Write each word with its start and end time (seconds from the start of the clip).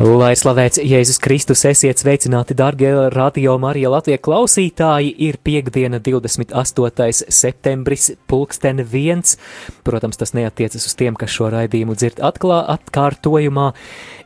Lai 0.00 0.30
slavēts 0.32 0.78
Jēzus 0.80 1.18
Kristus, 1.20 1.60
esiet 1.68 2.00
sveicināti, 2.00 2.54
darbie 2.56 2.88
radio 3.12 3.58
Marija 3.60 3.90
Latvijas 3.92 4.22
klausītāji. 4.24 5.10
Ir 5.26 5.36
piekdiena, 5.44 6.00
28. 6.00 7.28
septembris, 7.28 8.06
pulksten 8.24 8.80
viens. 8.80 9.36
Protams, 9.84 10.16
tas 10.16 10.32
neatiecas 10.32 10.88
uz 10.88 10.96
tiem, 10.96 11.20
kas 11.20 11.36
šo 11.36 11.50
raidījumu 11.52 11.98
dzird 12.00 12.24
atklā, 12.24 12.62
atkārtojumā. 12.78 13.74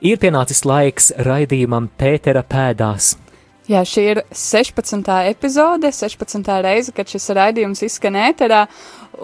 Ir 0.06 0.22
pienācis 0.22 0.62
laiks 0.62 1.10
raidījumam 1.26 1.90
Pētera 1.98 2.46
pēdās. 2.46 3.16
Jā, 3.64 3.80
šī 3.88 4.02
ir 4.10 4.18
16. 4.28 5.08
epizode, 5.30 5.88
16. 5.88 6.50
reize, 6.66 6.92
kad 6.92 7.08
šis 7.08 7.30
raidījums 7.32 7.80
izskan 7.86 8.18
ēterā. 8.20 8.66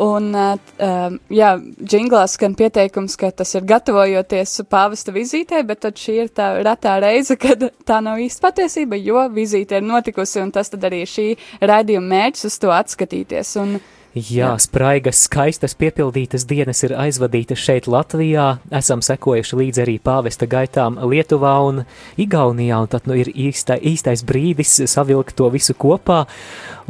Un, 0.01 0.31
uh, 0.33 1.19
jā, 1.35 1.51
džinglā 1.83 2.23
skan 2.31 2.55
pieteikums, 2.57 3.19
ka 3.21 3.33
tas 3.37 3.53
ir 3.59 3.67
gatavojoties 3.69 4.63
pāvesta 4.71 5.13
vizītē, 5.13 5.61
bet 5.67 5.83
tad 5.85 6.01
šī 6.01 6.17
ir 6.23 6.33
tā 6.33 6.53
retā 6.65 6.97
reize, 7.03 7.37
kad 7.37 7.69
tā 7.85 8.01
nav 8.07 8.23
īsti 8.23 8.47
patiesība, 8.47 9.01
jo 9.03 9.27
vizīte 9.35 9.77
ir 9.77 9.85
notikusi, 9.85 10.41
un 10.41 10.55
tas 10.55 10.73
tad 10.73 10.89
arī 10.89 11.03
šī 11.11 11.29
raidījuma 11.61 12.15
mērķis 12.15 12.49
uz 12.49 12.61
to 12.63 12.73
atskatīties. 12.73 13.57
Un, 13.61 13.77
uh, 13.77 13.97
Jā, 14.11 14.57
spraigas, 14.59 15.21
skaistas, 15.29 15.77
piepildītas 15.79 16.43
dienas 16.51 16.81
ir 16.83 16.97
aizvadītas 16.99 17.61
šeit 17.63 17.87
Latvijā. 17.87 18.57
Esam 18.75 19.05
sekojuši 19.07 19.59
līdzi 19.61 19.83
arī 19.85 19.95
pāvesta 20.03 20.49
gaitām 20.51 20.97
Lietuvā 20.99 21.53
un 21.69 21.85
Igaunijā, 22.19 22.81
un 22.83 22.91
tad 22.91 23.07
nu 23.07 23.15
ir 23.21 23.31
īsta, 23.31 23.77
īstais 23.79 24.25
brīdis 24.27 24.81
savilkt 24.91 25.37
to 25.39 25.47
visu 25.55 25.79
kopā 25.79 26.25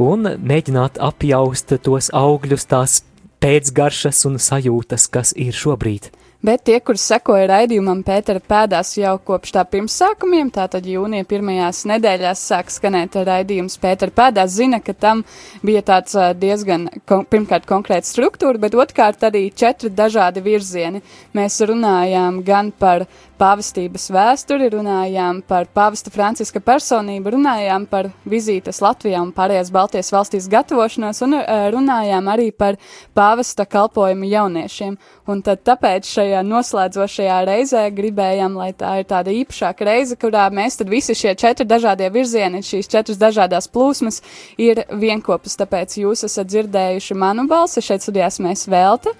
un 0.01 0.33
mēģināt 0.41 0.97
apjaust 0.97 1.77
tos 1.85 2.09
augļus, 2.17 2.65
tās 2.73 3.03
pēcgaršas 3.45 4.25
un 4.31 4.41
sajūtas, 4.41 5.11
kas 5.13 5.37
ir 5.37 5.53
šobrīd. 5.53 6.09
Bet 6.41 6.63
tie, 6.65 6.79
kur 6.81 6.97
sekoja 6.97 7.45
raidījumam 7.51 7.99
Pētera 8.01 8.41
pēdās 8.41 8.95
jau 8.97 9.13
kopš 9.29 9.51
tā 9.53 9.65
pirmsākumiem, 9.69 10.49
tātad 10.55 10.87
jūnija 10.89 11.27
pirmajās 11.29 11.83
nedēļās 11.91 12.45
sāk 12.49 12.73
skanēt 12.73 13.19
raidījums 13.29 13.77
Pētera 13.83 14.15
pēdās, 14.17 14.55
zina, 14.57 14.81
ka 14.81 14.95
tam 14.97 15.21
bija 15.61 15.83
tāds 15.85 16.17
diezgan, 16.41 16.89
kon 17.05 17.27
pirmkārt, 17.29 17.69
konkrēta 17.69 18.09
struktūra, 18.09 18.57
bet 18.63 18.73
otrkārt 18.73 19.29
arī 19.29 19.51
četri 19.53 19.93
dažādi 19.93 20.41
virzieni. 20.47 21.03
Mēs 21.37 21.61
runājām 21.61 22.41
gan 22.47 22.73
par 22.73 23.05
pāvestības 23.41 24.09
vēsturi, 24.13 24.69
runājām 24.73 25.43
par 25.49 25.69
pāvesta 25.77 26.13
Franciska 26.13 26.61
personību, 26.65 27.35
runājām 27.37 27.87
par 27.89 28.11
vizītes 28.29 28.81
Latvijā 28.85 29.21
un 29.21 29.33
pārējās 29.37 29.73
Baltijas 29.73 30.13
valstīs 30.13 30.49
gatavošanos 30.53 31.21
un 31.25 31.39
runājām 31.77 32.33
arī 32.33 32.51
par 32.53 32.81
pāvesta 33.17 33.69
kalpojumu 33.69 34.29
jauniešiem. 34.29 34.97
Un 35.31 35.43
tad 35.47 35.61
tāpēc 35.63 36.09
šajā 36.11 36.41
noslēdzošajā 36.43 37.37
reizē 37.47 37.85
gribējām, 37.95 38.57
lai 38.59 38.71
tā 38.75 38.97
ir 38.99 39.07
tāda 39.11 39.31
īpašāka 39.35 39.87
reize, 39.87 40.17
kurā 40.19 40.49
mēs 40.55 40.81
tad 40.81 40.91
visi 40.91 41.15
šie 41.15 41.37
četri 41.39 41.67
dažādie 41.71 42.09
virzieni, 42.11 42.63
šīs 42.67 42.91
četras 42.91 43.21
dažādās 43.21 43.69
plūsmas 43.71 44.19
ir 44.59 44.83
vienkopas, 44.91 45.55
tāpēc 45.61 45.95
jūs 46.03 46.25
esat 46.27 46.51
dzirdējuši 46.51 47.19
manu 47.21 47.45
balsi, 47.51 47.85
šeit 47.85 48.03
studijās 48.03 48.41
mēs 48.43 48.67
velta. 48.71 49.13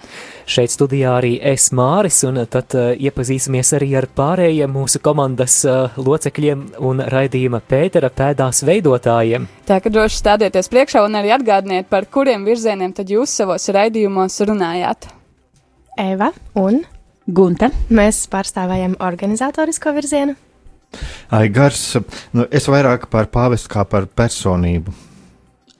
Šeit 0.49 0.73
studijā 0.73 1.13
arī 1.21 1.37
es 1.53 1.69
Māris, 1.71 2.19
un 2.27 2.41
tad 2.51 2.75
uh, 2.75 2.91
iepazīsimies 2.97 3.71
arī 3.79 3.93
ar 4.01 4.09
pārējiem 4.17 4.75
mūsu 4.75 4.99
komandas 5.05 5.61
uh, 5.63 5.95
locekļiem 5.95 6.67
un 6.83 7.05
raidījuma 7.13 7.63
Pētera 7.71 8.11
pēdās 8.11 8.65
veidotājiem. 8.67 9.47
Tā 9.69 9.79
ka 9.79 9.93
droši 9.93 10.19
stādieties 10.19 10.67
priekšā 10.73 11.05
un 11.07 11.21
arī 11.21 11.31
atgādiniet, 11.37 11.87
par 11.93 12.09
kuriem 12.11 12.43
virzieniem 12.49 12.91
tad 12.99 13.15
jūs 13.15 13.39
savos 13.39 13.71
raidījumos 13.71 14.41
runājāt. 14.49 15.11
Eva 16.01 16.31
un 16.57 16.81
Gunta. 17.29 17.69
Mēs 17.93 18.25
pārstāvējam 18.31 18.97
organizatorisko 19.03 19.93
virzienu. 19.93 20.35
Aigars, 21.31 21.95
nu, 22.35 22.47
es 22.51 22.67
vairāk 22.67 23.07
par 23.11 23.29
pāvestu 23.31 23.71
kā 23.71 23.85
par 23.87 24.09
personību. 24.09 24.91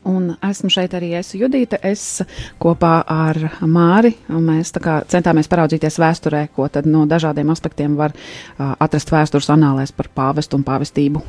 Un 0.07 0.31
esmu 0.47 0.71
šeit 0.73 0.95
arī 0.97 1.11
es, 1.19 1.33
Judita. 1.37 1.77
Es 1.85 2.23
kopā 2.61 2.93
ar 3.05 3.37
Māri. 3.69 4.15
Mēs 4.33 4.73
centāmies 5.11 5.49
paraudzīties 5.51 5.99
vēsturē, 6.01 6.47
ko 6.55 6.65
tad 6.73 6.87
no 6.89 7.03
dažādiem 7.09 7.51
aspektiem 7.53 7.97
var 7.99 8.15
uh, 8.15 8.73
atrast 8.81 9.13
vēstures 9.13 9.51
anālēs 9.53 9.93
par 9.93 10.09
pāvestu 10.15 10.57
un 10.57 10.65
pāvestību. 10.65 11.21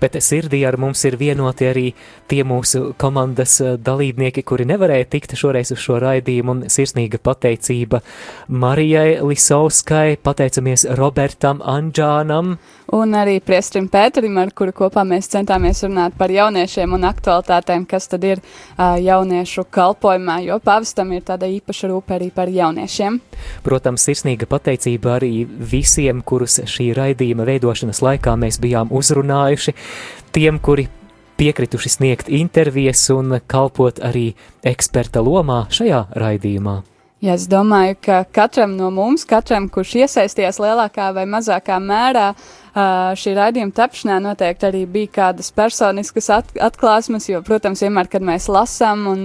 Bet 0.00 0.18
sirdī 0.22 0.62
ar 0.68 0.78
mums 0.80 1.04
ir 1.08 1.18
vienoti 1.20 1.68
arī 1.70 1.86
tie 2.30 2.42
mūsu 2.46 2.92
komandas 3.00 3.58
dalībnieki, 3.60 4.44
kuri 4.46 4.66
nevarēja 4.70 5.08
tikt 5.10 5.36
šoreiz 5.38 5.72
uz 5.74 5.80
šo 5.82 6.00
raidījumu, 6.02 6.56
un 6.56 6.62
sirsnīga 6.72 7.20
pateicība 7.22 8.02
Marijai 8.48 9.20
Lisauskai, 9.24 10.18
pateicamies 10.22 10.86
Robertam 10.98 11.62
Anģānam. 11.64 12.56
Un 12.90 13.14
arī 13.14 13.36
Priestrim 13.38 13.86
Pēterim, 13.86 14.34
ar 14.42 14.50
kuru 14.56 14.72
kopā 14.74 15.04
mēs 15.06 15.28
centāmies 15.30 15.84
runāt 15.84 16.16
par 16.18 16.32
jauniešiem 16.34 16.96
un 16.96 17.06
aktualitātēm, 17.06 17.84
kas 17.86 18.10
tad 18.10 18.24
ir 18.26 18.40
uh, 18.42 18.96
jauniešu 18.98 19.62
kalpojumā, 19.70 20.40
jo 20.48 20.58
pavastam 20.64 21.12
ir 21.14 21.22
tāda 21.28 21.46
īpaša 21.46 21.90
rūpe 21.92 22.16
arī 22.16 22.32
par 22.34 22.50
jauniešiem. 22.50 23.20
Protams, 23.62 24.02
sirsnīga 24.08 24.48
pateicība 24.50 25.14
arī 25.20 25.44
visiem, 25.46 26.24
kurus 26.26 26.58
šī 26.66 26.90
raidījuma 26.98 27.46
veidošanas 27.46 28.02
laikā 28.02 28.34
mēs 28.42 28.58
bijām 28.62 28.90
uzrunājuši, 28.90 29.69
tiem, 30.34 30.60
kuri 30.62 30.88
piekrituši 31.40 31.88
sniegt 31.96 32.28
intervijas 32.28 33.06
un 33.14 33.38
kalpot 33.48 34.02
arī 34.04 34.30
eksperta 34.66 35.22
lomā 35.24 35.64
šajā 35.72 36.04
raidījumā. 36.20 36.80
Ja 37.20 37.34
es 37.36 37.44
domāju, 37.52 37.98
ka 38.00 38.22
katram 38.32 38.78
no 38.78 38.88
mums, 38.92 39.26
katram, 39.28 39.66
kurš 39.68 39.98
iesaistījās 40.06 40.56
lielākā 40.62 41.10
vai 41.16 41.26
mazākā 41.28 41.76
mērā 41.84 42.30
uh, 42.32 42.44
šī 42.74 43.32
raidījuma 43.34 43.74
tapšanā 43.74 44.18
noteikti 44.22 44.66
arī 44.68 44.84
bija 44.86 45.10
kādas 45.16 45.50
personiskas 45.54 46.30
at 46.34 46.52
atklāsmes, 46.60 47.26
jo, 47.30 47.40
protams, 47.46 47.82
vienmēr, 47.82 48.10
kad 48.10 48.22
mēs 48.22 48.46
lasām 48.52 49.06
un 49.10 49.24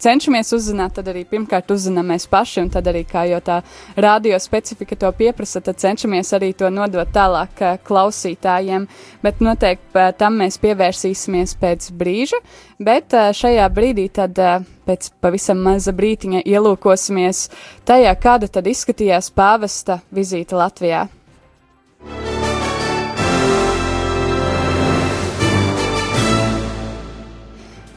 cenšamies 0.00 0.52
uzzināt, 0.56 0.96
tad 0.96 1.10
arī 1.12 1.26
pirmkārt 1.28 1.70
uzzinām 1.74 2.08
mēs 2.12 2.28
paši, 2.30 2.62
un 2.64 2.70
tad 2.72 2.88
arī, 2.88 3.04
kā 3.08 3.26
jau 3.28 3.40
tā 3.44 3.58
radio 4.00 4.38
specifika 4.40 4.96
to 4.96 5.10
pieprasa, 5.16 5.60
tad 5.60 5.80
cenšamies 5.82 6.32
arī 6.36 6.52
to 6.56 6.70
nodot 6.72 7.10
tālāk 7.12 7.60
klausītājiem, 7.86 8.88
bet 9.24 9.44
noteikti 9.44 10.06
tam 10.18 10.40
mēs 10.40 10.56
pievērsīsimies 10.62 11.56
pēc 11.60 11.90
brīža, 11.96 12.40
bet 12.80 13.12
šajā 13.36 13.68
brīdī 13.76 14.08
tad 14.12 14.40
pēc 14.86 15.10
pavisam 15.20 15.60
maza 15.66 15.92
brītiņa 15.96 16.44
ielūkosimies 16.46 17.46
tajā, 17.88 18.16
kāda 18.22 18.48
tad 18.48 18.70
izskatījās 18.70 19.32
pāvesta 19.36 20.00
vizīte 20.14 20.56
Latvijā. 20.56 21.06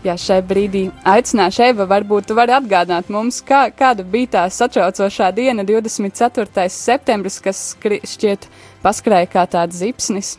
Ja 0.03 0.15
šai 0.19 0.39
brīdī 0.45 0.85
aicināšu 1.07 1.63
Eva, 1.69 1.87
varbūt 1.89 2.29
tu 2.29 2.37
vari 2.37 2.55
atgādināt 2.55 3.09
mums, 3.13 3.41
kā, 3.45 3.67
kāda 3.75 4.05
bija 4.07 4.33
tā 4.37 4.43
satraucošā 4.53 5.31
diena, 5.35 5.65
24. 5.67 6.67
septembris, 6.73 7.39
kas 7.43 7.63
šķiet 7.79 8.47
paskrēja 8.83 9.31
kā 9.33 9.45
tāds 9.49 9.81
zipsnis. 9.81 10.37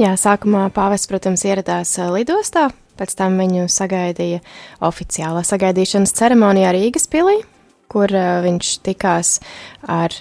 Jā, 0.00 0.14
sākumā 0.16 0.68
pāvests, 0.72 1.10
protams, 1.10 1.44
ieradās 1.44 1.96
lidostā, 2.14 2.68
pēc 3.00 3.16
tam 3.18 3.36
viņu 3.40 3.66
sagaidīja 3.72 4.40
oficiālā 4.86 5.42
sagaidīšanas 5.44 6.14
ceremonijā 6.16 6.72
Rīgas 6.76 7.08
pilī, 7.10 7.40
kur 7.90 8.12
viņš 8.46 8.74
tikās 8.86 9.38
ar 9.90 10.14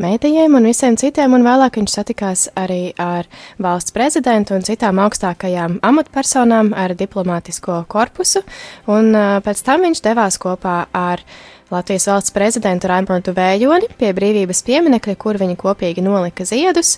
mētījiem 0.00 0.54
un 0.58 0.68
visiem 0.68 0.96
citiem, 1.00 1.34
un 1.36 1.44
vēlāk 1.46 1.78
viņš 1.80 1.96
satikās 1.98 2.46
arī 2.58 2.92
ar 3.00 3.28
valsts 3.62 3.94
prezidentu 3.96 4.56
un 4.56 4.64
citām 4.66 5.00
augstākajām 5.02 5.78
amatpersonām 5.86 6.72
ar 6.76 6.94
diplomātisko 6.98 7.82
korpusu, 7.88 8.44
un 8.92 9.12
pēc 9.46 9.62
tam 9.66 9.86
viņš 9.88 10.02
devās 10.04 10.38
kopā 10.42 10.78
ar 10.92 11.24
Latvijas 11.70 12.06
valsts 12.06 12.34
prezidentu 12.34 12.86
Raimondu 12.92 13.34
Vējoni 13.34 13.90
pie 13.98 14.12
brīvības 14.14 14.62
pieminekļa, 14.68 15.16
kur 15.18 15.40
viņi 15.40 15.58
kopīgi 15.58 16.04
nolika 16.04 16.46
ziedus. 16.46 16.96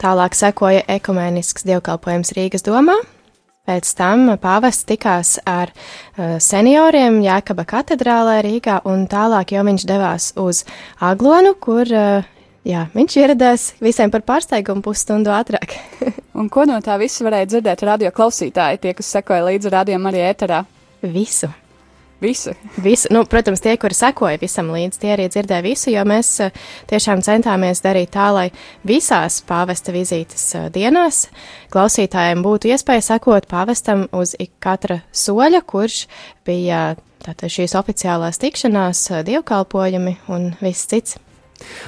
Tālāk 0.00 0.34
sekoja 0.34 0.82
ekumēnisks 0.90 1.66
dievkalpojums 1.68 2.32
Rīgas 2.34 2.64
domā, 2.66 2.96
Pēc 3.68 3.90
tam 3.92 4.24
pāvests 4.40 4.86
tikās 4.88 5.34
ar 5.48 5.70
uh, 5.74 6.38
senioriem 6.40 7.20
Jēkaba 7.24 7.66
katedrālē 7.68 8.40
Rīgā, 8.46 8.80
un 8.88 9.04
tālāk 9.10 9.52
jau 9.54 9.64
viņš 9.68 9.86
devās 9.88 10.30
uz 10.40 10.64
Aglonu, 11.04 11.52
kur 11.60 11.84
uh, 11.92 12.28
jā, 12.66 12.86
viņš 12.96 13.16
ieradās 13.20 13.66
visiem 13.84 14.12
par 14.12 14.24
pārsteigumu 14.26 14.84
pusstundu 14.84 15.32
ātrāk. 15.36 15.76
un 16.40 16.48
ko 16.52 16.64
no 16.68 16.80
tā 16.84 16.96
visa 17.00 17.26
varēja 17.26 17.52
dzirdēt 17.54 17.84
radio 17.86 18.12
klausītāji, 18.16 18.80
tie, 18.80 18.94
kas 18.96 19.12
sekoja 19.18 19.44
līdzi 19.50 19.76
radio 19.76 20.00
arī 20.08 20.24
ēterā? 20.32 20.64
Visu. 21.04 21.52
Visu. 22.20 22.52
visu 22.76 23.08
nu, 23.10 23.24
protams, 23.24 23.62
tie, 23.64 23.76
kuri 23.80 23.96
sekoja 23.96 24.36
visam 24.40 24.68
līdzi, 24.74 24.98
tie 25.00 25.12
arī 25.14 25.28
dzirdēja 25.32 25.64
visu, 25.64 25.88
jo 25.94 26.02
mēs 26.04 26.34
eh, 26.44 26.58
tiešām 26.90 27.22
centāmies 27.24 27.80
darīt 27.80 28.12
tā, 28.12 28.28
lai 28.36 28.50
visās 28.84 29.40
pāvesta 29.48 29.94
vizītes 29.94 30.44
eh, 30.58 30.68
dienās 30.74 31.22
klausītājiem 31.72 32.44
būtu 32.44 32.74
iespēja 32.74 33.06
sekot 33.14 33.48
pāvestam 33.48 34.04
uz 34.12 34.34
katra 34.60 35.00
soļa, 35.16 35.62
kurš 35.64 36.04
bija 36.44 36.98
tātad 37.24 37.48
šīs 37.52 37.78
oficiālās 37.80 38.40
tikšanās, 38.42 39.06
eh, 39.14 39.24
dievkalpojumi 39.32 40.18
un 40.28 40.52
viss 40.60 40.92
cits. 40.92 41.16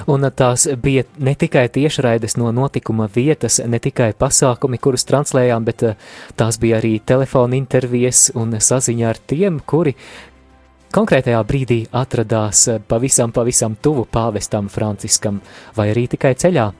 Un 0.07 0.27
tās 0.35 0.67
bija 0.83 1.05
ne 1.17 1.35
tikai 1.39 1.67
tiešraides 1.73 2.37
no 2.37 2.51
notikuma 2.51 3.09
vietas, 3.15 3.59
ne 3.65 3.79
tikai 3.79 4.11
pasākumi, 4.19 4.79
kurus 4.81 5.07
translējām, 5.09 5.65
bet 5.65 5.83
eh, 5.87 5.97
tās 6.39 6.59
bija 6.61 6.81
arī 6.81 6.97
telefona 7.05 7.57
intervijas 7.57 8.29
un 8.35 8.57
saziņa 8.59 9.09
ar 9.09 9.21
tiem, 9.27 9.59
kuri 9.65 9.95
konkrētajā 10.93 11.41
brīdī 11.49 11.79
atradās 11.91 12.67
eh, 12.67 12.79
pavisam, 12.87 13.33
pavisam 13.35 13.77
tuvu 13.81 14.05
pāvestam 14.11 14.69
Franciskam. 14.69 15.41
Vai 15.77 15.91
arī 15.93 16.07
tikai 16.15 16.35
ceļā 16.37 16.71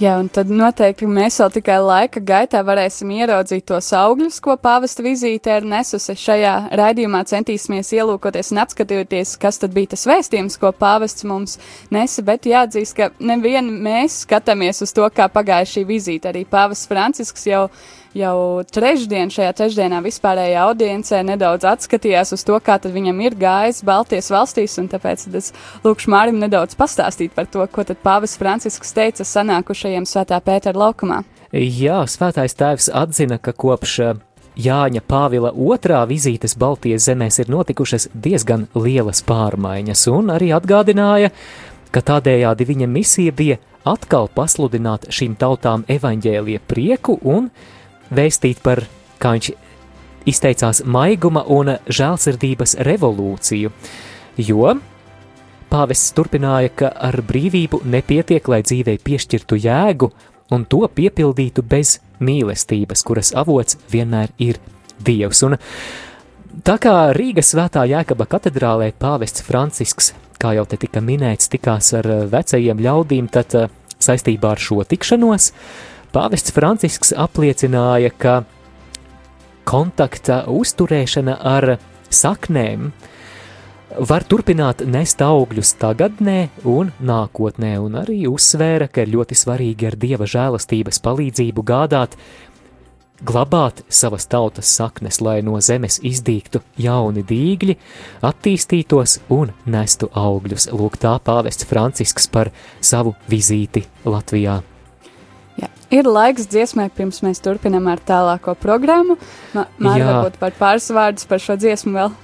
Jā, 0.00 0.14
un 0.16 0.30
tad 0.32 0.48
noteikti 0.48 1.04
mēs 1.04 1.34
vēl 1.42 1.50
tikai 1.58 1.74
laika 1.84 2.22
gaitā 2.24 2.62
varēsim 2.64 3.10
ieraudzīt 3.18 3.66
tos 3.68 3.90
augļus, 3.92 4.38
ko 4.40 4.54
pāvesta 4.56 5.04
vizīte 5.04 5.52
ir 5.52 5.66
nesusi. 5.68 6.14
Šajā 6.16 6.54
raidījumā 6.80 7.20
centīsimies 7.28 7.92
ielūkoties 7.98 8.54
un 8.54 8.62
apskatīties, 8.62 9.34
kas 9.42 9.60
tad 9.60 9.74
bija 9.76 9.90
tas 9.92 10.06
vēstījums, 10.08 10.56
ko 10.62 10.72
pāvests 10.72 11.26
mums 11.28 11.58
nesa, 11.92 12.24
bet 12.24 12.48
jāatzīst, 12.48 12.96
ka 12.96 13.10
nevien 13.20 13.68
mēs 13.84 14.22
skatāmies 14.24 14.80
uz 14.86 14.96
to, 14.96 15.04
kā 15.12 15.28
pagāja 15.28 15.68
šī 15.68 15.84
vizīte. 15.92 16.32
Arī 16.32 16.46
pāvests 16.48 16.88
Francisks 16.88 17.44
jau 17.50 17.66
jau 18.16 18.62
trešdien, 18.66 19.30
šajā 19.32 19.52
trešdienā 19.56 20.00
vispārējā 20.04 20.64
audiencē 20.68 21.20
nedaudz 21.26 21.66
atskatījās 21.68 22.34
uz 22.36 22.44
to, 22.46 22.56
kā 22.64 22.78
tad 22.82 22.94
viņam 22.94 23.20
ir 23.24 23.36
gājis 23.38 23.82
Baltijas 23.86 24.30
valstīs, 24.32 24.76
un 24.82 24.88
tāpēc 24.90 25.26
es 25.38 25.52
lūkšu 25.84 26.10
Mārim 26.12 26.40
nedaudz 26.42 26.76
pastāstīt 26.78 27.34
par 27.36 27.46
to, 27.50 27.66
ko 27.70 27.84
tad 27.86 28.02
Pāvis 28.04 28.36
Francisks 28.40 28.94
teica 28.96 29.26
sanākušajiem 29.26 30.08
Svētā 30.08 30.40
Pētera 30.44 30.78
laukumā. 30.86 31.22
Jā, 31.54 32.02
Svētais 32.06 32.54
tēvs 32.54 32.90
atzina, 32.94 33.40
ka 33.42 33.54
kopš 33.54 33.96
eh, 34.04 34.20
Jāņa 34.60 35.02
Pāvila 35.06 35.50
otrā 35.54 36.02
vizītes 36.10 36.56
Baltijas 36.58 37.08
zemēs 37.08 37.40
ir 37.42 37.50
notikušas 37.50 38.10
diezgan 38.14 38.68
lielas 38.74 39.22
pārmaiņas, 39.26 40.06
un 40.14 40.30
arī 40.34 40.52
atgādināja, 40.54 41.32
ka 41.90 42.02
tādējādi 42.06 42.66
viņa 42.68 42.88
misija 42.90 43.34
bija 43.34 43.58
atkal 43.88 44.28
pasludināt 44.34 45.08
šīm 45.10 45.36
tautām 45.40 45.84
evaņģēlie 45.90 46.60
prieku 46.70 47.16
un 47.22 47.48
vēstīt 48.14 48.62
par, 48.64 48.84
kā 49.20 49.34
viņš 49.36 49.50
izteicās, 50.30 50.82
maiguma 50.84 51.42
un 51.48 51.74
žēlsirdības 51.88 52.76
revolūciju, 52.86 53.72
jo 54.40 54.74
pāvests 55.70 56.14
turpināja, 56.16 56.72
ka 56.74 56.92
ar 57.08 57.20
brīvību 57.26 57.82
nepietiek, 57.88 58.48
lai 58.50 58.62
dzīvei 58.66 58.98
piešķirtu 59.04 59.60
jēgu 59.64 60.10
un 60.54 60.66
to 60.66 60.82
piepildītu 60.94 61.62
bez 61.66 61.98
mīlestības, 62.20 63.04
kuras 63.06 63.34
avots 63.38 63.78
vienmēr 63.92 64.34
ir 64.42 64.58
Dievs. 65.00 65.40
Un 65.46 65.56
tā 66.66 66.76
kā 66.82 66.94
Rīgas 67.16 67.54
svētā 67.54 67.86
Jēkaba 67.88 68.26
katedrālē 68.28 68.90
pāvests 69.00 69.44
Francisks, 69.46 70.12
kā 70.40 70.52
jau 70.58 70.66
te 70.68 70.76
tika 70.80 71.00
minēts, 71.04 71.48
tikās 71.52 71.94
ar 71.96 72.08
vecajiem 72.32 72.82
ļaudīm, 72.84 73.30
tad 73.32 73.56
eh, 73.56 73.70
saistībā 74.00 74.54
ar 74.56 74.60
šo 74.60 74.84
tikšanos 74.88 75.52
Pāvests 76.10 76.50
Francisks 76.50 77.12
apliecināja, 77.14 78.10
ka 78.10 78.40
kontakta 79.68 80.42
uzturēšana 80.50 81.36
ar 81.46 81.76
saknēm 82.10 82.88
var 84.10 84.24
turpināt 84.26 84.82
nest 84.86 85.22
augļus 85.22 85.76
tagadnē 85.78 86.38
un 86.66 86.90
nākotnē, 86.98 87.76
un 87.82 87.98
arī 88.02 88.24
uzsvēra, 88.30 88.88
ka 88.90 89.04
ir 89.04 89.12
ļoti 89.14 89.38
svarīgi 89.38 89.86
ar 89.90 89.98
dieva 90.02 90.26
žēlastības 90.30 90.98
palīdzību 91.04 91.64
gādāt, 91.66 92.16
glabāt 93.26 93.84
savas 93.86 94.26
tautas 94.30 94.70
saknes, 94.80 95.20
lai 95.20 95.40
no 95.46 95.60
zemes 95.62 96.00
izdīgtu 96.06 96.62
jauni 96.80 97.22
dīgļi, 97.26 97.76
attīstītos 98.26 99.20
un 99.36 99.54
nestu 99.70 100.10
augļus. 100.10 100.70
Lūk, 100.74 100.98
tā 101.02 101.18
pāvests 101.22 101.70
Francisks 101.70 102.30
par 102.30 102.50
savu 102.80 103.14
vizīti 103.30 103.86
Latvijā. 104.06 104.60
Jā. 105.58 105.68
Ir 105.90 106.06
laiks 106.06 106.46
dziesmai, 106.50 106.90
pirms 106.94 107.22
mēs 107.26 107.42
turpinām 107.42 107.90
ar 107.90 107.98
tālāko 108.06 108.54
programmu. 108.54 109.18
Mārķis, 109.54 110.06
varbūt 110.06 110.40
par 110.42 110.58
pāris 110.58 110.90
vārdus 110.94 111.26
par 111.26 111.42
šo 111.42 111.58
dziesmu 111.60 111.96
vēl. 111.98 112.18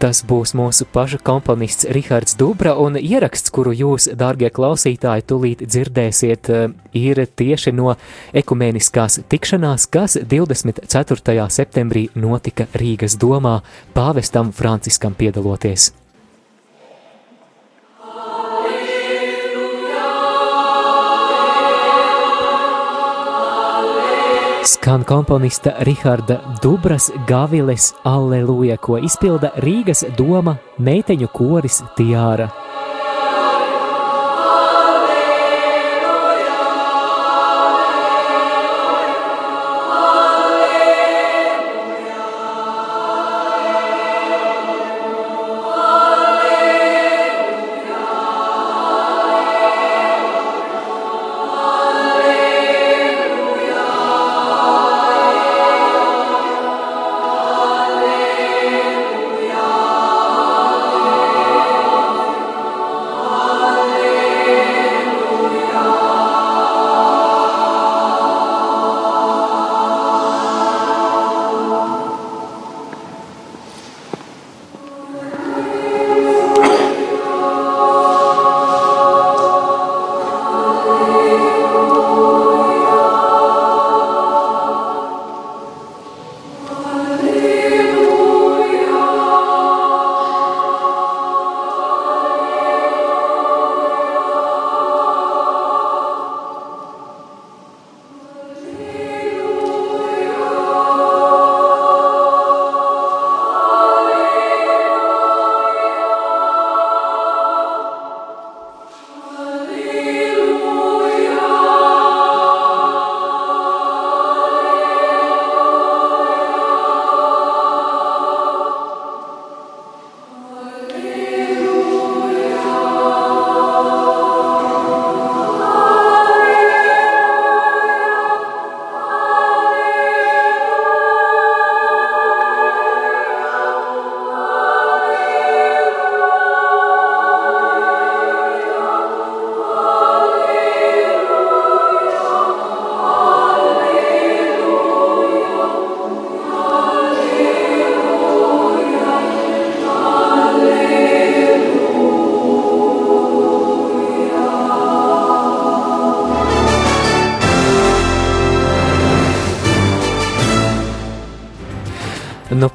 Tas 0.00 0.22
būs 0.24 0.54
mūsu 0.56 0.86
paša 0.88 1.18
komponists 1.20 1.84
Rihards 1.92 2.32
Dubra, 2.40 2.72
un 2.80 2.96
ieraksts, 2.96 3.52
kuru 3.52 3.74
jūs, 3.76 4.06
dārgie 4.16 4.48
klausītāji, 4.48 5.26
tulīt 5.28 5.60
dzirdēsiet, 5.60 6.48
eh, 6.48 6.72
ir 6.96 7.20
tieši 7.26 7.74
no 7.76 7.96
ekumeniskās 8.32 9.20
tikšanās, 9.28 9.84
kas 9.92 10.16
24. 10.16 11.50
septembrī 11.52 12.08
notika 12.14 12.64
Rīgas 12.72 13.20
domā 13.20 13.60
pāvestam 13.92 14.54
Franciskam 14.56 15.12
piedaloties. 15.12 15.92
Skan 24.64 25.04
komponista 25.04 25.72
Riharda 25.80 26.40
Dubras 26.62 27.10
Gaviles 27.26 27.94
Alleluja, 28.04 28.76
ko 28.76 28.98
izpilda 29.00 29.54
Rīgas 29.64 30.04
doma 30.18 30.58
meiteņu 30.76 31.30
koris 31.32 31.80
Tiāra. 31.96 32.50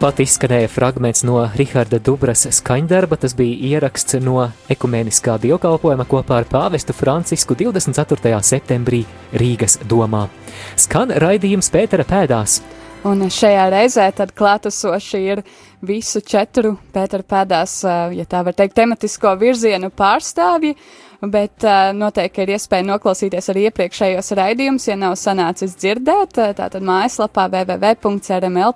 Pat 0.05 0.19
izskanēja 0.21 0.67
fragments 0.69 1.23
no 1.25 1.39
Riharda 1.57 1.97
Dubras 1.97 2.43
skaņdarba, 2.53 3.17
tas 3.23 3.33
bija 3.33 3.55
ieraksts 3.71 4.19
no 4.21 4.43
ekumeniskā 4.69 5.39
dievkalpojuma 5.41 6.05
kopā 6.05 6.43
ar 6.43 6.45
pāvestu 6.45 6.93
Francisku 6.93 7.57
24. 7.57 8.37
septembrī 8.45 8.99
Rīgas 9.33 9.79
domā. 9.89 10.27
Skan 10.77 11.09
raidījums 11.09 11.71
Pētera 11.73 12.05
pēdās. 12.05 12.59
Un 13.01 13.25
šajā 13.33 13.65
reizē 13.73 14.05
tad 14.13 14.35
klātesoši 14.37 15.23
ir 15.31 15.41
visu 15.87 16.21
četru 16.25 16.75
Pētera 16.93 17.23
pēdās, 17.23 17.81
ja 18.15 18.25
tā 18.29 18.43
var 18.45 18.55
teikt, 18.57 18.75
tematisko 18.77 19.35
virzienu 19.41 19.91
pārstāvji 19.95 20.75
bet 21.21 21.63
uh, 21.63 21.91
noteikti 21.95 22.41
ir 22.43 22.49
iespēja 22.55 22.85
noklausīties 22.87 23.49
arī 23.51 23.61
iepriekšējos 23.69 24.31
raidījumus, 24.39 24.87
ja 24.89 24.95
nav 24.99 25.13
sanācis 25.19 25.75
dzirdēt, 25.79 26.37
uh, 26.39 26.53
tātad 26.57 26.81
mājaslapā 26.85 27.43
www.rml.clv. 27.53 28.71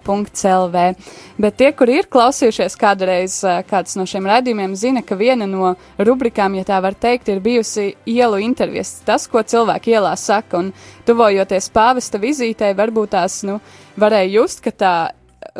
Bet 1.40 1.54
tie, 1.60 1.70
kuri 1.78 1.94
ir 2.00 2.08
klausījušies 2.12 2.74
kādreiz 2.80 3.34
kāds 3.70 3.96
no 4.00 4.04
šiem 4.10 4.26
raidījumiem, 4.30 4.76
zina, 4.80 5.02
ka 5.06 5.16
viena 5.20 5.46
no 5.50 5.76
rubrikām, 5.98 6.56
ja 6.60 6.64
tā 6.68 6.78
var 6.84 6.96
teikt, 7.00 7.26
ir 7.32 7.40
bijusi 7.44 7.86
ielu 8.10 8.38
intervijas. 8.44 8.92
Tas, 9.08 9.28
ko 9.32 9.40
cilvēki 9.44 9.88
ielā 9.96 10.14
saka, 10.20 10.58
un 10.60 10.66
tuvojoties 11.08 11.72
pāvesta 11.76 12.18
vizītei, 12.22 12.72
varbūt 12.78 13.10
tās, 13.16 13.34
nu, 13.48 13.56
varēja 14.00 14.30
just, 14.40 14.58
ka 14.66 14.72
tā 14.72 14.96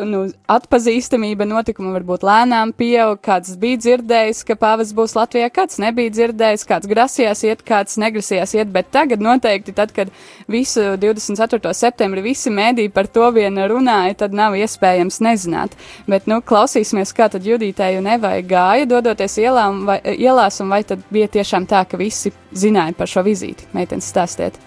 nu, 0.06 0.22
atpazīstamība 0.50 1.46
notikuma 1.48 1.92
varbūt 1.96 2.24
lēnām 2.26 2.72
pieaug, 2.76 3.18
kāds 3.24 3.56
bija 3.60 3.78
dzirdējis, 3.80 4.42
ka 4.48 4.56
pāvis 4.60 4.92
būs 4.96 5.16
Latvijā, 5.18 5.50
kāds 5.54 5.80
nebija 5.82 6.12
dzirdējis, 6.14 6.66
kāds 6.68 6.90
grasījās 6.90 7.42
iet, 7.48 7.64
kāds 7.66 7.98
negrasījās 8.00 8.54
iet, 8.58 8.70
bet 8.74 8.90
tagad 8.94 9.22
noteikti, 9.24 9.74
tad, 9.76 9.94
kad 9.96 10.12
visu 10.50 10.94
24. 11.00 11.74
septembri 11.76 12.24
visi 12.24 12.52
mēdī 12.54 12.88
par 12.92 13.10
to 13.10 13.28
vien 13.36 13.58
runāja, 13.70 14.16
tad 14.24 14.36
nav 14.36 14.56
iespējams 14.58 15.20
nezināt. 15.26 15.76
Bet, 16.10 16.28
nu, 16.30 16.40
klausīsimies, 16.44 17.14
kā 17.16 17.30
tad 17.32 17.46
Judītei 17.46 17.96
un 18.00 18.10
Evai 18.10 18.40
gāja, 18.46 18.88
dodoties 18.90 19.38
ielām 19.42 19.84
vai, 19.88 20.00
ielās, 20.16 20.60
un 20.64 20.72
vai 20.72 20.82
tad 20.86 21.04
bija 21.12 21.30
tiešām 21.40 21.68
tā, 21.70 21.84
ka 21.88 22.00
visi 22.00 22.34
zināja 22.52 22.96
par 22.98 23.10
šo 23.10 23.24
vizīti? 23.26 23.68
Meitenes 23.76 24.10
stāstiet. 24.10 24.58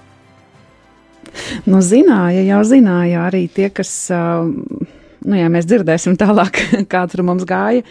Nu, 1.65 1.79
zināja, 1.81 2.43
jau 2.45 2.59
zināja 2.67 3.27
arī 3.29 3.47
tie, 3.49 3.69
kas. 3.73 3.93
Uh, 4.13 4.99
nu, 5.23 5.37
ja 5.39 5.49
mēs 5.51 5.67
dzirdēsim 5.69 6.17
tālāk, 6.19 6.59
kā 6.91 7.03
tur 7.11 7.25
mums 7.27 7.45
gāja, 7.49 7.83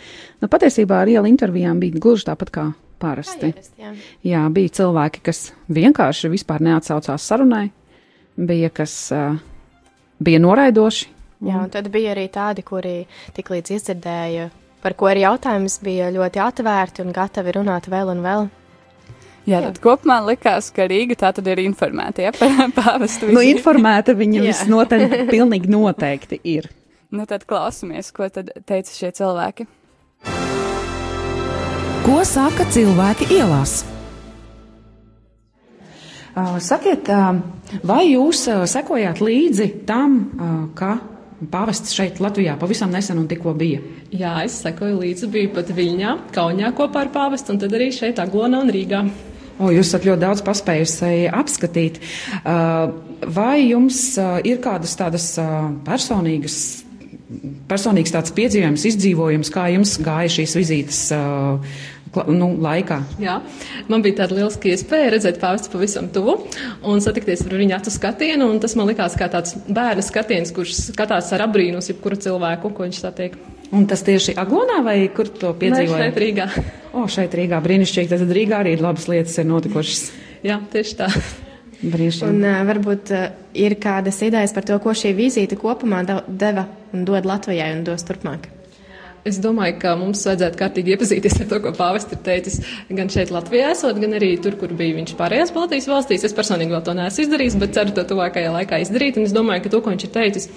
nu, 0.42 0.50
patiesībā 0.52 1.02
ar 1.02 1.12
ielu 1.12 1.30
intervijām 1.30 1.80
bija 1.82 2.00
gluži 2.00 2.28
tāpat 2.30 2.52
kā 2.54 2.66
parasti. 3.02 3.50
Jā, 3.50 3.56
ierast, 3.56 3.72
jā. 3.80 3.94
jā, 4.32 4.42
bija 4.54 4.74
cilvēki, 4.78 5.24
kas 5.26 5.44
vienkārši 5.72 6.30
vispār 6.32 6.62
neatsaucās 6.62 7.26
sarunai, 7.26 7.66
bija 8.38 8.70
kas 8.74 8.94
uh, 9.14 9.36
bija 10.22 10.42
noraidoši. 10.42 11.10
Jā, 11.42 11.58
un 11.64 11.70
tad 11.74 11.88
bija 11.90 12.14
arī 12.14 12.28
tādi, 12.30 12.62
kuri 12.62 13.00
tik 13.34 13.50
līdz 13.50 13.74
izdzirdēja, 13.74 14.48
par 14.84 14.94
ko 14.98 15.10
ir 15.10 15.24
jautājums, 15.24 15.80
bija 15.82 16.12
ļoti 16.14 16.42
atvērti 16.42 17.02
un 17.02 17.14
gatavi 17.14 17.56
runāt 17.58 17.90
vēl 17.90 18.12
un 18.14 18.22
vēl. 18.22 18.50
Jā, 19.42 19.58
jā. 19.58 19.64
tad 19.64 19.80
kopumā 19.82 20.20
likās, 20.22 20.68
ka 20.74 20.86
Rīga 20.86 21.16
tā 21.18 21.32
tad 21.34 21.48
ir 21.50 21.64
informēta 21.64 22.28
ja, 22.28 22.30
par 22.36 22.54
pāvestu. 22.78 23.32
Nu, 23.34 23.42
informēta 23.42 24.14
viņa 24.14 24.44
visnotaļ 24.50 25.06
pilnīgi 25.32 25.72
noteikti 25.72 26.38
ir. 26.46 26.70
Nu, 27.12 27.26
tad 27.28 27.44
klausamies, 27.44 28.08
ko 28.16 28.24
tad 28.32 28.48
teica 28.64 28.88
šie 28.88 29.10
cilvēki. 29.12 29.66
Ko 32.02 32.22
saka 32.24 32.64
cilvēki 32.72 33.26
ielās? 33.36 33.82
Sakiet, 36.64 37.10
vai 37.84 38.06
jūs 38.08 38.46
sekojāt 38.72 39.20
līdzi 39.20 39.66
tam, 39.84 40.14
ka 40.78 40.94
pāvests 41.52 41.92
šeit 41.92 42.22
Latvijā 42.24 42.54
pavisam 42.56 42.88
nesen 42.94 43.20
un 43.20 43.26
tikko 43.28 43.52
bija? 43.60 43.82
Jā, 44.08 44.38
es 44.46 44.56
sekoju 44.64 45.02
līdzi, 45.02 45.28
biju 45.34 45.50
pat 45.52 45.68
Viļņā, 45.76 46.14
Kaunijā 46.32 46.70
kopā 46.78 47.04
ar 47.04 47.10
pāvestu 47.12 47.52
un 47.52 47.60
tad 47.60 47.76
arī 47.76 47.90
šeit 47.92 48.22
Aglonā 48.24 48.62
un 48.64 48.72
Rīgā. 48.72 49.02
O, 49.60 49.68
jūs 49.68 49.90
esat 49.90 50.08
ļoti 50.08 50.24
daudz 50.24 50.40
paspējusi 50.46 51.28
apskatīt. 51.28 52.00
Vai 53.36 53.58
jums 53.66 54.00
ir 54.48 54.64
kādas 54.64 54.96
tādas 54.96 55.28
personīgas 55.84 56.56
personīgs 57.70 58.12
tāds 58.14 58.34
piedzīvojums, 58.36 58.86
izdzīvojums, 58.92 59.50
kā 59.54 59.68
jums 59.72 59.96
gāja 60.02 60.30
šīs 60.36 60.56
vizītes 60.58 61.00
uh, 61.16 61.74
nu, 62.28 62.48
laikā? 62.62 62.98
Jā, 63.22 63.38
man 63.92 64.04
bija 64.04 64.22
tāda 64.22 64.36
lieliska 64.36 64.72
iespēja 64.72 65.12
redzēt 65.14 65.40
pāvestu 65.42 65.72
pavisam 65.72 66.10
tuvu 66.12 66.36
un 66.88 67.02
satikties 67.04 67.44
ar 67.46 67.56
viņu 67.60 67.76
acu 67.78 67.94
skatienu, 67.94 68.50
un 68.52 68.60
tas 68.62 68.76
man 68.78 68.90
likās 68.90 69.16
kā 69.18 69.30
tāds 69.32 69.56
bērna 69.68 70.04
skatiens, 70.04 70.52
kurš 70.54 70.76
skatās 70.90 71.32
ar 71.36 71.46
abrīnus 71.46 71.90
jebkuru 71.92 72.20
cilvēku, 72.20 72.72
ko 72.76 72.88
viņš 72.88 73.00
satiek. 73.06 73.38
Un 73.72 73.86
tas 73.88 74.02
tieši 74.04 74.34
Aglonā 74.36 74.82
vai 74.84 74.98
kur 75.16 75.30
to 75.32 75.54
piedzīvoja? 75.56 76.10
Šeit 76.10 76.20
Rīgā. 76.20 76.48
O, 76.92 77.06
šeit 77.08 77.32
Rīgā 77.38 77.62
brīnišķīgi, 77.64 78.10
tad 78.12 78.34
Rīgā 78.36 78.58
arī 78.60 78.74
labas 78.76 79.08
lietas 79.08 79.38
ir 79.40 79.48
notikušas. 79.48 80.02
Jā, 80.44 80.58
tieši 80.74 80.98
tā. 80.98 81.08
Brīšiem. 81.82 82.28
Un 82.28 82.44
uh, 82.44 82.60
varbūt 82.68 83.10
uh, 83.16 83.24
ir 83.58 83.74
kādas 83.82 84.20
idejas 84.22 84.52
par 84.54 84.66
to, 84.68 84.76
ko 84.82 84.92
šī 84.94 85.14
vizīte 85.18 85.56
kopumā 85.58 86.04
deva 86.28 86.66
un 86.92 87.04
dod 87.08 87.24
Latvijai 87.28 87.72
un 87.76 87.84
dos 87.84 88.04
turpmāk. 88.08 88.48
Es 89.22 89.36
domāju, 89.38 89.76
ka 89.78 89.92
mums 89.94 90.24
vajadzētu 90.26 90.58
kārtīgi 90.58 90.96
iepazīties 90.96 91.36
ar 91.44 91.46
to, 91.46 91.58
ko 91.62 91.70
pāvests 91.76 92.10
ir 92.10 92.18
teicis 92.26 92.56
gan 92.90 93.06
šeit, 93.12 93.30
Latvijā, 93.30 93.68
esot, 93.70 94.00
gan 94.02 94.16
arī 94.18 94.32
tur, 94.42 94.56
kur 94.58 94.72
bija 94.74 94.96
viņš 94.96 95.12
pārējās 95.14 95.52
Baltijas 95.54 95.86
valstīs. 95.86 96.24
Es 96.26 96.34
personīgi 96.34 96.74
vēl 96.74 96.82
to 96.82 96.94
neesmu 96.98 97.22
izdarījis, 97.28 97.56
bet 97.62 97.76
ceru 97.76 97.94
to 97.94 98.02
tuvākajā 98.10 98.50
laikā 98.50 98.80
izdarīt. 98.82 99.20
Un 99.20 99.28
es 99.28 99.34
domāju, 99.36 99.62
ka 99.62 99.70
to, 99.70 99.78
ko 99.84 99.92
viņš 99.94 100.06
ir 100.08 100.12
teicis 100.16 100.48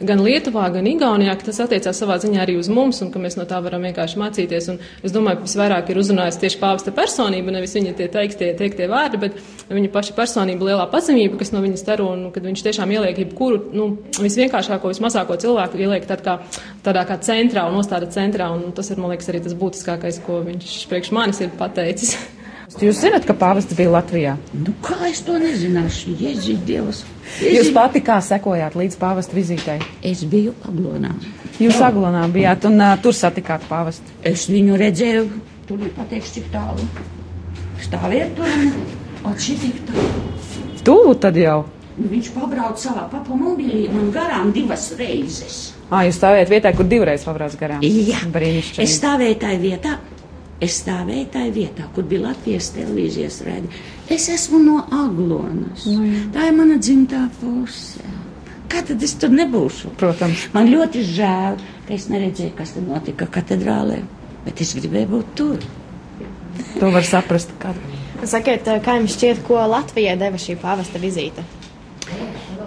gan 0.00 0.22
Lietuvā, 0.24 0.70
gan 0.72 0.88
Igaunijā, 0.88 1.34
tas 1.42 1.60
attiecās 1.66 2.00
savā 2.00 2.16
ziņā 2.22 2.40
arī 2.46 2.54
uz 2.56 2.70
mums 2.72 3.02
un 3.04 3.10
ka 3.12 3.20
mēs 3.20 3.36
no 3.36 3.44
tā 3.50 3.58
varam 3.66 3.84
vienkārši 3.84 4.22
mācīties. 4.22 4.70
Un 4.72 4.80
es 5.04 5.12
domāju, 5.12 5.42
ka 5.42 5.48
visvairāk 5.50 5.92
ir 5.92 6.00
uzrunājis 6.00 6.40
tieši 6.40 6.62
pāvesta 6.64 6.96
personība, 6.96 7.52
nevis 7.52 7.76
viņa 7.76 7.92
tie 8.00 8.08
teiktie, 8.08 8.54
teiktie 8.56 8.88
vārdi, 8.88 9.20
bet 9.20 9.36
viņa 9.68 9.92
paša 9.92 10.16
personība, 10.16 10.70
lielā 10.70 10.88
pazemība, 10.88 11.42
kas 11.42 11.52
no 11.52 11.60
viņas 11.60 11.84
dara 11.84 12.08
un 12.08 12.24
kad 12.32 12.48
viņš 12.48 12.64
tiešām 12.70 12.96
ieliek 12.96 13.20
jebkuru, 13.26 13.60
nu, 13.76 13.90
visvienkāršāko, 14.16 14.94
vismazāko 14.94 15.36
cilvēku 15.44 15.84
ieliek 15.84 16.08
tād 16.08 16.24
kā, 16.24 16.38
tādā 16.86 17.04
kā 17.08 17.20
centrā 17.24 17.68
un 17.68 17.76
nostāda 17.76 18.13
centrā, 18.14 18.48
un 18.54 18.70
tas 18.76 18.88
ir, 18.90 19.00
man 19.02 19.12
liekas, 19.12 19.28
arī 19.32 19.42
tas 19.44 19.56
būtiskākais, 19.58 20.22
ko 20.24 20.40
viņš 20.46 20.78
priekš 20.90 21.12
manis 21.16 21.42
ir 21.44 21.52
pateicis. 21.58 22.16
Jūs 22.82 23.02
zināt, 23.04 23.26
ka 23.28 23.36
pāvests 23.38 23.76
bija 23.76 23.92
Latvijā? 23.92 24.32
Nu, 24.56 24.72
kā 24.82 24.96
es 25.06 25.20
to 25.22 25.36
nezināšu? 25.38 26.14
Jēzus 26.18 26.62
Dievs. 26.66 27.02
Jēzus. 27.38 27.52
Jūs 27.54 27.70
pati 27.76 28.02
kā 28.02 28.16
sekojāt 28.24 28.74
līdz 28.78 28.96
pāvesta 28.98 29.36
vizītei? 29.36 29.76
Es 30.02 30.24
biju 30.26 30.56
Aglonā. 30.66 31.12
Jūs 31.60 31.78
oh. 31.78 31.86
Aglonā 31.86 32.24
bijāt 32.34 32.66
un 32.66 32.80
uh, 32.80 32.96
tur 33.02 33.14
satikāt 33.14 33.68
pāvestu? 33.68 34.16
Es 34.26 34.48
viņu 34.50 34.80
redzēju, 34.80 35.28
tur 35.68 35.84
ir 35.86 35.92
pateikts, 35.94 36.34
cik 36.34 36.50
tālu. 36.54 36.88
Stāviet 37.84 38.34
tur 38.38 38.48
un 38.48 38.74
atšķi 39.30 39.56
tik 39.62 39.80
tālu. 39.92 40.26
Tuvu 40.84 41.14
tad 41.20 41.38
jau? 41.40 41.60
Nu, 41.94 42.08
viņš 42.10 42.32
pabrauc 42.34 42.80
savā 42.82 43.04
papamobilī 43.12 43.84
man 43.92 44.08
garām 44.14 44.50
divas 44.54 44.88
reizes. 44.98 45.58
Ā, 45.92 46.00
jūs 46.08 46.18
stāvējat 46.18 46.50
vietā, 46.50 46.72
kur 46.74 46.88
divreiz 46.90 47.22
pabrauc 47.26 47.54
garām? 47.60 47.84
Jā. 47.86 48.24
Brīnišķīgi. 48.34 48.82
Es 48.82 48.96
stāvēju 48.98 49.36
tajā 49.44 49.60
vietā, 49.62 49.92
es 50.64 50.80
stāvēju 50.82 51.28
tajā 51.36 51.52
vietā, 51.54 51.86
kur 51.94 52.08
bija 52.10 52.24
Latvijas 52.26 52.72
televīzijas 52.74 53.38
rēdi. 53.46 53.70
Es 54.10 54.26
esmu 54.32 54.58
no 54.64 54.80
Aglonas. 54.90 55.86
Nu, 55.86 56.02
jā. 56.08 56.26
Tā 56.34 56.50
ir 56.50 56.58
mana 56.58 56.80
dzimtā 56.82 57.28
puse. 57.38 58.02
Kā 58.74 58.82
tad 58.82 59.02
es 59.06 59.14
tur 59.22 59.30
nebūšu? 59.30 59.94
Protams. 60.00 60.48
Man 60.56 60.72
ļoti 60.72 61.06
žēl, 61.14 61.62
ka 61.86 61.94
es 61.94 62.08
neredzēju, 62.10 62.56
kas 62.58 62.74
tur 62.74 62.88
notika 62.88 63.30
katedrālē, 63.30 64.00
bet 64.48 64.66
es 64.66 64.74
gribēju 64.74 65.12
būt 65.14 65.34
tur. 65.38 65.68
To 66.80 66.90
var 66.90 67.06
saprast. 67.06 67.54
Kad. 67.62 67.78
Sakiet, 68.26 68.66
kā 68.82 68.98
jums 68.98 69.14
šķiet, 69.14 69.44
ko 69.46 69.62
Latvijai 69.70 70.16
deva 70.18 70.40
šī 70.42 70.58
pāvesta 70.58 70.98
vizīte? 70.98 71.44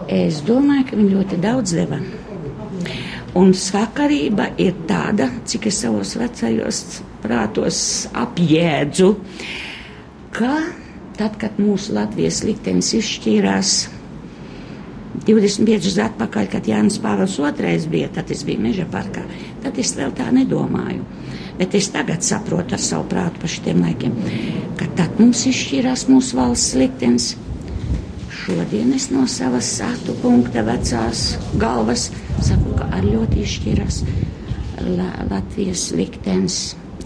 Es 0.07 0.41
domāju, 0.47 0.87
ka 0.89 0.97
viņi 0.97 1.13
ļoti 1.13 1.39
daudz 1.43 1.75
deva. 1.77 1.99
Un 3.37 3.51
sakarība 3.53 4.49
ir 4.61 4.77
tāda, 4.89 5.27
cik 5.45 5.67
es 5.69 5.81
savos 5.83 6.15
vecajos 6.17 6.81
prātos 7.21 7.79
apjēdzu, 8.17 9.11
ka 10.33 10.55
tad, 11.17 11.37
kad 11.41 11.59
mūsu 11.61 11.93
Latvijas 11.97 12.41
liktenis 12.47 12.93
izšķīrās 12.97 13.75
25 15.27 15.65
gadus 15.67 15.97
atpakaļ, 15.99 16.49
kad 16.51 16.67
Jānis 16.69 16.99
Pāvils 17.03 17.37
II 17.41 17.89
bija, 17.91 18.09
tad 18.13 18.31
es 18.31 18.43
biju 18.47 18.61
Meža 18.63 18.85
parkā, 18.89 19.25
tad 19.63 19.77
es 19.81 19.95
vēl 19.97 20.13
tā 20.17 20.29
nedomāju. 20.31 21.03
Bet 21.57 21.73
es 21.75 21.89
tagad 21.89 22.21
saprotu 22.23 22.77
ar 22.77 22.81
savu 22.81 23.07
prātu 23.09 23.41
par 23.41 23.49
šiem 23.49 23.81
laikiem, 23.81 24.13
ka 24.77 24.85
tad 24.97 25.17
mums 25.19 25.41
izšķīrās 25.49 26.05
mūsu 26.11 26.37
valsts 26.37 26.77
liktenis 26.77 27.31
Šodien 28.47 28.93
es 28.95 29.09
no 29.11 29.25
savas 29.27 29.67
sātu 29.75 30.13
punkta 30.21 30.61
vecās 30.63 31.33
galvas 31.59 32.05
saku, 32.47 32.77
ka 32.79 32.85
ar 32.95 33.03
ļoti 33.03 33.41
izšķiras 33.43 33.97
La 34.85 35.07
Latvijas 35.27 35.81
liktenis 35.91 36.55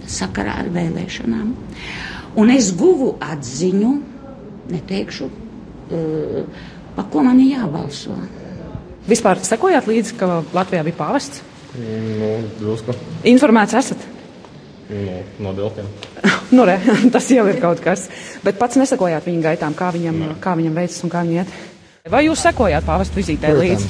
sakarā 0.05 0.59
ar 0.61 0.69
vēlēšanām. 0.69 1.47
Un 2.37 2.53
es 2.53 2.69
guvu 2.77 3.15
atziņu, 3.25 3.89
neteikšu, 4.69 5.31
uh, 5.31 6.61
pa 6.93 7.07
ko 7.09 7.25
man 7.25 7.41
jābalso. 7.41 8.19
Vispār 9.09 9.41
sekojāt 9.41 9.89
līdzi, 9.89 10.19
ka 10.21 10.43
Latvijā 10.53 10.85
bija 10.85 10.99
pāvests? 11.01 11.41
Nu, 11.73 12.35
drusku. 12.61 12.93
Informēts 13.33 13.81
esat? 13.81 14.09
Nu, 14.93 15.23
no 15.41 15.57
Delfiem. 15.57 15.89
nu, 16.55 16.65
re, 16.67 16.77
tas 17.15 17.29
jau 17.31 17.45
ir 17.49 17.59
kaut 17.61 17.83
kas. 17.83 18.07
Bet 18.45 18.59
pats 18.61 18.79
nesakojāt 18.79 19.27
viņa 19.27 19.45
gaitām, 19.49 19.75
kā 19.77 19.91
viņam, 19.95 20.23
kā 20.43 20.55
viņam 20.59 20.79
veicas 20.81 21.03
un 21.05 21.13
kā 21.13 21.25
viņa 21.27 21.43
iet. 21.43 21.59
Vai 22.09 22.25
jūs 22.25 22.41
sekojāt 22.41 22.85
pāvestu 22.87 23.21
vizītē 23.21 23.53
līdzi? 23.53 23.89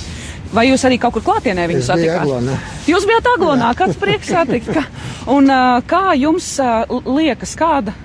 Vai 0.51 0.65
jūs 0.67 0.83
arī 0.83 0.97
kaut 0.99 1.15
kur 1.15 1.23
klātienē 1.23 1.63
viņu 1.71 1.83
satikāt? 1.85 2.25
Aglonā. 2.25 2.57
Jūs 2.89 3.05
bijāt 3.07 3.27
Aglonā, 3.37 3.71
kāds 3.79 3.99
prieks 3.99 4.33
satikt. 4.33 4.67
Ka, 4.75 4.83
un 5.31 5.47
kā 5.87 6.11
jums 6.19 6.57
liekas, 7.07 7.55
kāda 7.59 7.95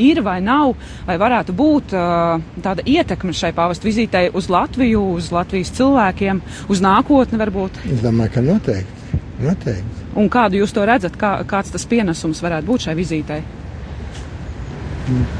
ir 0.00 0.22
vai 0.24 0.38
nav, 0.44 0.72
vai 1.04 1.18
varētu 1.20 1.52
būt 1.56 1.92
tāda 2.64 2.84
ietekme 2.88 3.36
šai 3.36 3.52
pāvestu 3.56 3.90
vizītei 3.90 4.30
uz 4.32 4.48
Latviju, 4.52 5.04
uz 5.18 5.28
Latvijas 5.32 5.72
cilvēkiem, 5.76 6.40
uz 6.72 6.80
nākotni 6.84 7.40
varbūt? 7.40 7.82
Es 7.92 8.00
domāju, 8.04 8.38
ka 8.38 8.44
noteikti. 8.46 9.20
noteikti. 9.44 10.06
Un 10.16 10.32
kādu 10.32 10.60
jūs 10.60 10.72
to 10.72 10.84
redzat, 10.88 11.16
kā, 11.20 11.38
kāds 11.48 11.72
tas 11.72 11.84
pienesums 11.88 12.40
varētu 12.44 12.72
būt 12.72 12.88
šai 12.88 12.96
vizītei? 12.96 13.42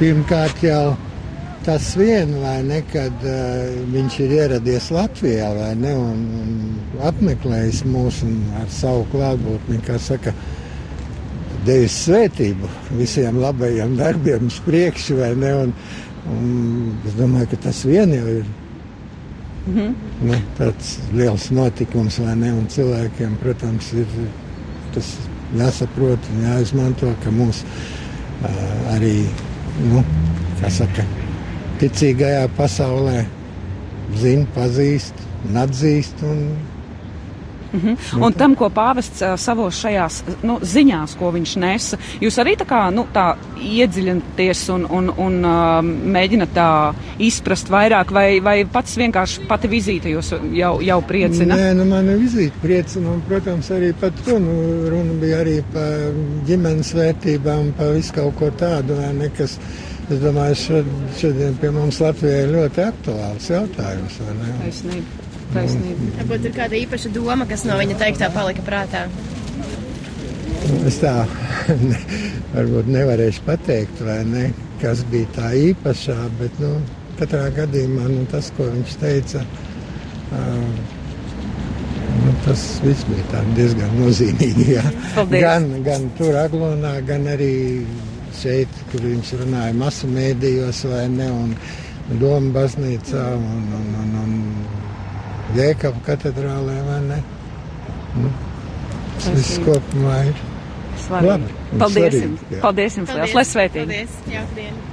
Pirmkārt 0.01 0.63
jau 0.65 0.95
tas 1.63 1.93
vien, 1.95 2.33
vai 2.43 2.57
ne, 2.67 2.81
kad 2.91 3.27
uh, 3.27 3.69
viņš 3.93 4.17
ir 4.25 4.35
ieradies 4.41 4.89
Latvijā, 4.95 5.53
vai 5.55 5.71
ne, 5.79 5.93
un, 5.95 6.25
un 6.41 7.05
apmeklējis 7.07 7.85
mūs 7.87 8.25
un 8.27 8.41
ar 8.59 8.67
savu 8.75 9.05
klātbūtni, 9.13 9.79
kā 9.87 10.01
saka, 10.03 10.35
devis 11.67 12.01
svētību 12.09 12.71
visiem 12.99 13.39
labajiem 13.39 13.95
darbiem 14.01 14.51
uz 14.51 14.59
priekšu, 14.67 15.21
vai 15.23 15.31
ne, 15.39 15.55
un, 15.67 15.77
un 16.35 16.51
es 17.07 17.15
domāju, 17.21 17.53
ka 17.53 17.63
tas 17.69 17.85
vien 17.87 18.11
jau 18.17 18.27
ir 18.41 18.51
Mhm. 19.63 19.95
nu, 20.27 20.37
tāds 20.59 20.97
liels 21.15 21.47
notikums, 21.55 22.19
vai 22.19 22.35
ne, 22.35 22.51
un 22.57 22.67
cilvēkiem, 22.67 23.37
protams, 23.39 23.93
ir 23.95 24.09
tas 24.95 25.13
jāsaprot 25.55 26.27
un 26.33 26.43
jāizmanto, 26.49 27.13
ka 27.23 27.31
mūs 27.31 27.63
uh, 27.63 28.57
arī, 28.97 29.15
nu, 29.81 30.03
saka, 30.73 31.05
ticīgajā 31.81 32.45
pasaulē 32.59 33.23
zina, 34.21 34.47
pazīst 34.57 35.25
un 35.49 35.59
atzīst. 35.63 36.23
Un, 36.29 36.45
Mhm. 37.73 38.23
Un 38.23 38.35
tam, 38.37 38.55
ko 38.59 38.69
pāvests 38.73 39.23
ā, 39.25 39.33
savos 39.41 39.79
šajās 39.81 40.21
nu, 40.45 40.59
ziņās, 40.61 41.17
ko 41.19 41.31
viņš 41.33 41.55
nesa, 41.63 41.99
jūs 42.21 42.37
arī 42.43 42.55
tā 42.61 42.67
kā 42.69 42.83
nu, 42.93 43.07
tā 43.15 43.33
iedziļināties 43.57 44.65
un, 44.75 44.85
un, 44.99 45.09
un 45.25 45.39
uh, 45.49 45.79
mēģināt 45.83 46.53
tā 46.57 46.69
izprast 47.23 47.73
vairāk, 47.73 48.13
vai, 48.13 48.27
vai 48.45 48.59
pats 48.69 48.99
vienkārši 49.01 49.47
pati 49.49 49.71
vizīte 49.73 50.13
jūs 50.13 50.35
jau, 50.59 50.75
jau 50.85 50.99
priecina? 51.09 51.57
Nē, 51.57 51.73
nu, 51.79 51.89
man 51.89 52.11
ir 52.13 52.21
vizīte 52.21 52.61
priecina, 52.63 53.17
un, 53.17 53.25
protams, 53.29 53.73
arī 53.75 53.93
par 54.01 54.13
to 54.21 54.37
nu, 54.43 54.59
runa 54.93 55.17
bija 55.23 55.41
arī 55.45 55.59
par 55.73 56.13
ģimenes 56.49 56.93
vērtībām, 56.99 57.73
par 57.81 57.97
visu 57.97 58.19
kaut 58.21 58.37
ko 58.41 58.53
tādu, 58.61 59.01
vai 59.01 59.13
ne, 59.17 59.33
kas, 59.39 59.57
es 60.11 60.21
domāju, 60.21 60.61
šod, 60.67 60.95
šodien 61.23 61.59
pie 61.63 61.73
mums 61.73 62.03
Latvijā 62.05 62.45
ir 62.45 62.57
ļoti 62.59 62.87
aktuāls 62.91 63.53
jautājums, 63.57 64.23
vai 64.27 64.41
ne? 64.43 64.57
Taisnība. 64.67 65.22
Taisnība. 65.53 66.11
Varbūt 66.21 66.49
ir 66.49 66.57
kāda 66.57 66.79
īpaša 66.79 67.13
doma, 67.15 67.47
kas 67.49 67.67
no 67.69 67.77
viņa 67.81 67.99
teiktā 68.01 68.31
palika 68.35 68.65
prātā. 68.67 69.07
Es 70.89 70.99
tā 71.03 71.13
ne, 71.89 71.99
varbūt 72.55 72.89
nevarēšu 72.95 73.45
pateikt, 73.47 74.03
vai 74.07 74.21
ne, 74.29 74.47
kas 74.83 75.03
bija 75.13 75.29
tā 75.37 75.53
īpašā, 75.73 76.17
bet 76.41 76.59
nu, 76.63 76.77
katrā 77.21 77.49
gadījumā 77.57 78.09
nu, 78.13 78.25
tas, 78.33 78.51
ko 78.57 78.69
viņš 78.71 78.97
teica, 79.03 79.43
uh, 79.43 80.57
nu, 82.23 82.35
tas 82.47 82.65
viss 82.87 83.07
bija 83.11 83.27
tā 83.35 83.45
diezgan 83.59 83.93
nozīmīgi. 84.01 84.71
Jā. 84.77 84.87
Paldies. 85.17 85.45
Gan, 85.45 85.69
gan 85.87 86.09
tur, 86.19 86.39
Aglonā, 86.41 86.97
gan 87.09 87.29
arī 87.35 87.53
šeit, 88.39 88.83
kur 88.93 89.05
viņš 89.05 89.35
runāja 89.43 89.75
masu 89.77 90.11
mēdījos, 90.11 90.87
vai 90.91 91.07
ne, 91.13 91.31
un 91.45 91.57
Doma 92.19 92.51
baznīcā 92.57 93.23
un, 93.39 93.69
un, 93.79 93.93
un, 94.03 94.17
un 94.23 94.33
Jēkaba 95.57 96.01
katedrālē, 96.07 96.77
vai 96.87 97.01
ne? 97.11 97.19
Nu, 98.23 98.31
tas 99.19 99.29
viss 99.37 99.59
kopumā 99.67 100.17
ir. 100.31 100.41
Svarīgi. 101.03 101.29
Labi, 101.33 101.79
Paldies 101.83 101.97
svarīgi, 101.99 102.23
jums! 102.25 102.47
jā. 102.53 102.61
Paldies 102.65 102.99
jums! 103.01 103.15
Liels, 103.19 103.37
lai 103.39 103.45
svētīgi! 103.51 103.87
Paldies! 103.87 104.19
Diena! 104.57 104.91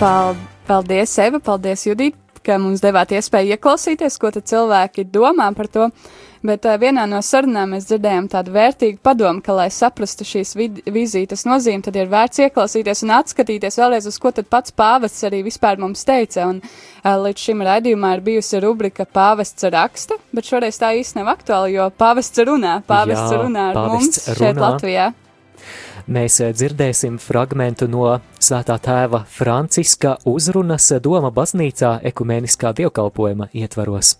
Pal- 0.00 0.36
Paldies, 0.66 1.12
Eva, 1.18 1.38
paldies, 1.42 1.82
Judīt, 1.86 2.16
ka 2.46 2.58
mums 2.62 2.82
devāt 2.82 3.14
iespēju 3.16 3.56
ieklausīties, 3.56 4.18
ko 4.20 4.32
cilvēki 4.34 5.06
domā 5.12 5.48
par 5.56 5.70
to. 5.72 5.88
Bet 6.42 6.66
uh, 6.66 6.74
vienā 6.74 7.04
no 7.06 7.20
sarunām 7.22 7.70
mēs 7.76 7.86
dzirdējām 7.86 8.26
tādu 8.32 8.50
vērtīgu 8.56 8.98
padomu, 9.06 9.38
ka, 9.46 9.54
lai 9.54 9.68
saprastu 9.70 10.26
šīs 10.26 10.56
vizītes 10.90 11.46
nozīmi, 11.46 11.84
tad 11.86 11.98
ir 12.00 12.10
vērts 12.10 12.42
ieklausīties 12.48 13.04
un 13.06 13.14
atskatīties 13.20 13.78
vēlreiz, 13.78 14.08
uz 14.10 14.18
ko 14.18 14.34
tad 14.34 14.50
pats 14.50 14.74
pāvests 14.74 15.22
arī 15.28 15.44
vispār 15.46 15.78
mums 15.78 16.02
teica. 16.08 16.48
Un 16.50 16.58
uh, 16.58 17.14
līdz 17.22 17.46
šim 17.46 17.62
raidījumā 17.68 18.16
ir 18.16 18.26
bijusi 18.26 18.62
rubrika 18.64 19.06
Pāvests 19.06 19.70
raksta, 19.70 20.18
bet 20.34 20.50
šoreiz 20.50 20.82
tā 20.82 20.90
īsti 20.98 21.20
nav 21.20 21.30
aktuāla, 21.36 21.70
jo 21.70 21.90
pāvests 21.94 22.42
runā, 22.48 22.80
pāvests 22.90 23.30
Jā, 23.30 23.42
runā 23.44 23.70
ar 23.70 23.78
pāvests 23.84 24.02
mums 24.02 24.24
šeit 24.32 24.56
runā. 24.56 24.66
Latvijā. 24.66 25.12
Mēs 26.10 26.40
eh, 26.42 26.50
dzirdēsim 26.56 27.18
fragmentu 27.22 27.86
no 27.90 28.18
Svētā 28.42 28.78
tēva 28.82 29.22
Franciska 29.28 30.16
uzrunas 30.26 30.90
Doma 31.02 31.30
baznīcā 31.30 32.00
ekumeniskā 32.12 32.74
dievkalpojuma 32.82 33.52
ietvaros. 33.54 34.16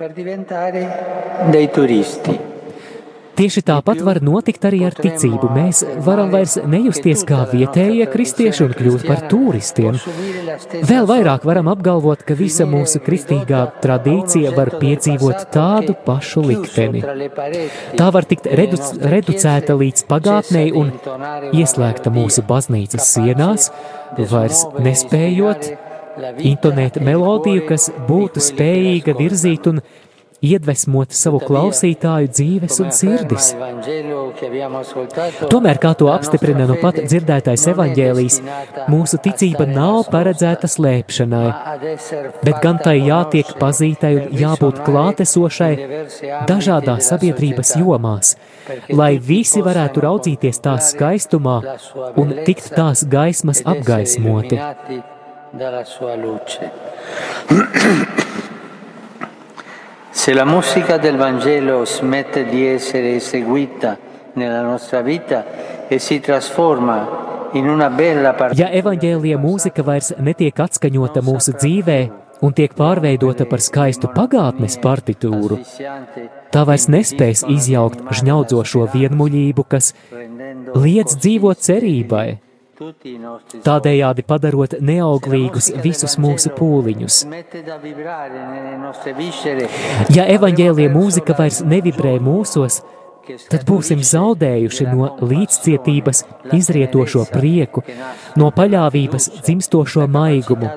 per 0.00 0.14
diventare 0.14 1.50
dei 1.50 1.68
turisti. 1.68 2.49
Tieši 3.40 3.62
tāpat 3.64 4.02
var 4.04 4.18
notikt 4.20 4.66
arī 4.68 4.82
ar 4.84 4.92
ticību. 4.92 5.48
Mēs 5.54 5.78
varam 6.04 6.28
vairs 6.34 6.58
nejusties 6.60 7.22
kā 7.24 7.38
vietējie 7.48 8.04
kristieši 8.12 8.66
un 8.66 8.74
kļūt 8.76 9.06
par 9.08 9.22
turistiem. 9.30 9.96
Vēl 10.84 11.08
vairāk 11.08 11.46
varam 11.48 11.70
apgalvot, 11.72 12.20
ka 12.28 12.36
visa 12.36 12.66
mūsu 12.68 13.00
kristīgā 13.06 13.62
tradīcija 13.80 14.52
var 14.58 14.74
piedzīvot 14.82 15.46
tādu 15.54 15.96
pašu 16.04 16.44
likteni. 16.50 17.00
Tā 17.96 18.10
var 18.12 18.28
tikt 18.28 18.50
reduc 18.60 18.92
reducēta 19.00 19.78
līdz 19.80 20.04
pagātnei 20.10 20.68
un 20.76 20.92
ieslēgta 21.56 22.12
mūsu 22.12 22.44
baznīcas 22.44 23.08
sienās, 23.14 23.70
vairs 24.20 24.66
nespējot 24.76 25.72
intonēt 26.44 27.00
melodiju, 27.00 27.64
kas 27.72 27.88
būtu 28.08 28.44
spējīga 28.44 29.16
virzīt 29.16 29.68
un 29.70 29.80
iedvesmot 30.44 31.12
savu 31.16 31.40
klausītāju 31.44 32.30
dzīves 32.32 32.78
un 32.84 32.92
sirdis. 32.94 33.50
Tomēr, 35.52 35.80
kā 35.82 35.92
to 35.98 36.08
apstiprina 36.12 36.66
no 36.68 36.76
pat 36.80 37.00
dzirdētais 37.02 37.66
evaņģēlijs, 37.74 38.38
mūsu 38.92 39.20
ticība 39.24 39.66
nav 39.68 40.08
paredzēta 40.12 40.70
slēpšanai, 40.70 41.44
bet 42.46 42.62
gan 42.64 42.80
tai 42.82 42.96
jātiek 43.02 43.52
pazītai 43.60 44.14
un 44.22 44.40
jābūt 44.40 44.82
klātesošai 44.88 45.72
dažādās 46.48 47.12
sabiedrības 47.12 47.76
jomās, 47.80 48.34
lai 48.88 49.12
visi 49.30 49.62
varētu 49.66 50.06
raudzīties 50.06 50.64
tās 50.64 50.92
skaistumā 50.94 51.60
un 52.20 52.36
tikt 52.48 52.72
tās 52.76 53.04
gaismas 53.04 53.64
apgaismoti. 53.64 54.60
dalla 55.52 55.84
sua 55.84 56.14
luce. 56.14 56.70
Se 60.20 60.34
la 60.34 60.44
musica 60.44 60.98
del 60.98 61.16
Vangelo 61.16 61.86
smette 61.86 62.44
di 62.44 62.66
essere 62.66 63.14
eseguita 63.14 63.96
nella 64.34 64.60
nostra 64.60 65.00
vita 65.00 65.88
e 65.88 65.98
si 65.98 66.20
trasforma 66.20 67.48
in 67.52 67.66
una 67.66 67.88
bella 67.88 68.34
Ja 68.52 68.68
evaņģēlija 68.68 69.38
mūzika 69.40 69.80
vairs 69.80 70.12
netiek 70.20 70.60
atskaņota 70.60 71.22
mūsu 71.24 71.54
dzīvē 71.56 71.96
un 72.44 72.52
tiek 72.52 72.76
pārveidota 72.76 73.48
par 73.48 73.64
skaistu 73.64 74.12
pagātnes 74.12 74.76
partitūru, 74.84 75.56
tā 76.52 76.66
vairs 76.68 76.90
nespēs 76.92 77.46
izjaukt 77.48 78.04
žņaudzošo 78.20 78.90
vienmuļību, 78.92 79.64
kas 79.72 79.94
liedz 80.76 81.16
dzīvot 81.16 81.64
cerībai, 81.64 82.28
tādējādi 83.64 84.24
padarot 84.24 84.76
neauglīgus 84.80 85.68
visus 85.84 86.16
mūsu 86.22 86.52
pūliņus. 86.56 87.18
Ja 90.16 90.24
evaņģēlija 90.36 90.92
mūzika 90.94 91.36
vairs 91.38 91.60
nevibrē 91.60 92.14
mūsos, 92.24 92.80
tad 93.52 93.66
būsim 93.68 94.00
zaudējuši 94.10 94.86
no 94.88 95.10
līdzcietības 95.20 96.22
izrietošo 96.56 97.26
prieku, 97.32 97.84
no 98.40 98.48
paļāvības 98.56 99.28
dzimstošo 99.42 100.06
maigumu, 100.08 100.70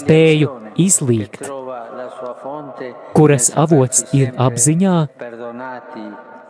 spēju 0.00 0.52
izlīgt, 0.88 1.48
kuras 3.16 3.48
avots 3.64 4.04
ir 4.12 4.36
apziņā, 4.36 4.98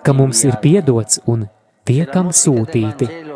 ka 0.02 0.18
mums 0.18 0.44
ir 0.48 0.58
piedots 0.64 1.22
un 1.30 1.46
tiekam 1.88 2.34
sūtīti. 2.34 3.27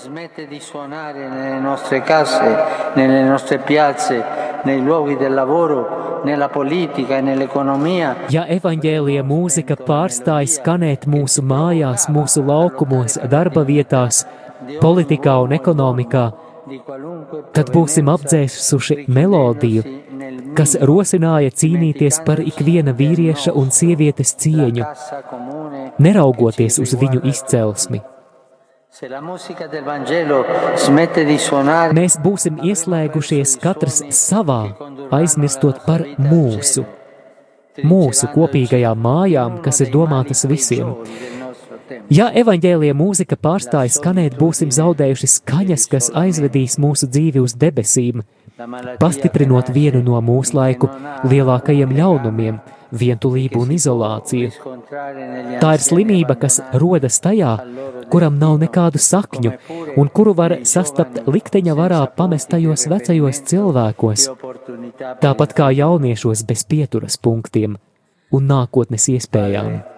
Smette 0.00 0.46
di 0.46 0.60
suonare 0.60 1.28
nelle 1.28 1.58
nostre 1.58 2.02
case, 2.02 2.56
nelle 2.94 3.24
nostre 3.24 3.58
piazze, 3.58 4.24
nei 4.62 4.80
luoghi 4.80 5.16
del 5.16 5.34
lavoro, 5.34 6.20
nella 6.22 6.48
politica 6.48 7.16
e 7.16 7.20
nell'economia. 7.20 8.12
Ja 8.30 8.44
evaņģēlija 8.46 9.24
mūzika 9.26 9.74
pārstāj 9.74 10.46
skanēt 10.52 11.08
mūsu 11.10 11.42
mājās, 11.42 12.06
mūsu 12.14 12.44
laukumos, 12.46 13.16
darba 13.26 13.64
vietās, 13.66 14.20
politikā 14.78 15.34
un 15.42 15.56
ekonomikā, 15.58 16.22
tad 17.58 17.72
būsim 17.74 18.06
apdzēsuši 18.12 19.08
melodiju, 19.10 19.82
kas 20.54 20.76
rosināja 20.78 21.50
cīnīties 21.50 22.20
par 22.28 22.38
ikviena 22.44 22.94
vīrieša 22.94 23.56
un 23.58 23.74
sievietes 23.74 24.36
cieņu, 24.44 24.86
neraugoties 26.06 26.78
uz 26.86 26.94
viņu 27.02 27.24
izcelsmi. 27.32 28.02
Mēs 31.98 32.14
būsim 32.24 32.56
ieslēgušies 32.64 33.52
katrs 33.60 33.98
savā, 34.16 34.60
aizmirstot 35.12 35.82
par 35.84 36.06
mūsu, 36.16 36.86
mūsu 37.84 38.30
kopīgajām 38.32 39.04
mājām, 39.04 39.60
kas 39.62 39.82
ir 39.84 39.92
domātas 39.92 40.46
visiem. 40.48 40.94
Ja 42.08 42.30
evaņģēlīja 42.32 42.96
mūzika 42.96 43.36
pārstāja 43.36 43.92
skanēt, 43.92 44.40
būsim 44.40 44.72
zaudējuši 44.72 45.30
skaņas, 45.36 45.86
kas 45.92 46.08
aizvedīs 46.16 46.80
mūsu 46.80 47.10
dzīvi 47.12 47.44
uz 47.44 47.54
debesīm, 47.60 48.24
pastiprinot 48.98 49.70
vienu 49.74 50.00
no 50.02 50.18
mūsu 50.24 50.56
laiku 50.58 50.88
lielākajiem 51.30 51.92
ļaunumiem- 51.94 52.58
vientulību 53.00 53.60
un 53.62 53.68
izolāciju. 53.76 54.50
Tā 55.60 55.72
ir 55.76 55.84
slimība, 55.84 56.38
kas 56.40 56.60
rodas 56.72 57.20
tajā, 57.20 57.52
kuram 58.10 58.38
nav 58.38 58.58
nekādu 58.58 58.98
sakņu, 58.98 59.52
un 59.96 60.08
kuru 60.08 60.34
var 60.34 60.50
sastapt 60.62 61.26
likteņa 61.26 61.74
varā 61.76 62.00
pamestajos 62.16 62.88
vecajos 62.88 63.42
cilvēkos, 63.50 64.28
tāpat 65.20 65.54
kā 65.54 65.70
jauniešos 65.82 66.46
bez 66.46 66.64
pieturas 66.64 67.16
punktiem 67.16 67.76
un 68.32 68.48
nākotnes 68.48 69.08
iespējām. 69.08 69.97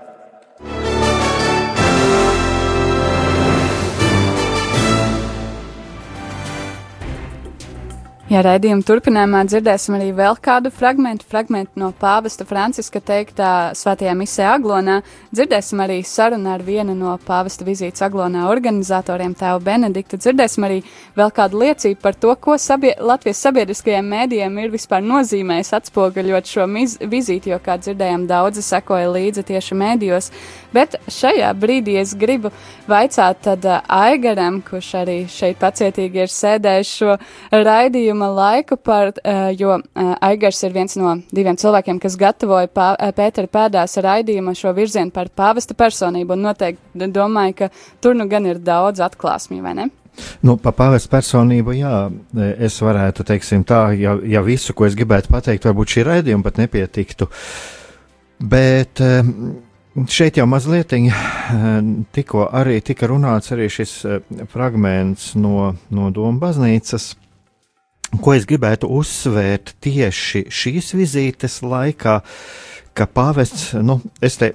Ja 8.31 8.45
raidījuma 8.47 8.85
turpinājumā 8.87 9.41
dzirdēsim 9.49 9.97
arī 9.97 10.13
vēl 10.15 10.37
kādu 10.39 10.71
fragment, 10.71 11.25
fragment 11.27 11.73
no 11.81 11.89
pāvesta 11.99 12.45
Franciska 12.47 13.01
teiktā 13.03 13.49
svētajā 13.75 14.13
misē 14.15 14.45
Aglonā, 14.53 15.01
dzirdēsim 15.35 15.83
arī 15.83 15.97
sarunu 16.07 16.53
ar 16.53 16.63
vienu 16.63 16.95
no 16.95 17.17
pāvesta 17.27 17.67
vizītes 17.67 18.05
Aglonā 18.07 18.45
organizatoriem, 18.47 19.35
tēvu 19.35 19.65
Benediktu, 19.67 20.21
dzirdēsim 20.23 20.69
arī 20.69 20.79
vēl 21.19 21.35
kādu 21.35 21.59
liecību 21.65 21.99
par 22.05 22.15
to, 22.23 22.37
ko 22.39 22.55
sabie 22.55 22.93
Latvijas 23.03 23.43
sabiedriskajiem 23.49 24.15
mēdījiem 24.15 24.63
ir 24.63 24.71
vispār 24.77 25.03
nozīmējis 25.09 25.75
atspoguļot 25.81 26.55
šo 26.55 26.69
vizīti, 27.11 27.51
jo, 27.51 27.59
kā 27.59 27.81
dzirdējām, 27.83 28.29
daudzi 28.31 28.63
sekoja 28.63 29.11
līdzi 29.11 29.49
tieši 29.51 29.81
mēdījos, 29.83 30.31
bet 30.75 30.97
šajā 31.11 31.51
brīdī 31.61 31.97
es 32.01 32.15
gribu 32.19 32.53
vaicāt 32.91 33.43
tad 33.45 33.67
uh, 33.69 33.81
Aigaram, 33.91 34.61
kurš 34.67 34.91
arī 35.03 35.19
šeit 35.31 35.61
pacietīgi 35.61 36.25
ir 36.25 36.33
sēdējis 36.33 36.95
šo 37.01 37.17
raidījuma 37.55 38.31
laiku, 38.35 38.77
par, 38.77 39.13
uh, 39.21 39.51
jo 39.57 39.79
uh, 39.79 40.13
Aigars 40.27 40.63
ir 40.67 40.75
viens 40.77 40.97
no 41.01 41.17
diviem 41.31 41.59
cilvēkiem, 41.61 42.01
kas 42.03 42.19
gatavoja 42.21 42.71
pā, 42.73 42.91
Pētera 43.17 43.51
pēdās 43.51 43.99
raidījuma 44.01 44.55
šo 44.59 44.75
virzienu 44.77 45.15
par 45.15 45.31
pāvesta 45.37 45.77
personību, 45.79 46.37
un 46.37 46.51
noteikti 46.51 47.11
domāju, 47.15 47.57
ka 47.63 47.73
tur 48.03 48.19
nu 48.19 48.29
gan 48.31 48.47
ir 48.51 48.63
daudz 48.65 49.03
atklāsmju, 49.05 49.63
vai 49.65 49.77
ne? 49.79 49.91
Nu, 50.45 50.57
pa 50.61 50.73
pāvesta 50.77 51.11
personību, 51.13 51.75
jā, 51.79 51.95
es 52.61 52.79
varētu, 52.83 53.25
teiksim 53.29 53.65
tā, 53.69 53.83
ja, 53.99 54.17
ja 54.27 54.43
visu, 54.45 54.75
ko 54.77 54.89
es 54.89 54.97
gribētu 54.99 55.33
pateikt, 55.33 55.69
varbūt 55.69 55.95
šī 55.95 56.07
raidījuma 56.09 56.47
pat 56.47 56.61
nepietiktu, 56.61 57.29
bet 58.51 59.03
šeit 60.11 60.39
jau 60.39 60.47
mazliet 60.47 60.93
tikko 62.15 62.47
arī 62.55 62.79
tika 62.85 63.09
runāts 63.11 63.53
arī 63.55 63.69
šis 63.73 63.95
fragments 64.53 65.35
no, 65.35 65.75
no 65.91 66.11
Doma 66.15 66.39
baznīcas, 66.47 67.15
ko 68.23 68.35
es 68.35 68.47
gribētu 68.49 68.91
uzsvērt 68.91 69.75
tieši 69.83 70.47
šīs 70.51 70.95
vizītes 70.99 71.61
laikā, 71.63 72.21
ka 72.95 73.07
pāvests, 73.07 73.73
nu, 73.83 74.01
es 74.23 74.39
te 74.41 74.55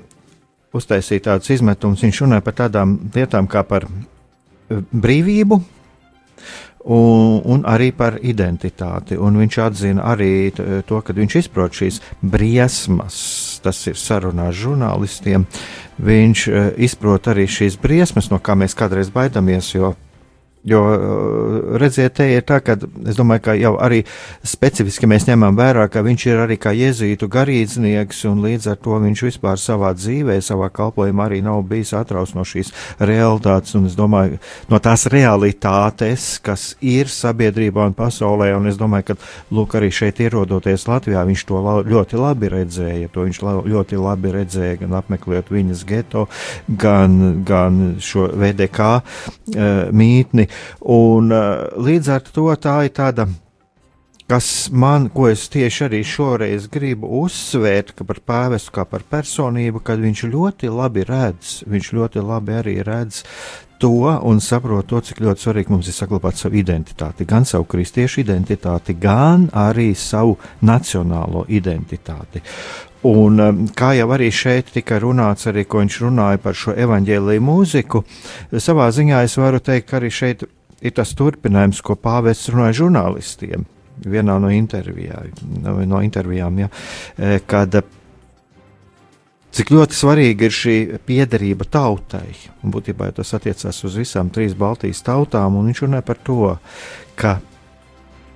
uztaisīju 0.75 1.23
tādus 1.27 1.53
izmetumus, 1.55 2.03
viņš 2.03 2.21
runāja 2.25 2.43
par 2.45 2.57
tādām 2.65 2.97
lietām 3.15 3.47
kā 3.51 3.63
par 3.67 3.87
eh, 3.87 4.81
brīvību. 4.91 5.61
Un, 6.85 7.39
un 7.49 7.63
arī 7.65 7.89
par 7.97 8.19
identitāti. 8.21 9.17
Un 9.17 9.39
viņš 9.41 9.55
atzina 9.63 10.03
arī 10.05 10.51
to, 10.53 10.99
ka 11.01 11.15
viņš 11.17 11.37
izprot 11.39 11.73
šīs 11.73 11.97
briesmas, 12.21 13.15
tas 13.65 13.79
ir 13.89 13.97
sarunā 13.97 14.51
ar 14.51 14.59
žurnālistiem. 14.59 15.47
Viņš 16.05 16.43
uh, 16.51 16.67
izprot 16.85 17.31
arī 17.31 17.47
šīs 17.49 17.79
briesmas, 17.81 18.29
no 18.29 18.37
kā 18.37 18.53
mēs 18.59 18.77
kādreiz 18.77 19.09
baidamies, 19.09 19.71
jo 19.73 19.95
Jo, 20.65 20.81
eh, 20.93 21.77
redziet, 21.77 22.15
te 22.17 22.25
ir 22.25 22.41
tā, 22.41 22.57
ka 22.65 22.73
es 23.05 23.17
domāju, 23.19 23.41
ka 23.45 23.53
jau 23.53 23.75
arī 23.77 23.99
specifiski 24.41 25.05
mēs 25.05 25.27
ņemam 25.29 25.53
vērā, 25.53 25.83
ka 25.93 26.01
viņš 26.01 26.23
ir 26.25 26.39
arī 26.41 26.57
kā 26.57 26.71
jēzītu 26.73 27.29
garīdznieks, 27.29 28.23
un 28.31 28.41
līdz 28.41 28.71
ar 28.71 28.79
to 28.81 28.97
viņš 29.03 29.21
vispār 29.27 29.61
savā 29.61 29.91
dzīvē, 29.93 30.39
savā 30.41 30.71
kalpojumā 30.73 31.27
arī 31.29 31.43
nav 31.45 31.61
bijis 31.69 31.93
atraus 31.93 32.33
no 32.33 32.41
šīs 32.41 32.73
realitātes, 32.97 33.75
un 33.77 33.85
es 33.85 33.93
domāju, 33.93 34.39
no 34.71 34.79
tās 34.81 35.05
realitātes, 35.13 36.39
kas 36.41 36.73
ir 36.81 37.13
sabiedrībā 37.13 37.85
un 37.85 37.93
pasaulē, 37.93 38.49
un 38.57 38.65
es 38.65 38.81
domāju, 38.81 39.11
ka, 39.11 39.17
lūk, 39.53 39.77
arī 39.77 39.91
šeit 39.93 40.23
ierodoties 40.25 40.87
Latvijā, 40.89 41.27
viņš 41.29 41.45
to 41.45 41.61
la 41.61 41.77
ļoti 41.85 42.17
labi 42.23 42.49
redzēja, 42.55 43.11
to 43.13 43.27
viņš 43.27 43.43
la 43.45 43.55
ļoti 43.69 44.01
labi 44.01 44.33
redzēja, 44.39 44.81
gan 44.81 44.97
apmeklējot 44.97 45.53
viņas 45.53 45.85
geto, 45.93 46.25
gan, 46.67 47.45
gan 47.45 47.99
šo 48.01 48.31
VDK 48.33 48.89
uh, 48.97 49.93
mītni, 49.93 50.49
Un 50.95 51.33
uh, 51.33 51.65
līdz 51.77 52.13
ar 52.17 52.29
to 52.35 52.51
tā 52.61 52.77
ir 52.87 52.93
tāda 52.95 53.27
kas 54.25 54.69
man, 54.73 55.09
ko 55.13 55.27
es 55.29 55.45
tieši 55.53 55.85
arī 55.85 56.01
šoreiz 56.07 56.65
gribu 56.73 57.09
uzsvērt, 57.21 57.93
ka 57.97 58.07
par 58.07 58.21
pāvestu 58.25 58.73
kā 58.73 58.85
par 58.89 59.05
personību, 59.05 59.83
kad 59.85 60.01
viņš 60.01 60.25
ļoti 60.33 60.71
labi 60.73 61.05
redz, 61.05 61.59
viņš 61.69 61.91
ļoti 61.93 62.25
labi 62.25 62.57
arī 62.57 62.79
redz 62.85 63.21
to 63.77 64.19
un 64.23 64.39
saprot 64.41 64.87
to, 64.87 65.01
cik 65.03 65.19
ļoti 65.21 65.45
svarīgi 65.45 65.73
mums 65.73 65.89
ir 65.91 65.95
saglabāt 65.97 66.39
savu 66.39 66.57
identitāti, 66.57 67.27
gan 67.27 67.45
savu 67.45 67.67
kristiešu 67.69 68.23
identitāti, 68.23 68.95
gan 68.97 69.49
arī 69.53 69.91
savu 69.99 70.37
nacionālo 70.65 71.45
identitāti. 71.51 72.41
Un, 73.05 73.37
um, 73.37 73.65
kā 73.77 73.91
jau 73.93 74.07
arī 74.15 74.31
šeit 74.33 74.71
tika 74.73 74.97
runāts, 75.03 75.45
arī 75.51 75.65
ko 75.69 75.83
viņš 75.83 75.97
runāja 76.01 76.39
par 76.41 76.57
šo 76.57 76.73
evaņģēlīju 76.73 77.43
mūziku, 77.45 78.01
savā 78.57 78.87
ziņā 78.95 79.21
es 79.27 79.37
varu 79.37 79.61
teikt, 79.61 79.91
ka 79.91 79.99
arī 79.99 80.09
šeit 80.09 80.45
ir 80.81 80.95
tas 80.95 81.13
turpinājums, 81.17 81.83
ko 81.85 81.97
pāvests 81.99 82.49
runāja 82.53 82.79
žurnālistiem 82.81 83.67
vienā 84.09 84.39
no, 84.41 84.49
intervijā, 84.51 85.21
no 85.87 86.01
intervijām, 86.03 86.57
ja, 86.65 86.71
e, 87.15 87.37
kad 87.47 87.77
cik 89.55 89.71
ļoti 89.71 89.95
svarīga 89.95 90.49
ir 90.49 90.55
šī 90.57 90.75
piederība 91.05 91.69
tautai. 91.71 92.27
Un 92.65 92.73
būtībā 92.73 93.13
tas 93.15 93.37
attiecās 93.37 93.85
uz 93.87 93.95
visām 94.01 94.33
trīs 94.33 94.57
Baltijas 94.57 95.05
tautām, 95.05 95.61
un 95.61 95.69
viņš 95.69 95.85
runāja 95.85 96.09
par 96.09 96.19
to, 96.25 96.55
ka 97.15 97.37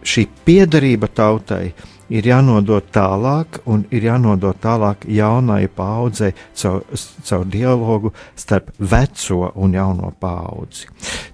šī 0.05 0.29
piederība 0.45 1.09
tautai 1.11 1.65
ir 1.73 1.98
jānodod 2.25 2.89
tālāk, 2.93 3.59
un 3.69 3.85
ir 3.93 4.07
jānodod 4.09 4.57
tālāk 4.61 5.05
jaunai 5.09 5.67
paudzei 5.67 6.33
caur, 6.57 6.81
caur 7.27 7.45
dialogu 7.45 8.13
starp 8.35 8.71
veco 8.79 9.51
un 9.55 9.75
jauno 9.77 10.11
paudzi. 10.19 10.87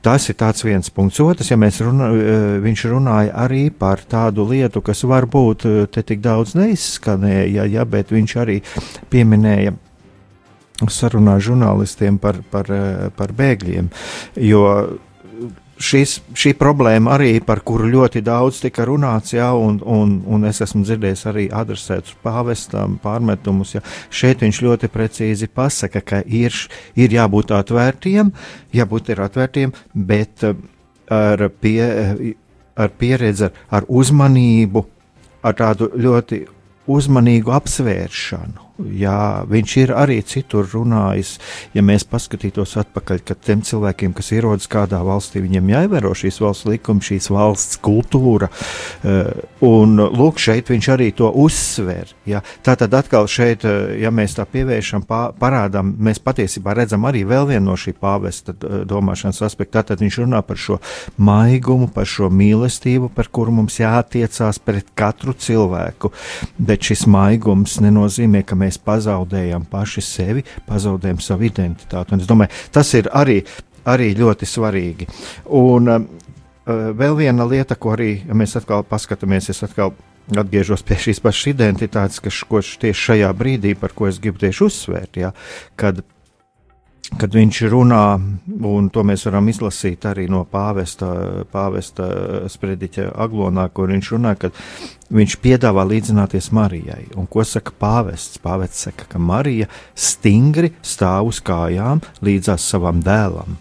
Tas 0.05 0.27
ir 0.29 0.37
viens 0.63 0.89
punkts. 0.89 1.19
Otrs, 1.23 1.49
ja 1.51 1.57
runā, 1.81 2.11
eh, 2.11 2.59
viņš 2.61 2.85
runāja 2.91 3.33
arī 3.45 3.69
par 3.71 4.03
tādu 4.07 4.45
lietu, 4.49 4.81
kas 4.81 5.03
varbūt 5.03 5.65
eh, 5.65 5.85
te 5.87 6.03
tik 6.03 6.21
daudz 6.21 6.55
neizskanēja, 6.55 7.65
ja, 7.71 7.85
bet 7.85 8.11
viņš 8.11 8.35
arī 8.43 8.61
pieminēja 9.09 9.73
sarunā 10.91 11.39
žurnālistiem 11.39 12.19
par, 12.19 12.41
par, 12.51 12.69
eh, 12.69 13.09
par 13.15 13.31
bēgļiem. 13.31 13.89
Jo 14.35 14.99
šis, 15.81 16.19
šī 16.37 16.53
problēma 16.59 17.15
arī, 17.15 17.33
par 17.43 17.61
kuru 17.65 17.89
ļoti 17.91 18.21
daudz 18.25 18.61
tika 18.63 18.85
runāts, 18.87 19.33
jā, 19.35 19.49
un, 19.57 19.79
un, 19.81 20.17
un 20.25 20.47
es 20.47 20.61
esmu 20.63 20.83
dzirdējis 20.85 21.25
arī 21.31 21.45
adresētus 21.53 22.15
pāvestam 22.23 22.97
pārmetumus, 23.03 23.75
ja 23.75 23.83
šeit 24.09 24.43
viņš 24.45 24.61
ļoti 24.65 24.91
precīzi 24.93 25.49
pasaka, 25.51 26.01
ka 26.01 26.21
ir, 26.25 26.55
ir 26.95 27.15
jābūt 27.17 27.55
atvērtiem, 27.57 28.31
jābūt 28.75 29.13
ir 29.13 29.23
atvērtiem, 29.27 29.75
bet 29.93 30.45
eh, 30.47 30.55
ar, 31.11 31.47
pie, 31.61 31.79
ar 32.75 32.93
pieredzi, 32.99 33.49
ar, 33.49 33.81
ar 33.81 33.89
uzmanību, 33.89 34.85
ar 35.45 35.57
tādu 35.57 35.91
ļoti 35.95 36.45
uzmanīgu 36.91 37.53
apsvēršanu 37.55 38.64
Jā, 38.75 39.45
viņš 39.47 39.73
ir 39.79 39.91
arī 39.95 40.17
citur 40.27 40.65
runājis. 40.67 41.37
Ja 41.71 41.79
mēs 41.85 42.03
paskatītos 42.11 42.73
atpakaļ, 42.81 43.21
kad 43.23 43.39
tiem 43.47 43.61
cilvēkiem, 43.63 44.11
kas 44.17 44.33
ierodas 44.35 44.67
kādā 44.67 44.99
valstī, 45.05 45.39
viņiem 45.45 45.69
jāievēro 45.71 46.11
šīs 46.11 46.41
valsts 46.43 46.67
likumi, 46.67 47.05
šīs 47.07 47.29
valsts 47.31 47.79
kultūra. 47.79 48.49
Eh, 49.07 49.29
un 49.63 49.95
lūk, 49.95 50.41
šeit 50.43 50.73
viņš 50.73 50.89
arī 50.91 51.07
to 51.15 51.29
uzsver. 51.31 52.11
Ja. 52.27 52.41
Tātad 52.67 52.91
atkal 52.99 53.29
šeit, 53.31 53.63
eh, 53.63 53.95
ja 54.01 54.11
mēs 54.11 54.35
tā 54.35 54.43
pievēršam, 54.43 55.07
parādām, 55.07 55.93
mēs 55.95 56.19
patiesībā 56.19 56.75
redzam 56.75 57.07
arī 57.07 57.23
vēl 57.23 57.47
vienu 57.53 57.71
no 57.71 57.77
šī 57.79 57.95
pāvesta 57.95 58.51
eh, 58.51 58.83
domāšanas 58.83 59.39
aspektu. 59.47 59.77
Tātad 59.79 60.03
viņš 60.03 60.19
runā 60.25 60.43
par 60.43 60.59
šo 60.59 60.81
maigumu, 61.15 61.87
par 61.95 62.03
šo 62.03 62.27
mīlestību, 62.27 63.13
par 63.15 63.31
kuru 63.31 63.55
mums 63.61 63.79
jātiecās 63.79 64.59
pret 64.59 64.91
katru 64.99 65.31
cilvēku. 65.31 66.11
Bet 66.59 66.91
šis 66.91 67.07
maigums 67.07 67.79
nenozīmē, 67.79 68.43
ka 68.43 68.59
mēs 68.59 68.64
mēs 68.65 68.81
pazaudējam 68.81 69.67
paši 69.71 70.03
sevi, 70.05 70.45
pazaudējam 70.67 71.21
savu 71.23 71.47
identitāti. 71.47 72.15
Un 72.15 72.25
es 72.25 72.29
domāju, 72.29 72.65
tas 72.75 72.91
ir 72.97 73.09
arī, 73.13 73.39
arī 73.85 74.11
ļoti 74.17 74.49
svarīgi. 74.49 75.07
Un 75.61 75.93
uh, 75.93 76.09
vēl 76.65 77.21
viena 77.21 77.47
lieta, 77.47 77.77
ko 77.77 77.93
arī 77.95 78.17
mēs 78.33 78.57
atkal 78.59 78.83
paskatāmies, 78.89 79.51
es 79.53 79.63
atkal 79.65 79.93
atgriežos 80.33 80.81
pie 80.85 80.97
šīs 80.97 81.21
pašas 81.21 81.51
identitātes, 81.53 82.21
kas 82.23 82.41
tieši 82.81 83.01
šajā 83.11 83.29
brīdī, 83.37 83.75
par 83.77 83.93
ko 83.93 84.09
es 84.09 84.17
gribu 84.21 84.41
tieši 84.41 84.65
uzsvērt, 84.65 85.21
ja, 85.21 85.31
kad 85.77 86.01
kad 87.19 87.35
viņš 87.35 87.61
runā, 87.71 88.03
un 88.69 88.87
to 88.93 89.03
mēs 89.07 89.25
varam 89.27 89.49
izlasīt 89.51 90.05
arī 90.09 90.25
no 90.31 90.43
pāvesta, 90.49 91.09
pāvesta 91.51 92.07
sprediķa 92.51 93.11
aglonā, 93.25 93.67
kur 93.73 93.91
viņš 93.93 94.11
runā, 94.15 94.35
ka 94.39 94.51
viņš 95.15 95.37
piedāvā 95.43 95.85
līdzināties 95.89 96.51
Marijai. 96.55 97.03
Un 97.19 97.29
ko 97.31 97.45
saka 97.45 97.75
pāvests? 97.79 98.41
Pāvests 98.41 98.87
saka, 98.87 99.07
ka 99.11 99.21
Marija 99.21 99.69
stingri 99.93 100.73
stāv 100.81 101.31
uz 101.33 101.41
kājām 101.45 102.03
līdzās 102.25 102.65
savam 102.73 103.03
dēlam. 103.05 103.59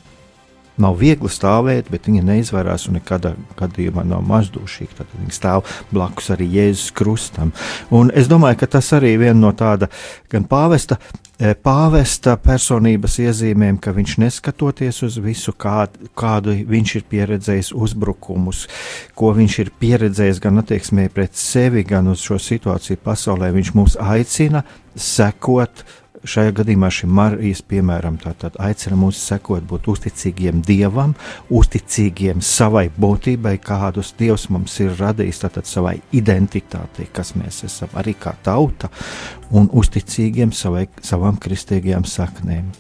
Nav 0.74 0.96
viegli 0.98 1.30
stāvēt, 1.30 1.86
bet 1.92 2.08
viņa 2.08 2.24
neizvairās 2.26 2.88
un 2.88 2.96
nekādā 2.98 3.36
gadījumā 3.60 4.02
nav 4.10 4.24
mazdūšīga. 4.26 4.96
Tad 4.98 5.12
viņa 5.14 5.34
stāv 5.36 5.68
blakus 5.94 6.32
arī 6.34 6.48
Jēzus 6.56 6.90
krustam. 6.98 7.52
Un 7.94 8.10
es 8.10 8.26
domāju, 8.30 8.58
ka 8.64 8.72
tas 8.72 8.90
arī 8.96 9.12
ir 9.14 9.22
viena 9.22 9.38
no 9.38 9.52
tāda 9.54 9.86
gan 10.32 10.48
pāvesta, 10.50 10.98
pāvesta 11.38 12.36
personības 12.38 13.18
iezīmēm, 13.18 13.80
ka 13.82 13.90
viņš 13.96 14.14
neskatoties 14.22 15.02
uz 15.02 15.18
visu, 15.22 15.52
kādu, 15.52 16.06
kādu 16.14 16.54
viņš 16.68 16.94
ir 17.00 17.06
pieredzējis 17.10 17.72
uzbrukumus, 17.74 18.68
ko 19.18 19.32
viņš 19.34 19.58
ir 19.64 19.72
pieredzējis 19.80 20.40
gan 20.44 20.62
attieksmē 20.62 21.08
pret 21.10 21.34
sevi, 21.34 21.82
gan 21.82 22.12
uz 22.12 22.22
šo 22.22 22.38
situāciju 22.38 23.02
pasaulē, 23.02 23.50
viņš 23.56 23.74
mūs 23.74 23.98
aicina 23.98 24.62
sekot 24.94 25.82
šajā 26.28 26.54
gadījumā 26.58 26.88
šim 26.92 27.12
Marijas 27.14 27.60
piemēram 27.68 28.16
tātad 28.22 28.56
aicina 28.62 28.96
mūs 28.98 29.20
sekot, 29.20 29.64
būt 29.68 29.88
uzticīgiem 29.92 30.62
Dievam, 30.64 31.14
uzticīgiem 31.52 32.42
savai 32.44 32.86
būtībai, 32.96 33.56
kādus 33.64 34.14
Dievs 34.18 34.48
mums 34.52 34.78
ir 34.84 34.94
radījis, 34.98 35.42
tātad 35.44 35.68
savai 35.68 35.98
identitātei, 36.16 37.06
kas 37.12 37.34
mēs 37.38 37.62
esam 37.68 37.92
arī 38.00 38.16
kā 38.18 38.34
tauta, 38.44 38.90
un 39.52 39.68
uzticīgiem 39.72 40.52
savai, 40.56 40.86
savām 41.04 41.38
kristīgajām 41.40 42.08
saknēm. 42.08 42.72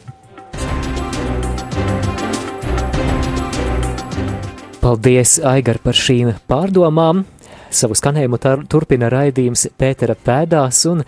Paldies, 4.84 5.38
Aigar, 5.40 5.78
par 5.80 5.96
šīm 5.96 6.34
pārdomām. 6.44 7.24
Savu 7.72 7.96
skanējumu 7.96 8.38
turpina 8.68 9.08
raidījums 9.10 9.64
Pētera 9.80 10.12
pēdās, 10.14 10.82
un 10.90 11.00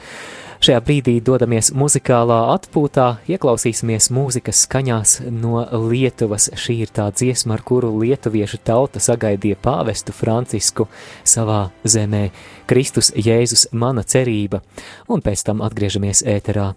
Šajā 0.56 0.80
brīdī 0.80 1.16
dodamies 1.20 1.68
muzikālā 1.76 2.38
atpūtā, 2.54 3.06
ieklausīsimies 3.28 4.08
mūzikas 4.14 4.62
skaņās 4.64 5.18
no 5.28 5.60
Lietuvas. 5.90 6.48
Šī 6.56 6.78
ir 6.86 6.92
tā 6.96 7.10
dziesma, 7.12 7.58
ar 7.58 7.64
kuru 7.66 7.92
lietuviešu 8.00 8.62
tauta 8.64 9.02
sagaidīja 9.02 9.58
pāvestu 9.60 10.14
Francisku 10.16 10.88
savā 11.24 11.66
zemē. 11.84 12.30
Kristus 12.66 13.12
Jēzus 13.12 13.68
mana 13.72 14.06
cerība, 14.06 14.62
un 15.12 15.24
pēc 15.24 15.44
tam 15.46 15.60
atgriežamies 15.66 16.24
ēterā. 16.24 16.72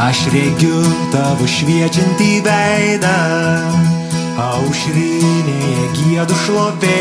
Aš 0.00 0.26
regiu 0.32 0.82
tavo 1.12 1.46
šviečiantį 1.46 2.30
veidą 2.42 3.99
aušrinėje 4.40 5.86
gėdų 5.98 6.36
šlovė, 6.44 7.00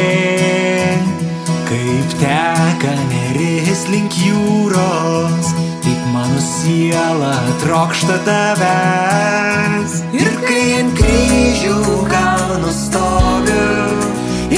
kaip 1.69 2.15
teka 2.21 2.93
neris 3.11 3.85
link 3.91 4.15
jūros, 4.23 5.51
taip 5.85 6.07
mano 6.13 6.41
siela 6.43 7.33
trokšta 7.63 8.19
tavęs. 8.27 9.99
Ir 10.19 10.31
kai 10.45 10.63
ant 10.81 10.95
kryžių 10.99 11.77
kalnų 12.11 12.73
stoviu 12.75 13.67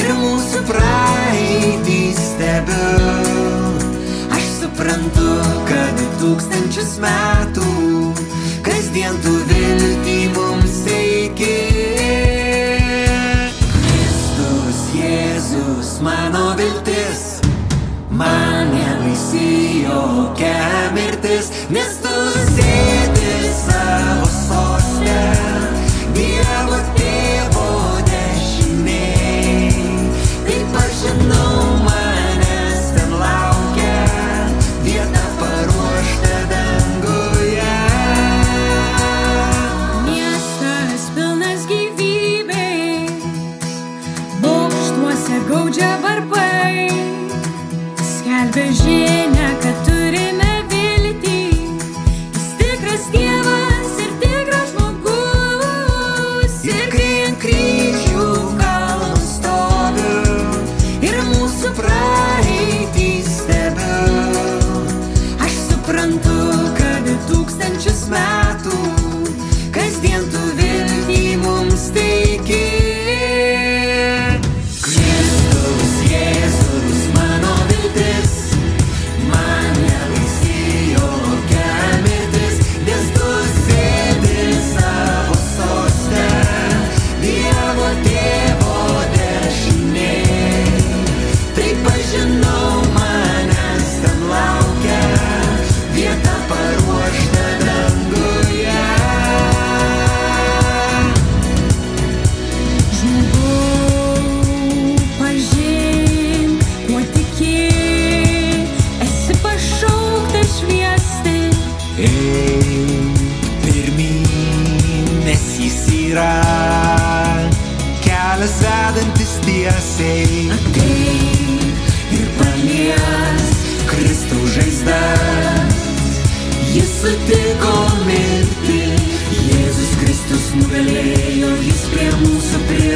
ir 0.02 0.14
mūsų 0.22 0.64
praeitį 0.72 2.02
stebiu, 2.18 3.76
aš 4.38 4.48
suprantu, 4.62 5.36
kad 5.70 6.06
tūkstančius 6.24 6.98
metų 7.04 7.70
kasdien 8.66 9.18
tu 9.26 9.36
viltį 9.52 10.11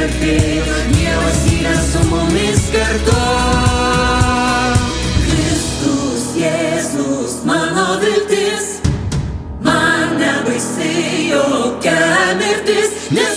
artėjo, 0.06 0.64
Dievas 0.92 1.38
yra 1.50 1.74
su 1.82 2.02
mumis 2.10 2.62
kartu. 2.74 3.16
Kristus, 5.24 6.26
Jėzus, 6.38 7.34
mano 7.48 7.86
viltis, 8.02 8.68
man 9.66 10.14
nebaisi 10.20 10.92
jokia 11.32 11.98
mirtis, 12.40 12.94
nes 13.16 13.35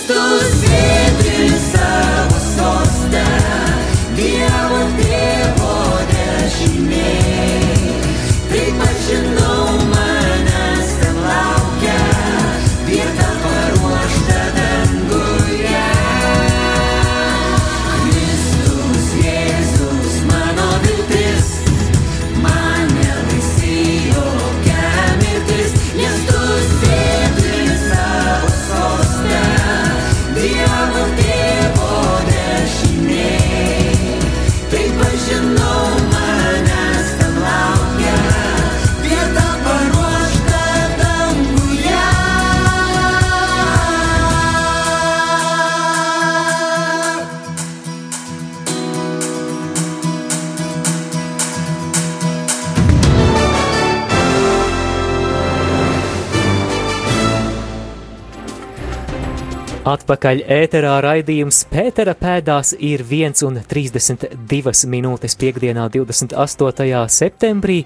Atpakaļ 60.10 60.40
ēterā 60.50 60.96
raidījums 61.04 61.60
Pētera 61.70 62.16
pēdās 62.18 62.72
ir 62.82 63.04
1,32 63.06 64.88
minūtes 64.90 65.36
piekdienā, 65.38 65.84
28. 65.94 66.96
septembrī. 67.14 67.76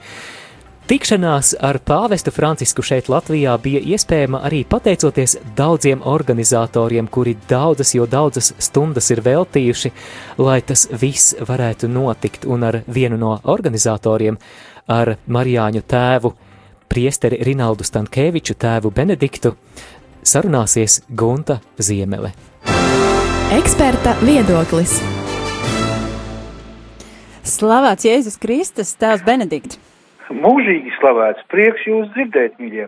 Tikšanās 0.89 1.51
ar 1.61 1.77
pāvestu 1.85 2.33
Francisku 2.33 2.81
šeit 2.81 3.11
Latvijā 3.13 3.59
bija 3.61 3.83
iespējama 3.93 4.41
arī 4.49 4.63
pateicoties 4.65 5.37
daudziem 5.59 6.01
organizatoriem, 6.01 7.13
kuri 7.13 7.37
daudzas, 7.45 7.93
jo 7.93 8.09
daudzas 8.09 8.55
stundas 8.57 9.13
ir 9.13 9.21
veltījuši, 9.21 9.93
lai 10.41 10.63
tas 10.65 10.89
viss 10.97 11.37
varētu 11.45 11.93
notikt. 11.93 12.49
Un 12.49 12.65
ar 12.71 12.81
vienu 12.89 13.21
no 13.21 13.37
organizatoriem, 13.45 14.41
ar 14.89 15.19
Marijāņu 15.29 15.85
tēvu, 15.93 16.33
priesteri 16.89 17.43
Rinaldu 17.45 17.85
Stankēviču 17.85 18.57
tēvu 18.57 18.93
Benediktu, 18.97 19.59
sarunāsies 20.25 21.03
Gunta 21.15 21.61
Ziemele. 21.79 22.33
Eksperta 23.55 24.17
viedoklis. 24.25 24.97
Slavēts 27.45 28.07
Jēzus 28.09 28.41
Kristus, 28.41 28.95
Tēvs 28.99 29.25
Benedikts! 29.27 29.79
Mūžīgi 30.33 30.95
slavēts, 30.97 31.45
prieks 31.53 31.85
jūs 31.85 32.09
dzirdēt, 32.15 32.57
mīļie. 32.59 32.87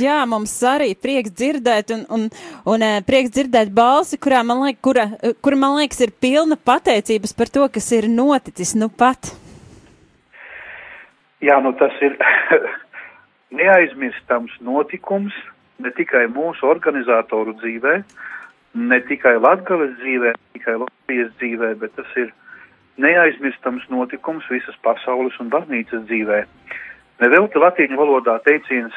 Jā, 0.00 0.22
mums 0.26 0.54
arī 0.64 0.94
prieks 0.96 1.34
dzirdēt, 1.36 1.92
un, 1.92 2.06
un, 2.16 2.24
un 2.72 2.84
eh, 2.86 3.00
prieks 3.04 3.34
dzirdēt 3.34 3.72
balsi, 3.76 4.16
kurā 4.16 4.40
man 4.46 4.64
liek, 4.64 4.80
kura, 4.80 5.10
eh, 5.20 5.36
kura 5.44 5.58
man 5.60 5.76
liekas 5.82 6.00
ir 6.06 6.14
pilna 6.24 6.56
pateicības 6.56 7.36
par 7.36 7.52
to, 7.52 7.68
kas 7.74 7.90
ir 7.92 8.08
noticis 8.08 8.72
nu 8.80 8.88
pat. 8.88 9.34
Jā, 11.44 11.60
nu 11.60 11.74
tas 11.76 11.92
ir 12.00 12.16
neaizmirstams 13.60 14.56
notikums 14.64 15.36
ne 15.82 15.90
tikai 15.96 16.26
mūsu 16.32 16.68
organizatoru 16.68 17.56
dzīvē, 17.60 17.96
ne 18.88 19.00
tikai 19.08 19.36
Latgales 19.40 19.96
dzīvē, 20.00 20.32
ne 20.36 20.58
tikai 20.58 20.78
Latvijas 20.80 21.32
dzīvē, 21.40 21.74
bet 21.82 21.94
tas 21.98 22.16
ir 22.16 22.32
neaizmirstams 23.02 23.88
notikums 23.90 24.48
visas 24.52 24.76
pasaules 24.84 25.38
un 25.40 25.50
baznīcas 25.52 26.04
dzīvē. 26.08 26.42
Nevelti 27.22 27.60
latīņu 27.60 27.98
valodā 27.98 28.38
teiciens 28.46 28.96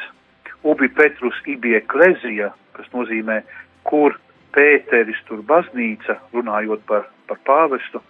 ubi 0.66 0.88
Petrus 0.88 1.36
ibie 1.46 1.80
klezija, 1.92 2.52
kas 2.76 2.88
nozīmē, 2.94 3.42
kur 3.86 4.16
Pēteris 4.56 5.18
tur 5.28 5.42
baznīca, 5.44 6.16
runājot 6.32 6.80
par, 6.88 7.04
par 7.28 7.40
pāvestu, 7.44 8.00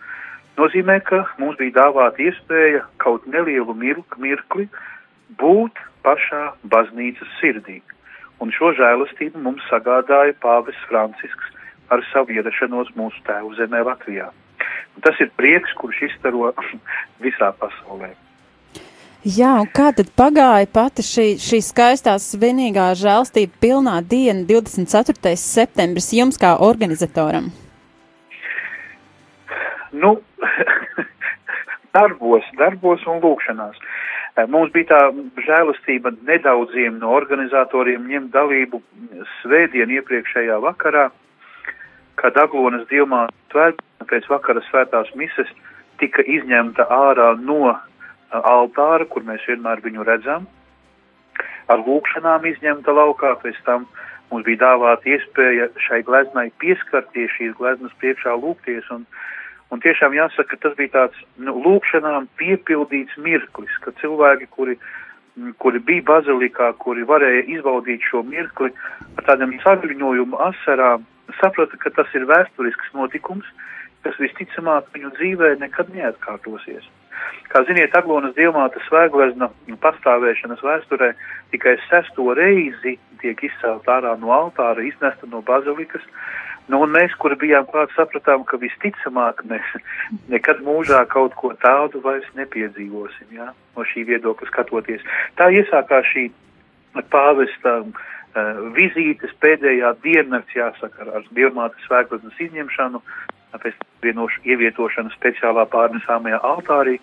nozīmē, 0.59 1.01
ka 1.09 1.25
mums 1.41 1.59
bija 1.59 1.75
dāvāta 1.81 2.23
iespēja 2.23 2.85
kaut 3.03 3.27
nelielu 3.27 3.75
mirk, 3.75 4.15
mirkli 4.23 4.69
būt 5.41 5.83
pašā 6.07 6.45
baznīcas 6.71 7.33
sirdī. 7.41 7.81
Un 8.43 8.53
šo 8.53 8.73
žēlastību 8.77 9.41
mums 9.41 9.65
sagādāja 9.71 10.37
pāvests 10.43 10.89
Francisks 10.91 11.53
ar 11.93 12.03
savu 12.11 12.35
ierašanos 12.37 12.93
mūsu 12.99 13.23
tēvu 13.27 13.55
zemē 13.57 13.83
Latvijā. 13.87 14.29
Un 14.97 15.05
tas 15.05 15.19
ir 15.21 15.33
prieks, 15.41 15.73
kurš 15.81 16.03
izstaro 16.11 16.53
visā 17.25 17.53
pasaulē. 17.61 18.13
Jā, 19.27 19.57
un 19.59 19.67
kā 19.75 19.89
tad 19.97 20.13
pagāja 20.15 20.69
pati 20.71 21.03
šī, 21.03 21.27
šī 21.43 21.59
skaistā, 21.67 22.13
svinīgā 22.23 22.93
žēlstība 22.95 23.59
pilnā 23.65 23.97
diena, 24.07 24.45
24. 24.47 25.33
septembris, 25.41 26.13
jums 26.15 26.39
kā 26.39 26.53
organizatoram? 26.63 27.49
Nu, 29.97 30.13
darbos, 31.97 32.47
darbos 32.61 33.03
un 33.11 33.19
lūkšanās. 33.25 33.81
Eh, 33.81 34.07
Mums 34.37 34.69
bija 34.75 34.91
tā 34.91 35.01
žēlastība 35.47 36.13
nedaudziem 36.29 36.99
no 37.01 37.15
organizatoriem 37.17 38.05
ņemt 38.11 38.35
dalību 38.35 38.83
svētdien 39.39 39.95
iepriekšējā 39.97 40.59
vakarā, 40.61 41.07
kad 42.21 42.37
Aglonas 42.37 42.85
dievmā 42.91 43.23
svētdiena 43.53 44.09
pēc 44.11 44.29
vakara 44.29 44.61
svētās 44.69 45.09
mises 45.17 45.49
tika 46.01 46.21
izņemta 46.21 46.85
ārā 46.93 47.31
no 47.41 47.73
eh, 47.73 47.79
altāra, 48.37 49.09
kur 49.09 49.25
mēs 49.25 49.47
vienmēr 49.49 49.81
viņu 49.85 50.05
redzam, 50.05 50.45
ar 51.73 51.81
lūkšanām 51.87 52.45
izņemta 52.53 52.93
laukā, 52.93 53.33
pēc 53.41 53.57
tam 53.65 53.89
mums 54.31 54.45
bija 54.45 54.67
dāvāta 54.67 55.17
iespēja 55.17 55.71
šai 55.87 56.03
gleznai 56.05 56.51
pieskarties, 56.61 57.33
šīs 57.39 57.57
gleznas 57.57 57.97
priekšā 58.03 58.37
lūgties, 58.37 58.85
un, 58.93 59.09
un 59.71 59.83
tiešām 59.83 60.15
jāsaka, 60.17 60.55
ka 60.55 60.63
tas 60.67 60.77
bija 60.79 60.93
tāds 60.95 61.25
nu, 61.43 61.57
lūkšanām 61.65 62.29
piepildīts 62.41 63.19
mirklis, 63.23 63.75
ka 63.85 63.95
cilvēki, 64.01 64.49
kuri, 64.55 64.79
kuri 65.63 65.83
bija 65.91 66.07
bazilikā, 66.13 66.73
kuri 66.83 67.07
varēja 67.09 67.47
izbaudīt 67.59 68.05
šo 68.11 68.23
mirkli 68.27 68.73
ar 69.17 69.29
tādam 69.29 69.55
saviņojumu 69.65 70.43
asarām, 70.51 71.07
saprata, 71.41 71.79
ka 71.83 71.93
tas 71.99 72.13
ir 72.15 72.29
vēsturisks 72.31 72.95
notikums, 72.95 73.49
kas 74.07 74.19
visticamāk 74.23 74.93
viņu 74.95 75.11
dzīvē 75.19 75.57
nekad 75.63 75.91
neatkārtosies. 75.95 76.87
Kā 77.51 77.63
ziniet, 77.67 77.95
Aglonas 77.97 78.35
dievmāta 78.37 78.81
svēglezna 78.87 79.49
pastāvēšanas 79.83 80.63
vēsturē 80.63 81.13
tikai 81.55 81.77
sesto 81.89 82.29
reizi 82.37 82.97
tiek 83.23 83.41
izcelt 83.49 83.87
ārā 83.91 84.15
no 84.21 84.33
altāra, 84.35 84.85
iznesta 84.85 85.29
no 85.31 85.43
bazilikas. 85.47 86.05
Nu, 86.67 86.81
un 86.83 86.91
mēs, 86.91 87.15
kuri 87.23 87.37
bijām 87.39 87.67
klāt, 87.71 87.93
sapratām, 87.95 88.43
ka 88.49 88.59
visticamāk 88.59 89.45
mēs 89.47 89.77
nekad 90.33 90.65
mūžā 90.67 91.05
kaut 91.13 91.37
ko 91.39 91.53
tādu 91.63 92.01
vairs 92.03 92.27
nepiedzīvosim, 92.39 93.29
jā, 93.39 93.53
no 93.77 93.87
šī 93.87 94.03
viedokļa 94.09 94.51
skatoties. 94.51 95.05
Tā 95.39 95.47
iesākās 95.55 96.11
šī 96.11 96.25
pāvesta 97.13 97.77
uh, 97.85 98.03
vizītes 98.75 99.37
pēdējā 99.45 99.93
diennakts, 100.03 100.59
jāsaka, 100.59 101.07
ar, 101.07 101.29
dievmātes 101.39 101.87
svētleznas 101.87 102.43
izņemšanu, 102.49 103.03
pēc 103.63 103.79
vienošu 104.05 104.43
ievietošanu 104.51 105.15
speciālā 105.15 105.69
pārnesāmajā 105.73 106.43
altārī. 106.45 106.99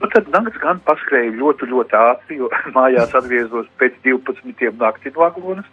Nu, 0.00 0.08
tad 0.12 0.28
nakts 0.32 0.60
gan 0.62 0.80
paskrēja 0.84 1.32
ļoti, 1.40 1.68
ļoti 1.72 1.96
ātri, 1.98 2.38
jo 2.40 2.52
mājās 2.76 3.16
atgriezos 3.16 3.68
pēc 3.80 3.96
12 4.04 4.76
nakti 4.80 5.12
no 5.16 5.26
Aglonas. 5.26 5.68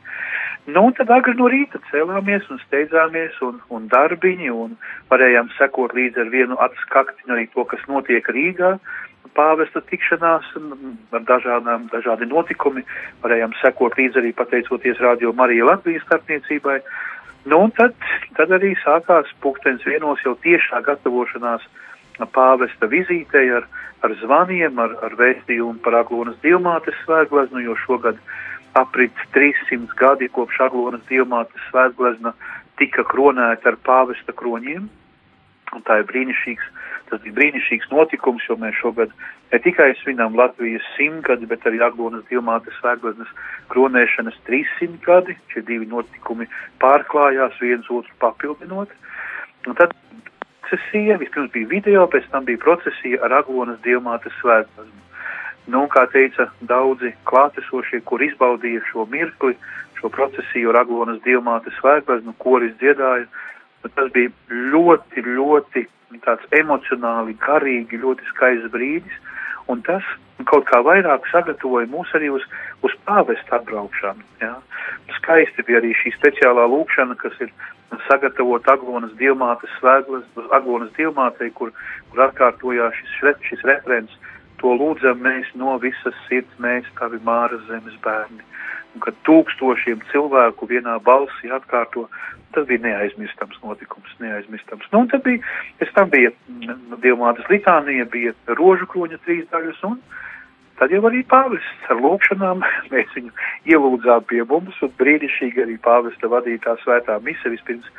Nu, 0.68 0.82
un 0.84 0.96
tad 0.98 1.12
agri 1.16 1.32
no 1.40 1.48
rīta 1.48 1.80
cēlāmies 1.88 2.50
un 2.52 2.58
steidzāmies 2.66 3.38
un, 3.46 3.62
un 3.72 3.86
darbiņi 3.88 4.50
un 4.52 4.74
varējām 5.08 5.48
sekot 5.56 5.94
līdzi 5.96 6.20
ar 6.26 6.32
vienu 6.34 6.58
atskaktiņu 6.66 7.36
arī 7.36 7.46
to, 7.54 7.64
kas 7.72 7.86
notiek 7.88 8.28
Rīgā, 8.36 8.74
pāvesta 9.38 9.80
tikšanās 9.88 10.50
un 10.60 10.98
ar 11.16 11.24
dažādām, 11.30 11.88
dažādi 11.94 12.28
notikumi. 12.28 12.84
Varējām 13.24 13.56
sekot 13.62 13.96
līdzi 13.96 14.20
arī 14.20 14.34
pateicoties 14.36 15.00
Radio 15.04 15.32
Marija 15.40 15.70
Latvijas 15.70 16.04
starpniecībai. 16.10 16.82
Nu, 17.48 17.62
un 17.64 17.72
tad, 17.78 17.96
tad 18.36 18.52
arī 18.52 18.74
sākās 18.82 19.32
pūkstens 19.44 19.88
vienos 19.88 20.20
jau 20.26 20.36
tiešā 20.44 20.82
gatavošanās 20.84 21.64
pāvesta 22.36 22.92
vizītei 22.92 23.46
ar, 23.56 23.70
ar 24.04 24.20
zvaniem, 24.20 24.84
ar, 24.84 24.98
ar 25.06 25.16
vēstījumu 25.16 25.80
par 25.86 26.02
Aglonas 26.02 26.36
dievmātes 26.44 26.98
svētgleznu, 27.06 27.64
jo 27.70 27.78
šogad 27.86 28.20
aprit 28.82 29.26
300 29.36 29.96
gadi 30.00 30.30
kopš 30.34 30.62
Aglonas 30.68 31.04
dievmātes 31.10 31.68
svētglezna 31.72 32.34
tika 32.78 33.06
kronēta 33.08 33.74
ar 33.74 33.80
pāvesta 33.88 34.36
kroņiem. 34.38 34.88
Un 35.76 35.84
tā 35.84 35.98
ir 36.00 36.06
brīnišķīgs, 36.08 36.68
tas 37.10 37.22
bija 37.26 37.36
brīnišķīgs 37.40 37.90
notikums, 37.92 38.46
jo 38.48 38.56
mēs 38.62 38.78
šogad 38.80 39.12
ne 39.52 39.60
tikai 39.64 39.90
svinām 40.00 40.38
Latvijas 40.40 40.86
simtgadi, 40.96 41.50
bet 41.50 41.66
arī 41.68 41.82
Aglonas 41.84 42.24
Dilmātes 42.30 42.78
svētgaznes 42.80 43.34
kronēšanas 43.74 44.38
300 44.48 45.02
gadi. 45.04 45.36
Šie 45.52 45.66
divi 45.68 45.90
notikumi 45.92 46.48
pārklājās 46.84 47.60
viens 47.64 47.90
otru 47.92 48.16
papildinot. 48.24 48.94
Un 49.68 49.76
tad 49.76 49.92
procesija, 50.68 51.18
vispirms 51.18 51.52
bija 51.52 51.68
video, 51.68 52.08
pēc 52.12 52.30
tam 52.32 52.46
bija 52.48 52.64
procesija 52.64 53.20
ar 53.26 53.42
Aglonas 53.42 53.80
Dilmātes 53.84 54.36
svētgaznu. 54.42 55.04
Nu, 55.68 55.84
kā 55.92 56.06
teica 56.14 56.48
daudzi 56.64 57.12
klātesošie, 57.28 58.00
kur 58.08 58.24
izbaudīja 58.24 58.86
šo 58.92 59.04
mirkli, 59.12 59.58
šo 60.00 60.10
procesiju 60.14 60.72
ar 60.72 60.84
Aglonas 60.86 61.20
Dilmātes 61.26 61.76
svētgaznu, 61.82 62.36
koris 62.40 62.76
dziedāja, 62.80 63.28
Bet 63.84 63.94
tas 63.96 64.10
bija 64.12 64.32
ļoti, 64.74 65.22
ļoti 65.24 65.86
tāds 66.26 66.46
emocionāli, 66.60 67.38
garīgi, 67.44 68.00
ļoti 68.02 68.26
skaists 68.32 68.72
brīdis, 68.74 69.20
un 69.72 69.84
tas 69.86 70.06
kaut 70.50 70.66
kā 70.70 70.80
vairāk 70.86 71.28
sagatavoja 71.32 71.90
mūs 71.92 72.12
arī 72.18 72.32
uz, 72.34 72.46
uz 72.86 72.94
pāvestu 73.08 73.56
atbraukšanu. 73.58 74.26
Ja? 74.42 74.56
Skaisti 75.20 75.66
bija 75.68 75.82
arī 75.82 75.94
šī 75.98 76.14
speciālā 76.18 76.66
lūkšana, 76.74 77.18
kas 77.22 77.38
ir 77.44 77.54
sagatavot 78.10 78.68
Aglonas 78.72 79.14
Dilmātes 79.22 79.72
svētglas, 79.80 80.26
Aglonas 80.52 80.92
Dilmātei, 80.98 81.52
kur, 81.56 81.74
kur 82.12 82.26
atkārtojās 82.28 82.98
šis, 82.98 83.44
šis 83.50 83.66
referents, 83.68 84.18
to 84.62 84.74
lūdzam 84.80 85.22
mēs 85.24 85.50
no 85.60 85.78
visas 85.82 86.16
sirds, 86.28 86.52
mēs 86.64 86.88
tavi 87.00 87.20
māras 87.26 87.64
zemes 87.70 87.98
bērni. 88.04 88.44
Un 88.96 89.04
kad 89.04 89.18
tūkstošiem 89.28 90.02
cilvēku 90.12 90.70
vienā 90.70 90.98
balsī 91.06 91.52
atkārto, 91.54 92.08
tas 92.56 92.66
bija 92.70 92.82
neaizmirstams 92.86 93.60
notikums, 93.64 94.14
neaizmirstams. 94.24 94.88
Nu, 94.94 95.04
un 95.04 95.12
tad 95.12 95.26
bija, 95.28 95.44
pēc 95.82 95.92
tam 95.94 96.10
bija 96.14 96.32
mm, 96.34 96.98
Dievmātes 97.04 97.50
litānija, 97.52 98.08
bija 98.10 98.34
rožu 98.58 98.88
kroņa 98.90 99.20
trīs 99.26 99.46
daļas, 99.52 99.84
un 99.90 100.00
tad 100.80 100.94
jau 100.94 101.04
arī 101.10 101.24
pāvests 101.30 101.92
ar 101.92 102.02
lūkšanām 102.02 102.64
mēs 102.94 103.14
viņu 103.18 103.34
ielūdzām 103.74 104.26
pie 104.32 104.42
mums, 104.50 104.82
un 104.82 104.96
brīnišķīgi 105.02 105.66
arī 105.68 105.78
pāvesta 105.84 106.32
vadītā 106.34 106.78
svētā 106.86 107.20
mise 107.26 107.54
vispirms 107.54 107.92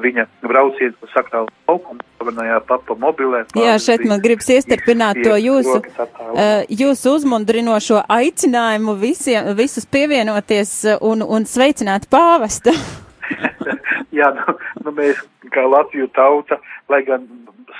viņa 0.00 0.26
brauciens 0.42 0.96
pa 1.00 1.10
sakrālu 1.12 1.50
laukumu, 1.68 2.02
slavenajā 2.18 2.58
papa 2.68 2.96
mobilē. 2.98 3.44
Jā, 3.58 3.76
šeit 3.82 4.04
man 4.08 4.22
gribas 4.24 4.48
iestarpināt 4.50 5.20
to 5.22 5.36
jūsu, 5.38 5.78
uh, 5.80 6.64
jūsu 6.68 7.14
uzmundrinošo 7.18 8.02
aicinājumu 8.10 8.96
visiem, 9.00 9.52
visus 9.58 9.86
pievienoties 9.86 10.74
uh, 10.88 10.98
un, 11.04 11.22
un 11.22 11.46
sveicināt 11.48 12.08
pāvestu. 12.12 12.74
Jā, 14.18 14.30
nu, 14.34 14.58
nu 14.84 14.94
mēs 14.94 15.22
kā 15.54 15.64
Latviju 15.66 16.10
tauta, 16.14 16.60
lai 16.90 17.02
gan 17.06 17.26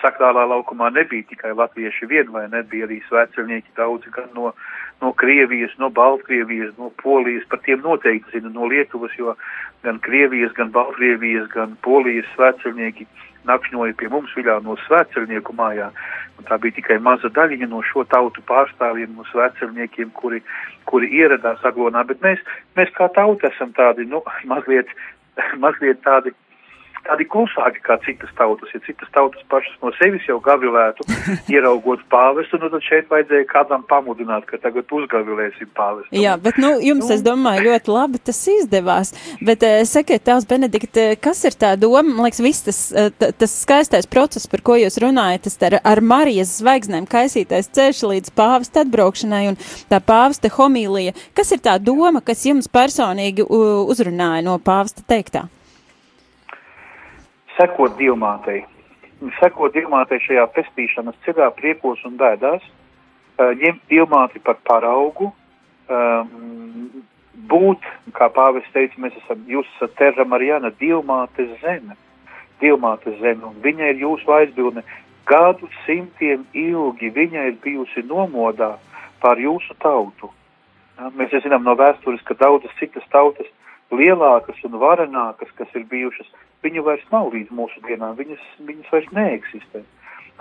sakrālā 0.04 0.44
laukumā 0.50 0.90
nebija 0.94 1.26
tikai 1.30 1.54
latvieši 1.56 2.08
vien, 2.10 2.30
vai 2.34 2.46
nebija 2.52 2.88
arī 2.88 3.00
svētceļnieki 3.08 3.74
daudzi 3.78 4.12
gan 4.14 4.28
no, 4.36 4.52
no 5.02 5.12
Krievijas, 5.12 5.74
no 5.78 5.90
Baltkrievijas, 5.90 6.74
no 6.78 6.90
Polijas, 7.02 7.44
par 7.50 7.60
tiem 7.66 7.82
noteikti 7.84 8.38
zinu, 8.38 8.52
no 8.54 8.68
Lietuvas, 8.70 9.14
jo 9.18 9.34
gan 9.84 9.98
Krievijas, 10.04 10.52
gan 10.56 10.72
Baltkrievijas, 10.74 11.48
gan 11.52 11.76
Polijas 11.84 12.28
svētceļnieki 12.36 13.06
nakšņoja 13.48 13.96
pie 14.00 14.08
mums 14.12 14.32
viļā 14.36 14.58
no 14.64 14.76
svētceļnieku 14.86 15.54
mājā. 15.56 15.90
Un 16.38 16.46
tā 16.48 16.58
bija 16.60 16.78
tikai 16.78 16.98
maza 17.02 17.30
daļiņa 17.30 17.68
no 17.70 17.82
šo 17.86 18.04
tautu 18.10 18.42
pārstāvjiem, 18.48 19.12
no 19.16 19.26
svētceļniekiem, 19.30 20.14
kuri, 20.16 20.40
kuri 20.88 21.10
ieradās 21.20 21.62
aglonā, 21.68 22.04
bet 22.08 22.22
mēs, 22.24 22.40
mēs 22.78 22.92
kā 22.96 23.10
tauta 23.14 23.52
esam 23.52 23.74
tādi, 23.76 24.08
nu, 24.08 24.22
mazliet, 24.50 24.90
mazliet 25.64 26.02
tādi, 26.06 26.34
tādi 27.04 27.26
klusāki 27.28 27.82
kā 27.84 27.96
citas 28.04 28.32
tautas. 28.38 28.70
Ja 28.74 28.80
citas 28.86 29.10
tautas 29.14 29.42
pašas 29.52 29.76
no 29.82 29.92
sevis 29.98 30.24
jau 30.28 30.38
gavilētu, 30.44 31.06
ieraugot 31.54 32.04
pāvestu, 32.12 32.60
nu 32.62 32.70
tad 32.72 32.84
šeit 32.86 33.10
vajadzēja 33.12 33.46
kādam 33.50 33.84
pamudināt, 33.88 34.46
ka 34.48 34.60
tagad 34.62 34.90
uzgavilēsim 34.98 35.70
pāvestu. 35.76 36.12
Jā, 36.18 36.36
bet 36.40 36.58
nu, 36.62 36.74
jums, 36.84 37.10
es 37.14 37.24
domāju, 37.24 37.66
ļoti 37.68 37.94
labi 37.94 38.20
tas 38.24 38.40
izdevās. 38.50 39.14
Bet 39.44 39.64
uh, 39.66 39.80
sakiet, 39.88 40.24
tās 40.26 40.48
Benedikta, 40.48 41.10
eh, 41.12 41.18
kas 41.20 41.44
ir 41.48 41.56
tā 41.58 41.74
doma? 41.80 42.04
Man 42.04 42.28
liekas, 42.28 42.42
viss 42.44 42.66
tas, 42.66 42.80
eh, 42.92 43.10
tas 43.12 43.56
skaistais 43.64 44.08
process, 44.10 44.48
par 44.50 44.64
ko 44.64 44.78
jūs 44.80 44.98
runājat, 45.02 45.46
tas 45.48 45.58
ar, 45.68 45.78
ar 45.84 46.02
Marijas 46.04 46.56
zvaigznēm 46.60 47.08
kaisītais 47.10 47.70
ceļš 47.74 48.04
līdz 48.10 48.34
pāvesta 48.36 48.84
atbraukšanai 48.84 49.44
un 49.52 49.60
tā 49.90 50.00
pāvesta 50.04 50.52
homīlija. 50.52 51.14
Kas 51.36 51.52
ir 51.54 51.62
tā 51.64 51.76
doma, 51.82 52.22
kas 52.24 52.46
jums 52.48 52.70
personīgi 52.70 53.44
uzrunāja 53.48 54.44
no 54.46 54.58
pāvesta 54.62 55.04
teiktā? 55.06 55.46
Sekot 57.58 57.96
dievmātei. 57.98 58.64
Sekot 59.38 59.74
dievmātei 59.74 60.20
šajā 60.22 60.44
pestīšanas 60.56 61.18
ceļā, 61.24 61.50
priekos 61.58 62.02
un 62.04 62.18
bēdās, 62.20 62.62
eh, 63.38 63.54
ņemt 63.62 63.82
dievmāti 63.90 64.42
par 64.42 64.58
paraugu, 64.68 65.32
um, 65.88 67.04
būt, 67.48 67.80
kā 68.12 68.28
pāvis 68.32 68.66
teica, 68.72 68.94
mēs 68.98 69.16
esam, 69.24 69.44
jūs 69.48 69.68
esat 69.76 69.96
terra 69.98 70.24
Marijana, 70.24 70.70
dievmātes 70.80 71.50
zeme, 71.62 71.96
dievmātes 72.60 73.18
zeme, 73.20 73.44
un 73.50 73.58
viņa 73.62 73.90
ir 73.90 74.04
jūsu 74.04 74.32
aizbildne. 74.38 74.84
Gadu 75.26 75.68
simtiem 75.86 76.44
ilgi 76.52 77.10
viņa 77.10 77.46
ir 77.48 77.58
bijusi 77.64 78.04
nomodā 78.04 78.74
pār 79.22 79.40
jūsu 79.40 79.74
tautu. 79.80 80.30
Mēs 81.16 81.32
jau 81.32 81.40
zinām 81.40 81.64
no 81.64 81.74
vēstures, 81.74 82.22
ka 82.28 82.36
daudzas 82.38 82.74
citas 82.78 83.06
tautas 83.10 83.48
lielākas 83.98 84.60
un 84.66 84.78
varenākas, 84.82 85.50
kas 85.58 85.70
ir 85.78 85.86
bijušas, 85.90 86.30
viņu 86.64 86.84
vairs 86.86 87.04
nav 87.12 87.32
līdz 87.34 87.52
mūsu 87.54 87.82
dienām, 87.88 88.16
viņas, 88.18 88.44
viņas 88.68 88.92
vairs 88.92 89.10
neeksistē. 89.16 89.84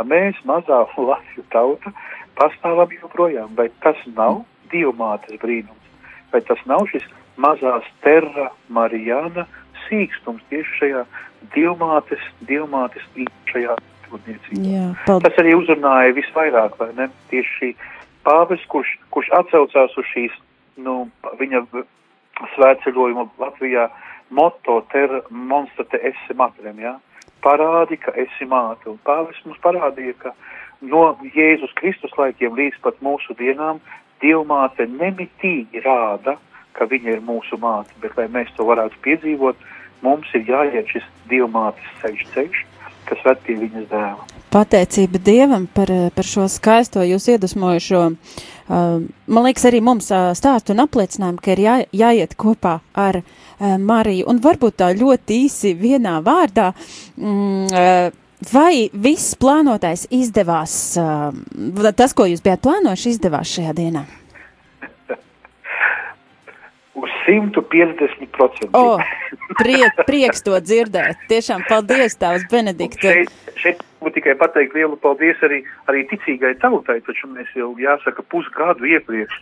Mēs, 0.10 0.40
mazā 0.50 0.84
Latviju 0.98 1.46
tauta, 1.56 1.94
pastāvam 2.40 2.94
joprojām, 3.02 3.54
vai 3.58 3.70
tas 3.86 4.00
nav 4.18 4.44
dievmātes 4.74 5.38
brīnums, 5.42 5.92
vai 6.34 6.42
tas 6.48 6.62
nav 6.70 6.88
šis 6.92 7.06
mazās 7.38 7.86
terra 8.06 8.50
Marijāna 8.74 9.46
sīkstums 9.88 10.44
tieši 10.50 10.78
šajā 10.80 11.04
dievmātes, 11.56 12.22
dievmātes 12.48 13.06
īpašajā. 13.16 13.80
Jā, 14.14 14.92
paldies. 15.08 15.24
Tas 15.26 15.38
arī 15.42 15.56
uzrunāja 15.58 16.14
visvairāk, 16.14 16.76
vai 16.78 16.92
ne? 16.94 17.08
Tieši 17.32 17.54
šī 17.58 17.70
pāvis, 18.22 18.62
kurš, 18.70 18.92
kurš 19.10 19.32
atsaucās 19.40 19.96
uz 19.98 20.10
šīs, 20.12 20.36
nu, 20.86 21.08
viņa 21.40 21.64
svētceļojuma 22.56 23.28
Latvijā 23.42 23.88
moto 24.34 24.82
ter 24.92 25.22
monstate 25.30 26.00
esi 26.10 26.36
matrem, 26.38 26.80
jā? 26.82 26.96
Parādi, 27.44 27.98
ka 28.00 28.14
esi 28.18 28.48
māte. 28.50 28.88
Un 28.90 29.00
pāvis 29.06 29.42
mums 29.46 29.60
parādīja, 29.64 30.16
ka 30.22 30.32
no 30.82 31.14
Jēzus 31.36 31.76
Kristus 31.80 32.16
laikiem 32.18 32.56
līdz 32.60 32.80
pat 32.86 33.02
mūsu 33.04 33.36
dienām 33.40 33.82
Dievmāte 34.24 34.86
nemitīgi 34.88 35.82
rāda, 35.84 36.38
ka 36.78 36.88
viņa 36.88 37.18
ir 37.18 37.26
mūsu 37.28 37.60
māte, 37.60 37.92
bet 38.02 38.16
lai 38.18 38.30
mēs 38.32 38.54
to 38.56 38.64
varētu 38.70 39.02
piedzīvot, 39.04 39.66
mums 40.06 40.32
ir 40.38 40.48
jāiet 40.48 40.94
šis 40.96 41.10
Dievmātes 41.32 41.98
ceļš 42.00 42.24
ceļš, 42.32 42.64
kas 43.10 43.28
ved 43.28 43.44
pie 43.44 43.60
viņas 43.66 43.92
dēla. 43.92 44.33
Pateicība 44.54 45.18
Dievam 45.18 45.68
par, 45.74 45.92
eh, 45.92 46.10
par 46.14 46.28
šo 46.30 46.48
skaisto 46.48 47.02
jūs 47.02 47.26
iedvesmojušo. 47.34 48.02
Uh, 48.64 49.02
man 49.28 49.44
liekas, 49.44 49.66
arī 49.68 49.82
mums 49.84 50.12
uh, 50.14 50.30
stāstu 50.38 50.72
un 50.72 50.84
apliecinājumu, 50.86 51.42
ka 51.42 51.52
ir 51.52 51.62
jā, 51.66 51.74
jāiet 51.92 52.38
kopā 52.40 52.78
ar 52.94 53.24
Mariju. 53.60 54.28
Un 54.28 54.40
varbūt 54.44 54.78
tā 54.80 54.90
ļoti 54.96 55.38
īsi 55.46 55.74
vienā 55.80 56.20
vārdā. 56.24 56.72
Mm, 57.18 58.12
Vai 58.52 58.90
viss 58.92 59.38
plānotais 59.40 60.02
izdevās, 60.12 60.74
tas, 61.96 62.12
ko 62.12 62.26
jūs 62.28 62.42
bijāt 62.44 62.60
plānojuši, 62.66 63.14
izdevās 63.16 63.54
šajā 63.56 63.72
dienā? 63.78 64.02
150%. 67.28 68.70
O, 68.76 68.98
priek, 69.60 70.04
prieks 70.08 70.44
to 70.46 70.60
dzirdēt. 70.60 71.26
Tiešām 71.32 71.66
paldies, 71.70 72.18
Tavs 72.20 72.46
Benedikta. 72.52 73.14
Šeit, 73.14 73.34
šeit 73.60 73.84
būtu 74.04 74.20
tikai 74.20 74.36
pateikt 74.40 74.76
lielu 74.78 74.98
paldies 75.00 75.40
arī, 75.46 75.64
arī 75.92 76.06
ticīgai 76.12 76.56
tautai, 76.62 77.00
taču 77.08 77.30
mēs 77.32 77.52
jau 77.58 77.72
jāsaka 77.80 78.26
pusgadu 78.34 78.90
iepriekš 78.92 79.40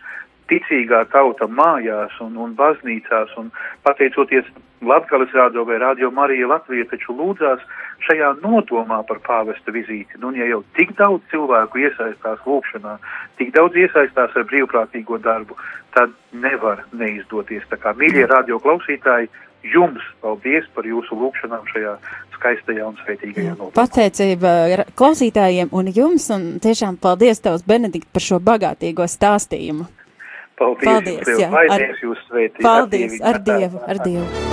ticīgā 0.51 1.05
tauta 1.13 1.47
mājās 1.47 2.17
un, 2.23 2.35
un 2.37 2.53
baznīcās 2.59 3.33
un 3.41 3.49
pateicoties 3.87 4.47
Latgales 4.81 5.29
rādio 5.37 5.61
vai 5.69 5.77
rādio 5.77 6.09
Marija 6.11 6.47
Latvija 6.49 6.87
taču 6.89 7.13
lūdzās 7.13 7.61
šajā 8.07 8.31
nodomā 8.41 9.03
par 9.05 9.19
pāvesta 9.21 9.73
vizīti. 9.73 10.17
Nu, 10.17 10.31
un 10.31 10.39
ja 10.39 10.47
jau 10.49 10.63
tik 10.77 10.95
daudz 10.97 11.21
cilvēku 11.29 11.83
iesaistās 11.83 12.41
lūkšanā, 12.47 12.95
tik 13.37 13.53
daudz 13.53 13.77
iesaistās 13.77 14.33
ar 14.33 14.47
brīvprātīgo 14.49 15.21
darbu, 15.21 15.57
tad 15.93 16.17
nevar 16.33 16.81
neizdoties. 16.97 17.67
Tā 17.69 17.77
kā, 17.77 17.93
mīļie 17.93 18.25
radio 18.31 18.57
klausītāji, 18.63 19.29
jums 19.69 20.01
paldies 20.25 20.65
par 20.73 20.89
jūsu 20.89 21.13
lūkšanām 21.13 21.69
šajā 21.69 21.95
skaistajā 22.39 22.89
un 22.89 22.97
sveitīgajā 23.03 23.53
nodomā. 23.53 23.75
Pateicība 23.77 24.87
klausītājiem 24.97 25.69
un 25.77 25.93
jums, 25.93 26.31
un 26.33 26.53
tiešām 26.63 26.97
paldies 27.01 27.43
Tavs 27.45 27.67
Benedikt 27.69 28.09
par 28.09 28.25
šo 28.25 28.41
bagātīgo 28.41 29.05
stāstījumu. 29.05 29.85
Paldies, 30.61 30.85
Paldies, 30.85 31.29
jā, 31.41 31.49
lai 31.49 31.65
ar- 31.73 31.85
Dievs 31.87 32.03
jūs 32.05 32.23
sveitī. 32.29 32.61
Paldies, 32.65 33.17
ar 33.31 33.41
Dievu, 33.41 33.79
tēvu, 33.81 33.85
ar 33.95 34.03
Dievu. 34.05 34.49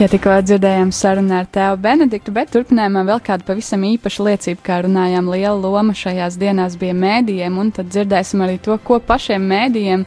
Ja 0.00 0.06
tikko 0.08 0.32
dzirdējām 0.48 0.88
sarunu 0.96 1.34
ar 1.36 1.48
tēvu 1.52 1.76
Benediktu, 1.84 2.32
bet 2.32 2.48
turpinājumā 2.54 3.02
vēl 3.04 3.18
kāda 3.26 3.44
pavisam 3.44 3.82
īpaša 3.84 4.24
liecība, 4.30 4.62
kā 4.64 4.78
runājām, 4.86 5.28
liela 5.28 5.58
loma 5.60 5.92
šajās 5.92 6.38
dienās 6.40 6.78
bija 6.80 6.94
mēdījiem, 6.96 7.58
un 7.60 7.68
tad 7.76 7.90
dzirdēsim 7.92 8.40
arī 8.46 8.56
to, 8.64 8.78
ko 8.80 8.96
pašiem 9.04 9.44
mēdījiem, 9.52 10.06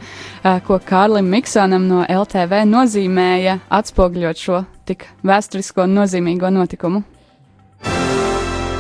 ko 0.66 0.80
Kārlim 0.90 1.30
Miksonam 1.36 1.86
no 1.92 2.02
LTV 2.10 2.64
nozīmēja 2.74 3.60
atspogļot 3.70 4.42
šo 4.48 4.64
tik 4.90 5.06
vēsturisko 5.30 5.86
un 5.86 5.94
nozīmīgo 6.02 6.50
notikumu. 6.58 7.04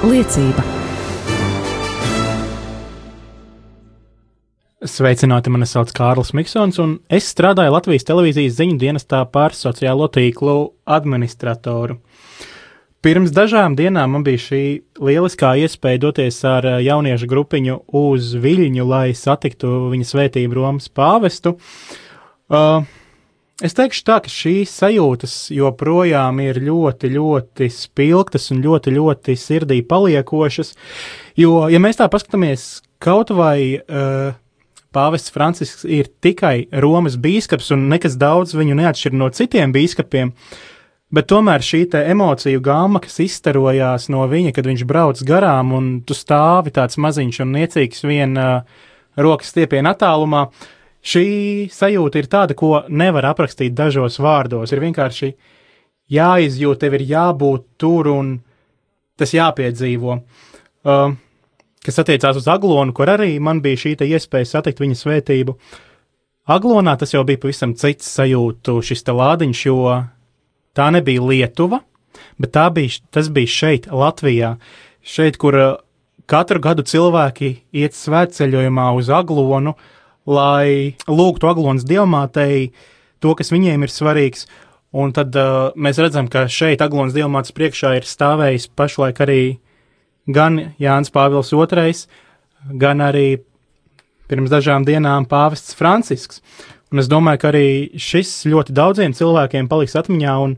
Liecība. 0.04 0.60
Sveicināti, 4.84 5.47
mani 5.47 5.64
sauc 5.64 5.93
Kārlis 5.95 6.34
Miksons, 6.36 6.76
un 6.84 6.97
es 7.08 7.30
strādāju 7.32 7.72
Latvijas 7.72 8.04
televīzijas 8.10 8.58
ziņu 8.58 8.76
dienestā 8.82 9.22
par 9.32 9.56
sociālo 9.56 10.10
tīklu 10.12 10.74
administratoru. 10.84 12.01
Pirms 12.99 13.32
dažām 13.32 13.78
dienām 13.80 14.12
man 14.18 14.26
bija 14.28 14.41
šī 14.43 14.64
lieliskā 14.99 15.54
iespēja 15.64 16.01
doties 16.04 16.41
ar 16.51 16.68
jauniešu 16.84 17.32
grupiņu 17.32 17.78
uz 18.04 18.34
Viļņu, 18.43 18.84
lai 18.84 19.06
satiktu 19.16 19.72
viņa 19.93 20.10
svētību 20.12 20.60
Romas 20.60 20.91
pāvestu. 20.91 21.56
Uh, 22.51 22.84
es 23.62 23.76
teikšu 23.78 24.06
tā, 24.08 24.18
ka 24.24 24.32
šīs 24.32 24.72
sajūtas 24.82 25.36
joprojām 25.54 26.39
ir 26.41 26.62
ļoti, 26.64 27.12
ļoti 27.14 27.70
spilgtas 27.74 28.49
un 28.56 28.64
ļoti, 28.66 28.95
ļoti 28.95 29.36
sirdī 29.38 29.82
paliekošas, 29.86 30.74
jo, 31.38 31.68
ja 31.70 31.82
mēs 31.84 32.01
tā 32.01 32.10
paskatāmies 32.10 32.82
kaut 33.04 33.34
vai 33.36 33.78
uh, 33.78 34.34
Pāvests 34.93 35.34
Francisks 35.34 35.88
ir 35.89 36.10
tikai 36.22 36.68
Romas 36.84 37.18
bīskaps, 37.18 37.72
un 37.74 37.88
nekas 37.89 38.18
daudz 38.22 38.54
viņu 38.54 38.78
neatšķir 38.78 39.18
no 39.18 39.30
citiem 39.34 39.74
bīskapiem. 39.74 40.34
Bet 41.14 41.28
tomēr 41.30 41.62
šī 41.62 41.84
emociju 41.99 42.62
gāma, 42.66 43.01
kas 43.01 43.20
izstarojās 43.22 44.08
no 44.10 44.24
viņa, 44.30 44.54
kad 44.54 44.66
viņš 44.66 44.86
brauc 44.89 45.20
garām, 45.26 45.74
un 45.78 45.89
tu 46.01 46.18
stāvi 46.18 46.74
tāds 46.74 46.97
maziņš 46.97 47.41
un 47.43 47.54
niecīgs 47.54 48.06
vien 48.06 48.38
uh, 48.38 48.64
rokas 49.18 49.54
stiepienā 49.54 49.93
attālumā, 49.93 50.47
šī 51.04 51.28
sajūta 51.74 52.22
ir 52.22 52.30
tāda, 52.32 52.56
ko 52.58 52.84
nevar 52.89 53.28
aprakstīt 53.34 53.76
dažos 53.76 54.20
vārdos. 54.24 54.72
Ir 54.72 54.82
vienkārši 54.84 55.34
jāizjūt, 56.14 56.82
tev 56.84 56.97
ir 56.97 57.06
jābūt 57.12 57.68
tur 57.82 58.10
un 58.14 58.34
tas 59.20 59.34
jāpiedzīvo. 59.36 60.18
Uh, 60.84 61.14
kas 61.84 61.99
attiecās 62.01 62.39
uz 62.39 62.47
Aglonu, 62.51 62.95
kur 62.95 63.12
arī 63.12 63.36
man 63.43 63.62
bija 63.64 63.84
šī 63.86 63.95
iespēja 64.08 64.56
satikt 64.56 64.82
viņa 64.84 64.99
svētību. 64.99 65.58
Aglonā 66.54 66.97
tas 66.99 67.14
jau 67.14 67.24
bija 67.24 67.39
pavisam 67.39 67.76
cits 67.80 68.10
sajūtu, 68.18 68.82
šis 68.84 69.06
te 69.08 69.16
lādiņš, 69.16 69.66
jo 69.70 69.78
tā 70.76 70.89
nebija 70.91 71.24
Lietuva, 71.24 71.80
bet 72.41 72.60
bija, 72.76 72.99
tas 73.12 73.30
bija 73.32 73.47
šeit, 73.47 73.88
Latvijā, 73.88 74.58
šeit, 75.04 75.39
kur 75.39 75.56
uh, 75.56 75.76
katru 76.28 76.60
gadu 76.64 76.84
cilvēki 76.84 77.54
iet 77.80 77.95
svētceļojumā 77.95 78.89
uz 78.97 79.12
Aglonu, 79.12 79.76
lai 80.30 80.95
lūgtu 81.07 81.49
Aglonas 81.49 81.86
diamātei 81.88 82.71
to, 83.24 83.34
kas 83.36 83.51
viņiem 83.53 83.86
ir 83.86 83.91
svarīgs. 83.91 84.47
Un 84.93 85.13
tad 85.15 85.34
uh, 85.39 85.71
mēs 85.74 85.97
redzam, 86.01 86.28
ka 86.30 86.45
šeit 86.51 86.84
Aglonas 86.86 87.15
diamāts 87.15 87.55
priekšā 87.55 87.95
ir 87.97 88.05
stāvējis 88.05 88.69
pašlaik 88.78 89.24
arī 89.26 89.41
gan 90.30 90.59
Jānis 90.80 91.11
Pāvils 91.11 91.49
II, 91.51 91.95
gan 92.80 93.01
arī 93.01 93.41
pirms 94.30 94.53
dažām 94.53 94.86
dienām 94.88 95.26
pāvests 95.30 95.76
Francisks. 95.76 96.41
Un 96.93 97.01
es 97.01 97.09
domāju, 97.09 97.41
ka 97.41 97.49
arī 97.49 97.67
šis 97.97 98.43
ļoti 98.45 98.76
daudziem 98.78 99.15
cilvēkiem 99.17 99.67
paliks 99.69 99.97
atmiņā, 99.97 100.38
un 100.45 100.55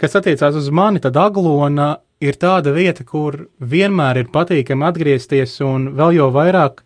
kas 0.00 0.18
attiecās 0.18 0.58
uz 0.58 0.68
mani, 0.74 0.98
tad 1.02 1.16
Aglona 1.16 2.00
ir 2.18 2.34
tāda 2.34 2.72
vieta, 2.74 3.06
kur 3.06 3.44
vienmēr 3.62 4.24
ir 4.24 4.32
patīkami 4.34 4.88
atgriezties, 4.88 5.54
un 5.62 5.92
vēl 5.98 6.18
jau 6.18 6.32
vairāk, 6.34 6.82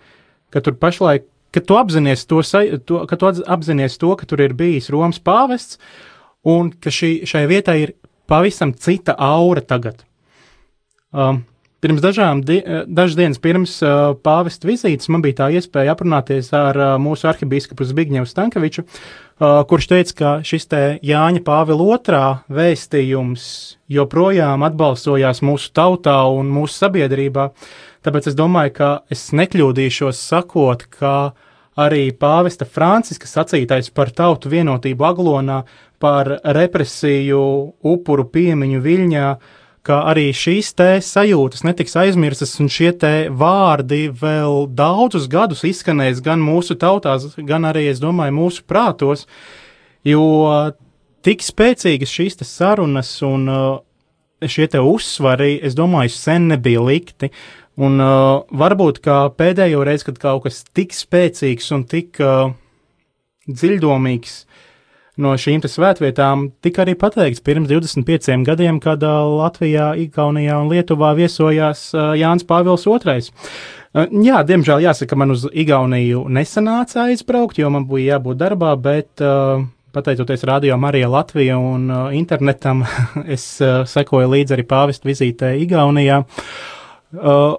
ka 0.52 0.60
tur 0.60 0.76
pašlaik, 0.76 1.24
kad 1.52 1.68
tu 1.68 1.78
apzinājies 1.78 2.26
to, 2.28 2.42
to, 2.88 3.02
ka 3.08 3.18
tu 3.20 3.28
apzinājies 3.28 3.98
to, 4.00 4.12
ka 4.18 4.28
tur 4.28 4.42
ir 4.44 4.56
bijis 4.58 4.90
Romas 4.92 5.20
pāvests, 5.22 5.78
un 6.48 6.72
ka 6.72 6.90
šī, 6.90 7.22
šai 7.28 7.46
vietai 7.50 7.78
ir 7.84 7.94
pavisam 8.30 8.74
cita 8.74 9.16
aura 9.18 9.62
tagad. 9.64 10.04
Um, 11.12 11.44
Pirms 11.82 11.98
dažām 11.98 12.44
di 12.46 12.60
dažas 12.86 13.16
dienas 13.18 13.40
pirms 13.42 13.72
uh, 13.82 14.12
pāvesta 14.14 14.68
vizītes 14.68 15.08
man 15.10 15.22
bija 15.24 15.40
tā 15.40 15.48
iespēja 15.58 15.96
aprunāties 15.96 16.52
ar 16.54 16.76
uh, 16.78 16.90
mūsu 17.02 17.26
arhibīskapu 17.26 17.82
Zbigņevu 17.88 18.28
Stankoviču, 18.30 18.84
uh, 18.86 19.31
kurš 19.40 19.88
teica, 19.90 20.14
ka 20.18 20.32
šis 20.46 20.68
te 20.70 20.82
Jāņa 21.04 21.42
Pāvila 21.46 21.86
otrā 21.96 22.24
vēstījums 22.52 23.44
joprojām 23.92 24.64
atbalsojās 24.66 25.42
mūsu 25.44 25.72
tautā 25.76 26.18
un 26.32 26.50
mūsu 26.52 26.84
sabiedrībā. 26.84 27.48
Tāpēc 28.02 28.32
es 28.32 28.36
domāju, 28.38 28.74
ka 28.76 28.90
es 29.12 29.30
nekļūdīšos 29.32 30.20
sakot, 30.20 30.84
ka 30.90 31.32
arī 31.78 32.10
pāvesta 32.12 32.66
Franciska 32.68 33.30
sacītais 33.30 33.88
par 33.94 34.10
tautu 34.10 34.50
vienotību 34.52 35.08
Aglonā, 35.08 35.62
par 36.02 36.28
represiju 36.42 37.42
upuru 37.86 38.26
piemiņu 38.28 38.80
Viļņā, 38.82 39.28
uh, 39.32 39.61
ka 39.86 39.98
arī 40.12 40.28
šīs 40.36 40.70
te 40.78 40.88
sajūtas 41.02 41.64
netiks 41.66 41.96
aizmirstas, 41.98 42.54
un 42.62 42.70
šie 42.70 42.92
te 42.94 43.12
vārdi 43.28 44.06
vēl 44.14 44.68
daudzus 44.70 45.26
gadus 45.30 45.64
izskanēs 45.66 46.22
gan 46.24 46.42
mūsu 46.42 46.78
tautās, 46.78 47.32
gan 47.36 47.66
arī, 47.68 47.88
es 47.90 48.02
domāju, 48.02 48.36
mūsu 48.36 48.66
prātos, 48.68 49.26
jo 50.06 50.22
tik 51.26 51.42
spēcīgas 51.42 52.14
šīs 52.14 52.38
te 52.38 52.46
sarunas 52.46 53.10
un 53.26 53.50
uh, 53.50 53.80
šie 54.42 54.68
te 54.70 54.82
uzsvari, 54.82 55.56
es 55.62 55.76
domāju, 55.78 56.14
sen 56.14 56.48
nebija 56.52 56.82
likti. 56.82 57.30
Un 57.82 57.96
uh, 58.02 58.42
varbūt 58.52 59.00
kā 59.02 59.24
pēdējo 59.34 59.82
reizi, 59.86 60.10
kad 60.10 60.18
kaut 60.20 60.46
kas 60.46 60.62
tik 60.76 60.92
spēcīgs 60.94 61.70
un 61.74 61.86
tik 61.88 62.20
uh, 62.20 62.52
dziļdomīgs 63.48 64.42
no 65.20 65.34
šīm 65.36 65.62
svētvietām 65.68 66.48
tika 66.64 66.84
arī 66.84 66.94
pateikts 66.98 67.42
pirms 67.44 67.68
25 67.70 68.46
gadiem, 68.46 68.80
kad 68.80 69.02
Latvijā, 69.02 69.92
Igaunijā 70.06 70.56
un 70.62 70.70
Lietuvā 70.72 71.12
viesojās 71.18 71.90
Jānis 71.92 72.46
Pāvils 72.48 72.86
II. 72.88 73.30
Jā, 74.24 74.40
diemžēl 74.48 74.86
jāsaka, 74.86 75.18
man 75.20 75.34
uz 75.34 75.44
Igauniju 75.52 76.24
nesanāca 76.32 77.10
aizbraukt, 77.10 77.60
jo 77.60 77.68
man 77.72 77.84
bija 77.90 78.16
jābūt 78.16 78.40
darbā, 78.40 78.72
bet 78.80 79.20
pateicoties 79.92 80.46
Radio 80.48 80.78
Marija 80.80 81.10
Latvija 81.12 81.58
un 81.60 81.90
internetam, 82.16 82.86
es 83.36 83.44
sekoju 83.92 84.32
līdzi 84.32 84.56
arī 84.56 84.64
pāvestu 84.68 85.12
vizītē 85.12 85.52
Igaunijā. 85.66 86.22
Uh, 87.12 87.58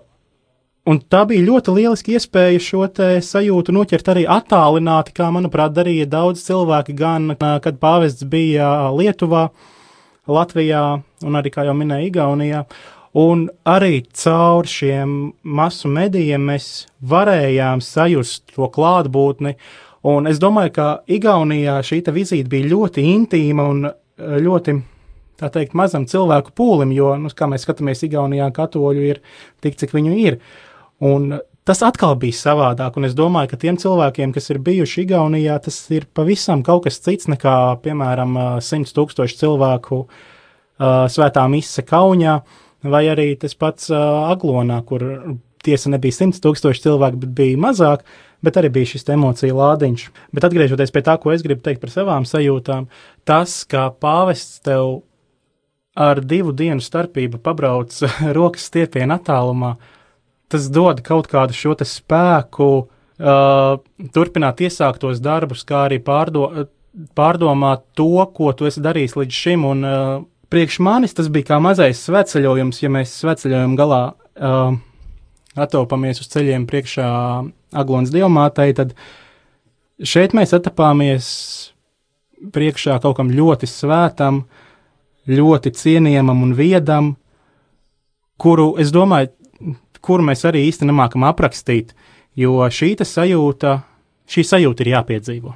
Un 0.83 0.97
tā 0.99 1.21
bija 1.23 1.45
ļoti 1.47 1.73
lieliska 1.77 2.11
iespēja 2.17 2.59
šo 2.59 2.87
sajūtu 3.23 3.71
noķert 3.71 4.09
arī 4.11 4.25
attālināti, 4.27 5.13
kā, 5.15 5.29
manuprāt, 5.31 5.71
darīja 5.71 6.09
daudz 6.11 6.41
cilvēki, 6.43 6.95
gan 6.99 7.37
kad 7.39 7.77
pāvests 7.79 8.25
bija 8.27 8.91
Lietuvā, 8.91 9.45
Latvijā 10.27 10.83
un 11.23 11.39
arī, 11.39 11.53
kā 11.55 11.63
jau 11.63 11.75
minēja, 11.79 12.09
Igaunijā. 12.09 12.65
Un 13.15 13.45
arī 13.63 14.01
caur 14.11 14.67
šiem 14.67 15.31
masu 15.45 15.87
medijiem 15.87 16.49
mēs 16.51 16.67
varējām 16.99 17.79
sajust 17.79 18.51
to 18.51 18.67
klātbūtni. 18.67 19.55
Un 20.03 20.27
es 20.27 20.41
domāju, 20.43 20.73
ka 20.75 20.89
Igaunijā 21.07 21.77
šī 21.79 22.01
vizīte 22.11 22.51
bija 22.51 22.73
ļoti 22.73 23.07
intīma 23.13 23.69
un 23.71 23.87
ļoti 24.19 24.75
tā 25.39 25.47
teikt, 25.53 25.79
mazam 25.79 26.03
cilvēku 26.11 26.51
pūlim, 26.57 26.91
jo, 26.91 27.15
nu, 27.15 27.31
kā 27.31 27.47
mēs 27.47 27.63
skatāmies, 27.63 28.03
Igaunijā 28.03 28.51
katoļu 28.51 29.09
ir 29.13 29.23
tik, 29.63 29.79
cik 29.79 29.95
viņu 29.95 30.19
ir. 30.27 30.41
Un 31.03 31.33
tas 31.67 31.81
atkal 31.83 32.15
bija 32.19 32.37
savādāk, 32.37 32.95
un 32.99 33.07
es 33.07 33.15
domāju, 33.17 33.51
ka 33.51 33.59
tiem 33.59 33.77
cilvēkiem, 33.79 34.31
kas 34.35 34.49
ir 34.53 34.61
bijuši 34.63 35.03
Igaunijā, 35.03 35.57
tas 35.65 35.77
ir 35.91 36.05
pavisam 36.15 36.63
kaut 36.63 36.85
kas 36.85 37.01
cits 37.03 37.27
nekā, 37.31 37.55
piemēram, 37.83 38.37
100 38.63 38.93
tūkstoši 38.95 39.39
cilvēku 39.41 40.03
uh, 40.03 40.11
svētā 41.11 41.43
mise 41.51 41.83
Kaunijā, 41.87 42.37
vai 42.87 43.07
arī 43.11 43.33
tas 43.39 43.55
pats 43.59 43.89
uh, 43.91 44.29
Aglonā, 44.31 44.79
kur 44.87 45.03
tiesa 45.63 45.91
nebija 45.91 46.15
100 46.21 46.39
tūkstoši 46.43 46.85
cilvēku, 46.85 47.19
bet 47.25 47.33
bija 47.35 47.59
mazāk, 47.65 48.05
bet 48.43 48.59
arī 48.59 48.71
bija 48.77 48.91
šis 48.93 49.07
emociju 49.15 49.57
lādiņš. 49.59 50.05
Bet 50.35 50.47
atgriežoties 50.47 50.91
pie 50.91 51.03
tā, 51.03 51.17
ko 51.19 51.33
es 51.35 51.43
gribu 51.43 51.63
teikt 51.63 51.83
par 51.83 51.91
savām 51.91 52.27
sajūtām, 52.27 52.87
tas, 53.27 53.57
ka 53.67 53.89
pāvests 53.91 54.63
tev 54.63 55.01
ar 55.99 56.23
divu 56.23 56.55
dienu 56.55 56.83
starpību 56.83 57.43
pabrauc 57.43 57.99
rokas 58.39 58.69
stiepienu 58.71 59.15
attālumā, 59.19 59.73
uh, 59.75 59.92
tas 60.53 60.69
dod 60.73 61.01
kaut 61.05 61.27
kādu 61.31 61.55
šo 61.57 61.75
spēku 61.87 62.69
uh, 62.83 63.81
turpināt 64.15 64.61
iesāktos 64.63 65.21
darbus, 65.23 65.65
kā 65.67 65.87
arī 65.89 65.99
pārdo, 66.03 66.67
pārdomāt 67.17 67.83
to, 67.97 68.13
ko 68.35 68.53
tu 68.53 68.69
esi 68.69 68.83
darījis 68.83 69.17
līdz 69.19 69.41
šim. 69.43 69.65
Un, 69.69 69.83
uh, 69.87 70.21
priekš 70.53 70.79
manis 70.85 71.15
tas 71.17 71.29
bija 71.33 71.53
kā 71.53 71.59
mazais 71.63 72.01
sveceļojums, 72.05 72.83
ja 72.83 72.91
mēs 72.93 73.15
sveceļojam 73.23 73.73
galā 73.79 74.03
uh, 74.13 74.75
atopamies 75.57 76.21
uz 76.21 76.29
ceļiem 76.33 76.67
priekšā 76.69 77.09
Aglonas 77.73 78.13
diamātai, 78.13 78.69
tad 78.77 78.93
šeit 79.97 80.35
mēs 80.37 80.53
atapāmies 80.53 81.27
priekšā 82.53 82.99
kaut 83.01 83.17
kam 83.17 83.31
ļoti 83.33 83.69
svētam, 83.69 84.43
ļoti 85.29 85.73
cienījamam 85.79 86.43
un 86.45 86.53
viedam, 86.57 87.13
kuru, 88.41 88.73
es 88.81 88.91
domāju, 88.93 89.31
kuru 90.03 90.25
mēs 90.29 90.43
arī 90.49 90.65
īsti 90.69 90.89
nemākam 90.89 91.25
aprakstīt, 91.29 91.93
jo 92.35 92.59
šī 92.67 92.93
ta 92.99 93.07
sajūta, 93.07 93.77
šī 94.29 94.47
sajūta 94.51 94.85
ir 94.85 94.95
jāpiedzīvo. 94.97 95.55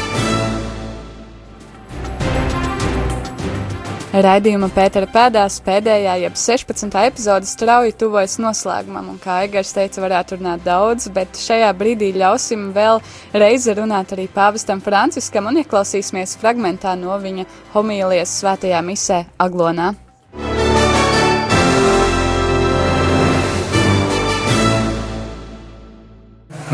Raidījuma 4.11 4.67
Pētera 4.75 5.07
pēdās 5.07 5.61
pēdējā, 5.63 6.17
jeb 6.25 6.33
16. 6.35 6.97
epizode 7.07 7.47
strauji 7.47 7.93
tuvojas 7.95 8.33
noslēgumam, 8.43 9.07
un 9.13 9.21
kā 9.23 9.37
Egars 9.45 9.71
teica, 9.71 10.01
varētu 10.03 10.35
runāt 10.35 10.65
daudz, 10.65 11.07
bet 11.15 11.39
šajā 11.39 11.69
brīdī 11.79 12.09
ļausim 12.19 12.73
vēl 12.75 12.99
reizi 13.31 13.71
runāt 13.79 14.11
arī 14.11 14.27
pāvestam 14.27 14.83
Franciskam 14.83 15.47
un 15.47 15.61
ieklausīsimies 15.63 16.35
fragmentā 16.43 16.97
no 16.99 17.15
viņa 17.23 17.47
homīlijas 17.71 18.35
svētajā 18.43 18.83
misē 18.83 19.23
Aglonā. 19.39 19.93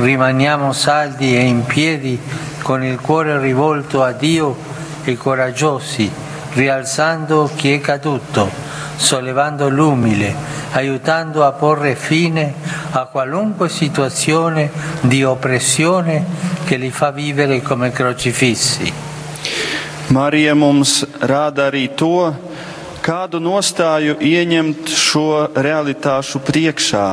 Rimaniamo 0.01 0.73
saldi 0.73 1.35
e 1.38 1.45
in 1.45 1.65
piedi 1.69 2.19
con 2.63 2.83
il 2.83 2.97
cuore 2.99 3.39
rivolto 3.39 4.01
a 4.01 4.11
Dio 4.11 4.55
e 5.05 5.15
coraggiosi, 5.15 6.25
rialzando 6.58 7.51
chi 7.55 7.74
è 7.74 7.80
caduto, 7.80 8.49
sollevando 8.95 9.70
l'umile, 9.70 10.34
aiutando 10.72 11.45
a 11.45 11.51
porre 11.51 11.95
fine 11.95 12.55
a 12.91 13.05
qualunque 13.05 13.70
situazione 13.70 14.72
di 15.01 15.24
oppressione 15.24 16.26
che 16.66 16.78
li 16.78 16.89
fa 16.89 17.12
vivere 17.12 17.62
come 17.62 17.91
crocifissi. 17.91 18.91
Marija 20.08 20.55
mums 20.55 21.03
rāda 21.20 21.68
arī 21.70 21.91
to, 21.93 22.34
kādu 23.05 23.38
nostāju 23.43 24.18
ieņemt 24.18 24.89
šo 24.89 25.51
realitāšu 25.53 26.41
priekšā. 26.47 27.05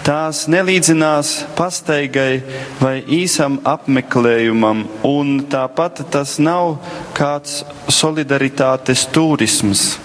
Tās 0.00 0.46
nelīdzinās 0.48 1.30
pastaigai 1.58 2.40
vai 2.80 3.02
īsam 3.04 3.58
apmeklējumam, 3.68 4.86
un 5.04 5.34
tāpat 5.52 6.00
tas 6.14 6.38
nav 6.40 6.78
kāds 7.16 7.60
solidaritātes 7.92 9.04
turisms. 9.12 9.98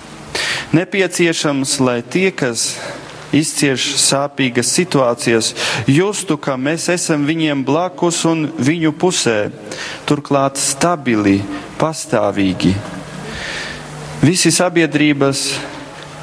Nepieciešams, 0.76 1.78
lai 1.80 2.02
tie, 2.04 2.28
kas 2.36 2.74
izcieš 3.36 3.94
sāpīgas 4.04 4.74
situācijas, 4.76 5.54
justu, 5.88 6.36
ka 6.36 6.58
mēs 6.60 6.90
esam 6.92 7.24
viņiem 7.28 7.64
blakus 7.68 8.20
un 8.28 8.50
viņu 8.52 8.92
pusē, 9.00 9.38
turklāt 10.08 10.60
stabili, 10.60 11.38
pastāvīgi. 11.80 12.74
Visi 14.26 14.52
sabiedrības 14.52 15.48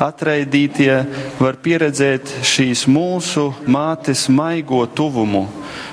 atraidītie 0.03 0.93
var 1.39 1.59
pieredzēt 1.63 2.31
šīs 2.47 2.85
mūsu 2.91 3.49
mātes 3.71 4.27
maigo 4.33 4.83
tuvumu, 4.87 5.47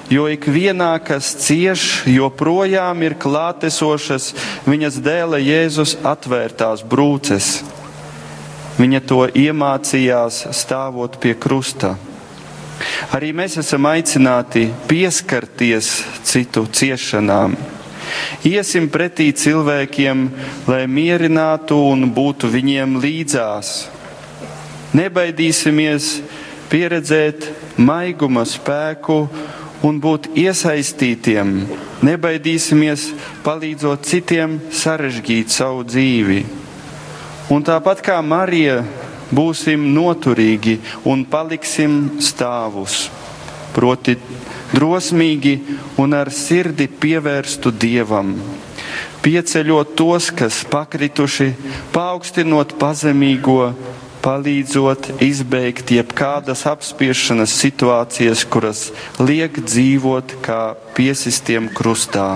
jo 0.10 0.28
ikvienā, 0.32 0.92
kas 1.06 1.32
cieš, 1.46 2.06
joprojām 2.10 3.06
ir 3.06 3.18
klātesošas 3.22 4.34
viņas 4.68 5.00
dēla 5.06 5.42
Jēzus 5.44 5.98
atvērtās 6.04 6.84
brūces. 6.84 7.60
Viņa 8.80 9.02
to 9.04 9.26
iemācījās 9.36 10.46
stāvot 10.56 11.20
pie 11.20 11.34
krusta. 11.36 11.98
Arī 13.12 13.34
mēs 13.36 13.58
esam 13.60 13.90
aicināti 13.90 14.70
pieskarties 14.88 15.92
citu 16.24 16.64
ciešanām. 16.64 17.58
Iesim 18.48 18.88
pretī 18.90 19.30
cilvēkiem, 19.36 20.26
lai 20.70 20.86
mierinātu 20.88 21.78
un 21.92 22.08
būtu 22.16 22.50
viņiem 22.54 22.96
līdzās. 23.04 23.99
Nebaidīsimies 24.90 26.06
pieredzēt 26.72 27.46
maiguma 27.78 28.42
spēku 28.50 29.20
un 29.86 30.00
būt 30.02 30.32
iesaistītiem. 30.34 31.52
Nebaidīsimies 32.06 33.04
palīdzot 33.46 34.08
citiem 34.10 34.58
sarežģīt 34.74 35.54
savu 35.54 35.86
dzīvi. 35.86 36.40
Un 37.54 37.66
tāpat 37.66 38.02
kā 38.06 38.18
Marija, 38.26 38.82
būsim 39.30 39.92
noturīgi 39.94 40.80
un 41.10 41.22
paliksim 41.30 42.18
stāvus, 42.26 43.08
proti 43.76 44.18
drosmīgi 44.74 45.56
un 46.02 46.18
ar 46.18 46.34
sirdi 46.34 46.90
pievērstu 46.90 47.74
Dievam. 47.78 48.34
Pieceļot 49.22 49.94
tos, 50.00 50.30
kas 50.34 50.64
pakrituši, 50.70 51.52
paaugstinot 51.94 52.78
pazemīgo, 52.80 53.74
palīdzot 54.24 55.10
izbeigt 55.24 55.92
jebkādas 55.96 56.66
apspiešanas 56.70 57.54
situācijas, 57.62 58.46
kuras 58.52 58.90
liek 59.22 59.62
dzīvot 59.64 60.40
kā 60.46 60.62
piesistiem 60.98 61.70
krustā. 61.76 62.30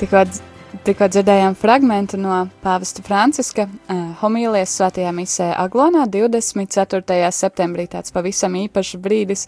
Tikko, 0.00 0.24
tikko 0.84 1.06
dzirdējām 1.08 1.54
fragment 1.56 2.12
no 2.20 2.42
Pāvesta 2.60 3.00
Franciska 3.04 3.64
uh, 3.64 4.00
homīlijas 4.20 4.74
svētajā 4.76 5.12
misē 5.16 5.46
Aglonā 5.56 6.04
24. 6.10 7.30
septembrī. 7.32 7.86
Tāds 7.88 8.12
pavisam 8.12 8.56
īpašs 8.60 8.98
brīdis, 9.00 9.46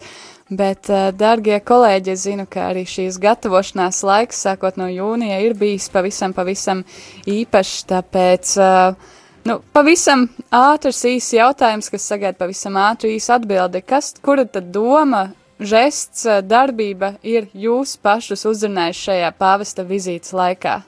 bet, 0.49 0.89
uh, 0.89 1.11
dārgie 1.13 1.59
kolēģi, 1.61 2.15
es 2.15 2.25
zinu, 2.25 2.47
ka 2.49 2.71
arī 2.71 2.87
šīs 2.89 3.19
gatavošanās 3.21 4.01
laiks, 4.07 4.41
sākot 4.47 4.79
no 4.81 4.89
jūnija, 4.89 5.37
ir 5.45 5.53
bijis 5.59 5.91
pavisam, 5.93 6.33
pavisam 6.37 6.83
īpašs, 7.29 7.85
tāpēc. 7.93 8.57
Uh, 8.57 9.15
Nu, 9.47 9.61
pavisam 9.71 10.25
ātrs, 10.51 10.97
īsts 11.07 11.37
jautājums, 11.37 11.87
kas 11.87 12.03
sagaida 12.09 12.35
pavisam 12.35 12.75
ātru, 12.81 13.07
īsu 13.15 13.31
atbildi. 13.31 13.79
Kas, 13.87 14.09
kura 14.19 14.43
tad 14.43 14.73
doma 14.75 15.29
žests, 15.59 16.25
eh, 16.25 16.41
darbība 16.43 17.13
ir 17.23 17.47
jūs 17.55 17.95
pašus 17.95 18.43
uzrunājis 18.49 19.05
šajā 19.07 19.31
pāvesta 19.39 19.87
vizītes 19.87 20.35
laikā? 20.35 20.81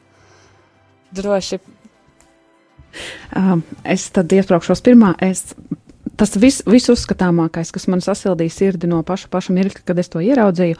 Droši. 1.15 1.59
Um, 3.35 3.61
es 3.85 4.07
tad 4.13 4.31
ietraukšos 4.33 4.81
pirmā. 4.85 5.13
Es 5.21 5.53
tas 6.19 6.35
vis, 6.39 6.61
visuzskatāmākais, 6.69 7.73
kas 7.75 7.87
man 7.91 8.03
sasildīja 8.05 8.55
sirdi 8.55 8.89
no 8.91 9.01
paša, 9.07 9.31
paša 9.31 9.55
mirkļa, 9.55 9.85
kad 9.87 10.01
es 10.01 10.11
to 10.11 10.23
ieraudzīju, 10.23 10.79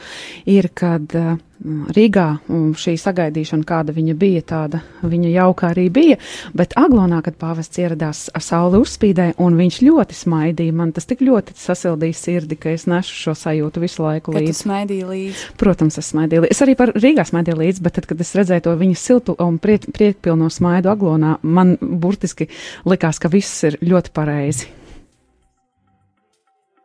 ir, 0.52 0.70
kad 0.78 1.16
uh, 1.18 1.38
Rīgā 1.60 2.26
um, 2.48 2.70
šī 2.80 2.94
sagaidīšana, 3.00 3.66
kāda 3.68 3.92
viņa 3.92 4.14
bija, 4.16 4.44
tāda 4.48 4.80
viņa 5.04 5.32
jauka 5.34 5.74
arī 5.74 5.90
bija, 5.92 6.16
bet 6.56 6.72
Aglonā, 6.80 7.20
kad 7.26 7.36
pāvests 7.42 7.82
ieradās, 7.82 8.22
saule 8.40 8.80
uzspīdēja, 8.80 9.36
un 9.44 9.60
viņš 9.60 9.82
ļoti 9.84 10.16
smaidīja. 10.16 10.78
Man 10.80 10.94
tas 10.96 11.10
tik 11.10 11.26
ļoti 11.28 11.58
sasildīja 11.60 12.16
sirdi, 12.16 12.56
ka 12.56 12.72
es 12.72 12.88
nesu 12.88 13.12
šo 13.26 13.36
sajūtu 13.36 13.84
visu 13.84 14.06
laiku 14.06 14.38
līdzi. 14.38 14.56
smaidīji 14.62 15.12
līdzi. 15.12 15.46
Protams, 15.60 16.00
es 16.00 16.14
smaidīju. 16.14 16.46
līdzi. 16.46 16.56
Es 16.56 16.64
arī 16.64 16.80
par 16.80 16.96
Rīgā 16.96 17.28
smaidīju 17.28 17.60
līdzi, 17.66 17.84
bet 17.84 18.00
tad, 18.00 18.08
kad 18.08 18.24
es 18.24 18.36
redzēju 18.40 18.70
to 18.70 18.80
viņa 18.80 19.04
siltu 19.04 19.36
un 19.44 19.60
priek, 19.60 19.92
priekpilno 19.92 20.48
smaidu 20.54 20.96
Aglonā, 20.96 21.38
man 21.44 21.76
burtiski 21.82 22.48
likās, 22.88 23.20
ka 23.20 23.36
viss 23.36 23.68
ir 23.68 23.82
ļoti 23.84 24.16
pareizi. 24.16 24.79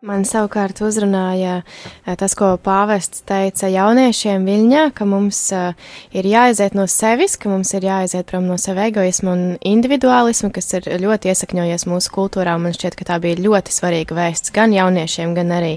Man 0.04 0.26
savukārt 0.28 0.82
uzrunāja 0.84 1.62
eh, 1.62 2.16
tas, 2.20 2.34
ko 2.36 2.50
pāvests 2.60 3.22
teica 3.24 3.70
jauniešiem 3.72 4.42
Viļņā, 4.44 4.82
ka 4.92 5.06
mums 5.08 5.38
uh, 5.56 5.70
ir 6.12 6.28
jāaiziet 6.28 6.76
no 6.76 6.84
sevis, 6.92 7.38
ka 7.40 7.48
mums 7.48 7.72
ir 7.72 7.86
jāaiziet 7.88 8.28
prom 8.28 8.44
no 8.44 8.58
sava 8.60 8.84
egoisma 8.90 9.32
un 9.32 9.46
individuālisma, 9.64 10.52
kas 10.52 10.68
ir 10.76 10.90
ļoti 11.00 11.32
iesakņojies 11.32 11.88
mūsu 11.88 12.12
kultūrā. 12.18 12.58
Man 12.60 12.76
šķiet, 12.76 13.00
ka 13.00 13.08
tā 13.14 13.18
bija 13.24 13.40
ļoti 13.46 13.72
svarīga 13.72 14.20
vēsts 14.20 14.52
gan 14.52 14.76
jauniešiem, 14.76 15.32
gan 15.40 15.56
arī 15.56 15.74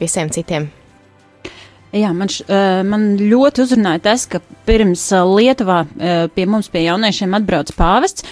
visiem 0.00 0.32
citiem. 0.32 0.70
Jā, 1.96 2.10
man, 2.12 2.28
š, 2.28 2.44
man 2.84 3.04
ļoti 3.20 3.62
uzrunāja 3.64 4.02
tas, 4.04 4.26
ka 4.28 4.40
pirms 4.66 5.04
Lietuvā 5.30 5.78
pie 6.34 6.44
mums, 6.50 6.68
pie 6.72 6.82
jauniešiem, 6.84 7.34
atbrauc 7.38 7.70
pāvests. 7.76 8.26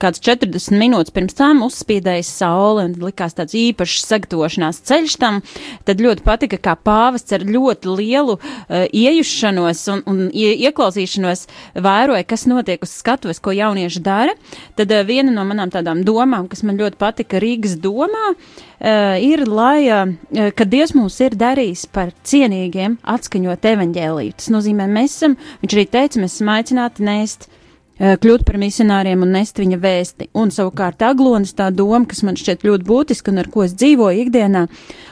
Kāds 0.00 0.22
40 0.24 0.78
minūtes 0.80 1.12
pirms 1.14 1.36
tam 1.36 1.64
uzspīdēja 1.66 2.24
saule 2.24 2.86
un 2.86 2.94
likās 3.02 3.36
tāds 3.36 3.56
īpašs 3.58 4.06
sagatavošanās 4.08 4.80
ceļš 4.88 5.16
tam. 5.20 5.42
Tad 5.88 6.00
ļoti 6.04 6.24
patika, 6.26 6.60
kā 6.62 6.76
pāvests 6.78 7.36
ar 7.36 7.44
ļoti 7.44 7.96
lielu 7.98 8.38
iejušanos 8.70 9.82
un, 9.92 10.04
un 10.08 10.22
ie, 10.30 10.54
ieklausīšanos 10.68 11.46
vēroja, 11.74 12.28
kas 12.30 12.46
notiek 12.48 12.86
uz 12.86 12.94
skatuves, 13.02 13.42
ko 13.42 13.52
jaunieši 13.56 14.04
dara. 14.06 14.38
Tad 14.78 14.94
viena 15.10 15.34
no 15.34 15.44
manām 15.48 15.74
tādām 15.74 16.00
domām, 16.06 16.48
kas 16.48 16.64
man 16.64 16.80
ļoti 16.80 17.02
patika 17.02 17.42
Rīgas 17.42 17.76
domā, 17.82 18.32
uh, 18.32 18.65
ir, 18.80 19.46
lai, 19.48 19.88
uh, 19.88 20.50
kad 20.56 20.68
Dievs 20.68 20.92
mūs 20.96 21.18
ir 21.24 21.36
darījis 21.38 21.86
par 21.92 22.12
cienīgiem 22.26 22.98
atskaņot 23.08 23.68
evaņģēlīju. 23.72 24.36
Tas 24.36 24.50
nozīmē, 24.52 24.88
mēs 24.92 25.16
esam, 25.16 25.36
viņš 25.62 25.76
arī 25.76 25.86
teica, 25.92 26.20
mēs 26.20 26.36
esam 26.36 26.52
aicināti 26.52 27.06
nēst 27.06 27.48
eh, 27.48 28.16
kļūt 28.20 28.44
par 28.44 28.60
misionāriem 28.60 29.24
un 29.24 29.32
nest 29.38 29.60
viņa 29.62 29.80
vēsti. 29.80 30.28
Un 30.36 30.52
savukārt 30.52 31.04
aglonis 31.08 31.56
tā 31.56 31.70
doma, 31.72 32.04
kas 32.10 32.20
man 32.26 32.36
šķiet 32.36 32.68
ļoti 32.68 32.88
būtiska 32.88 33.32
un 33.32 33.44
ar 33.44 33.50
ko 33.52 33.64
es 33.64 33.76
dzīvoju 33.80 34.26
ikdienā, 34.26 34.66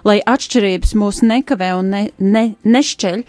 lai 0.04 0.20
atšķirības 0.20 0.96
mūs 1.00 1.24
nekavē 1.24 1.74
un 1.80 1.92
ne, 1.96 2.06
ne, 2.20 2.46
nešķeļ, 2.68 3.24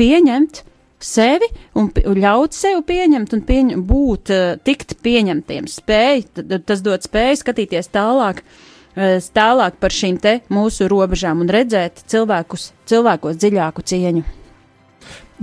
pieņemt 0.00 0.64
sevi 1.06 1.46
un, 1.78 1.92
un 1.92 2.22
ļaut 2.22 2.56
sev 2.56 2.80
pieņemt 2.88 3.34
un 3.36 3.42
pieņem, 3.46 3.82
būt, 3.86 4.32
tikt 4.66 4.96
pieņemtiem, 5.04 5.68
spēj, 5.70 6.24
tas 6.66 6.80
dod 6.82 7.04
spēju 7.04 7.44
skatīties 7.44 7.92
tālāk, 7.94 8.40
uh, 8.40 8.64
tālāk 8.96 9.80
par 9.80 9.92
šīm 9.92 10.20
te 10.22 10.38
mūsu 10.52 10.88
robežām 10.88 11.42
un 11.44 11.52
redzēt 11.52 12.04
cilvēkus, 12.08 12.70
cilvēkos 12.88 13.40
dziļāku 13.42 13.84
cieņu. 13.92 14.22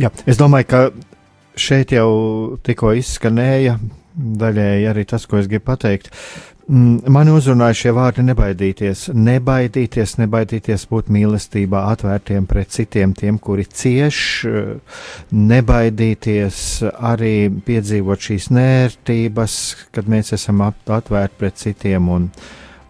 Jā, 0.02 0.10
es 0.26 0.40
domāju, 0.40 0.70
ka 0.72 0.80
šeit 1.60 1.94
jau 1.94 2.58
tikko 2.66 2.96
izskanēja 2.98 3.78
daļēji 4.14 4.90
arī 4.90 5.06
tas, 5.10 5.26
ko 5.30 5.40
es 5.40 5.50
gribu 5.50 5.72
pateikt. 5.72 6.10
Mm, 6.64 7.02
Mani 7.12 7.34
uzrunāja 7.36 7.76
šie 7.76 7.92
vārdi 7.92 8.24
nebaidīties, 8.24 9.10
nebaidīties, 9.12 10.14
nebaidīties 10.22 10.86
būt 10.88 11.10
mīlestībā, 11.12 11.82
atvērtiem 11.92 12.46
pret 12.48 12.72
citiem, 12.72 13.12
tiem, 13.18 13.40
kuri 13.44 13.66
cieš, 13.68 14.20
eh, 14.48 15.02
nebaidīties 15.36 16.62
arī 17.12 17.52
piedzīvot 17.68 18.30
šīs 18.30 18.48
nērtības, 18.56 19.58
kad 19.92 20.08
mēs 20.08 20.34
esam 20.40 20.64
atvērti 20.64 21.40
pret 21.42 21.60
citiem 21.60 22.08
un, 22.16 22.30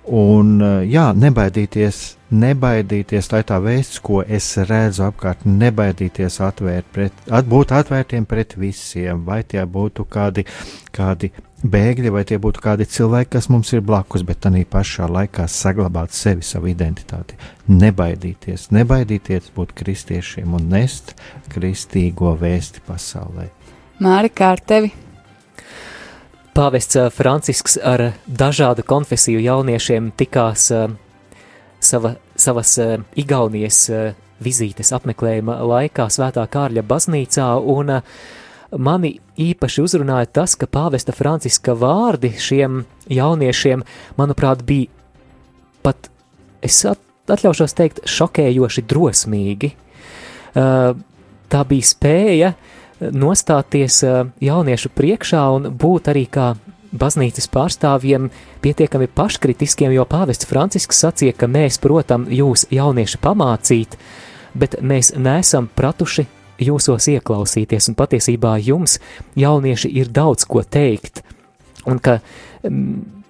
un 0.10 0.58
eh, 0.62 0.74
jā, 0.92 1.06
nebaidīties, 1.16 2.02
nebaidīties, 2.34 3.30
ir 3.32 3.46
tā 3.48 3.60
vēsts, 3.64 4.02
ko 4.04 4.22
es 4.24 4.50
redzu 4.70 5.06
apkārt, 5.08 5.46
nebaidīties 5.48 6.40
atvērt 6.44 6.90
pret, 6.96 7.24
at, 7.30 7.48
būt 7.50 7.74
atvērtiem 7.76 8.26
pret 8.30 8.58
visiem, 8.60 9.24
vai 9.26 9.44
tie 9.48 9.64
būtu 9.66 10.06
kādi, 10.10 10.46
kādi 10.96 11.32
bēgļi, 11.64 12.12
vai 12.12 12.26
tie 12.28 12.40
būtu 12.42 12.64
kādi 12.64 12.88
cilvēki, 12.90 13.32
kas 13.38 13.50
mums 13.54 13.72
ir 13.74 13.84
blakus, 13.86 14.26
bet 14.28 14.42
tādā 14.44 14.66
pašā 14.68 15.08
laikā 15.08 15.48
saglabāt 15.48 16.16
sevi, 16.16 16.44
savu 16.44 16.72
identitāti. 16.74 17.40
Nebaidīties, 17.72 18.70
nebaidīties 18.76 19.54
būt 19.56 19.72
kristiešiem 19.80 20.58
un 20.60 20.68
nest 20.74 21.16
kristīgo 21.54 22.36
vēsti 22.40 22.84
pasaulē. 22.88 23.50
Māri, 24.04 24.34
kā 24.34 24.52
ar 24.58 24.64
tevi? 24.68 24.92
Pāvests 26.54 26.98
ā, 27.02 27.08
Francisks 27.10 27.80
ar 27.82 28.12
dažādu 28.30 28.84
konfesiju 28.86 29.40
jauniešiem 29.42 30.12
tikās 30.20 30.68
ā, 30.70 30.84
sava, 31.82 32.12
savas 32.38 32.76
ā, 32.78 33.00
Igaunijas 33.18 33.88
vizītes 34.44 34.92
apmeklējuma 34.94 35.56
laikā 35.66 36.06
Svētā 36.14 36.44
Kārļa 36.54 36.84
baznīcā, 36.86 37.48
un 37.58 37.96
mani 38.78 39.16
īpaši 39.42 39.82
uzrunāja 39.82 40.30
tas, 40.42 40.54
ka 40.60 40.70
pāvesta 40.70 41.16
Franciska 41.16 41.74
vārdi 41.80 42.34
šiem 42.38 42.84
jauniešiem, 43.10 43.82
manuprāt, 44.20 44.62
bija 44.68 44.92
pat, 45.82 46.12
es 46.62 46.84
at- 46.86 47.02
atļaušos 47.34 47.74
teikt, 47.78 48.04
šokējoši 48.10 48.86
drosmīgi. 48.94 49.72
Tā 50.54 51.62
bija 51.70 51.88
spēja 51.88 52.54
nostāties 53.12 54.00
ā, 54.08 54.24
jauniešu 54.44 54.92
priekšā 54.96 55.44
un 55.58 55.72
būt 55.80 56.12
arī 56.14 56.28
kā 56.32 56.54
baznīcas 56.94 57.50
pārstāvjiem 57.52 58.30
pietiekami 58.64 59.10
paškritiskiem, 59.18 59.94
jo 59.96 60.06
pāvests 60.10 60.48
Francisks 60.50 61.02
sacīja, 61.04 61.36
ka 61.38 61.50
mēs, 61.50 61.80
protams, 61.82 62.32
jūs 62.34 62.68
jaunieši 62.74 63.20
pamācīt, 63.24 63.98
bet 64.54 64.78
mēs 64.82 65.14
neesam 65.18 65.70
pratuši 65.74 66.28
jūsos 66.62 67.10
ieklausīties, 67.16 67.90
un 67.90 67.98
patiesībā 67.98 68.56
jums, 68.62 69.00
jaunieši, 69.40 69.90
ir 69.90 70.14
daudz 70.14 70.46
ko 70.50 70.62
teikt, 70.62 71.24
un 71.90 72.00
ka 72.00 72.20
mm, 72.62 73.24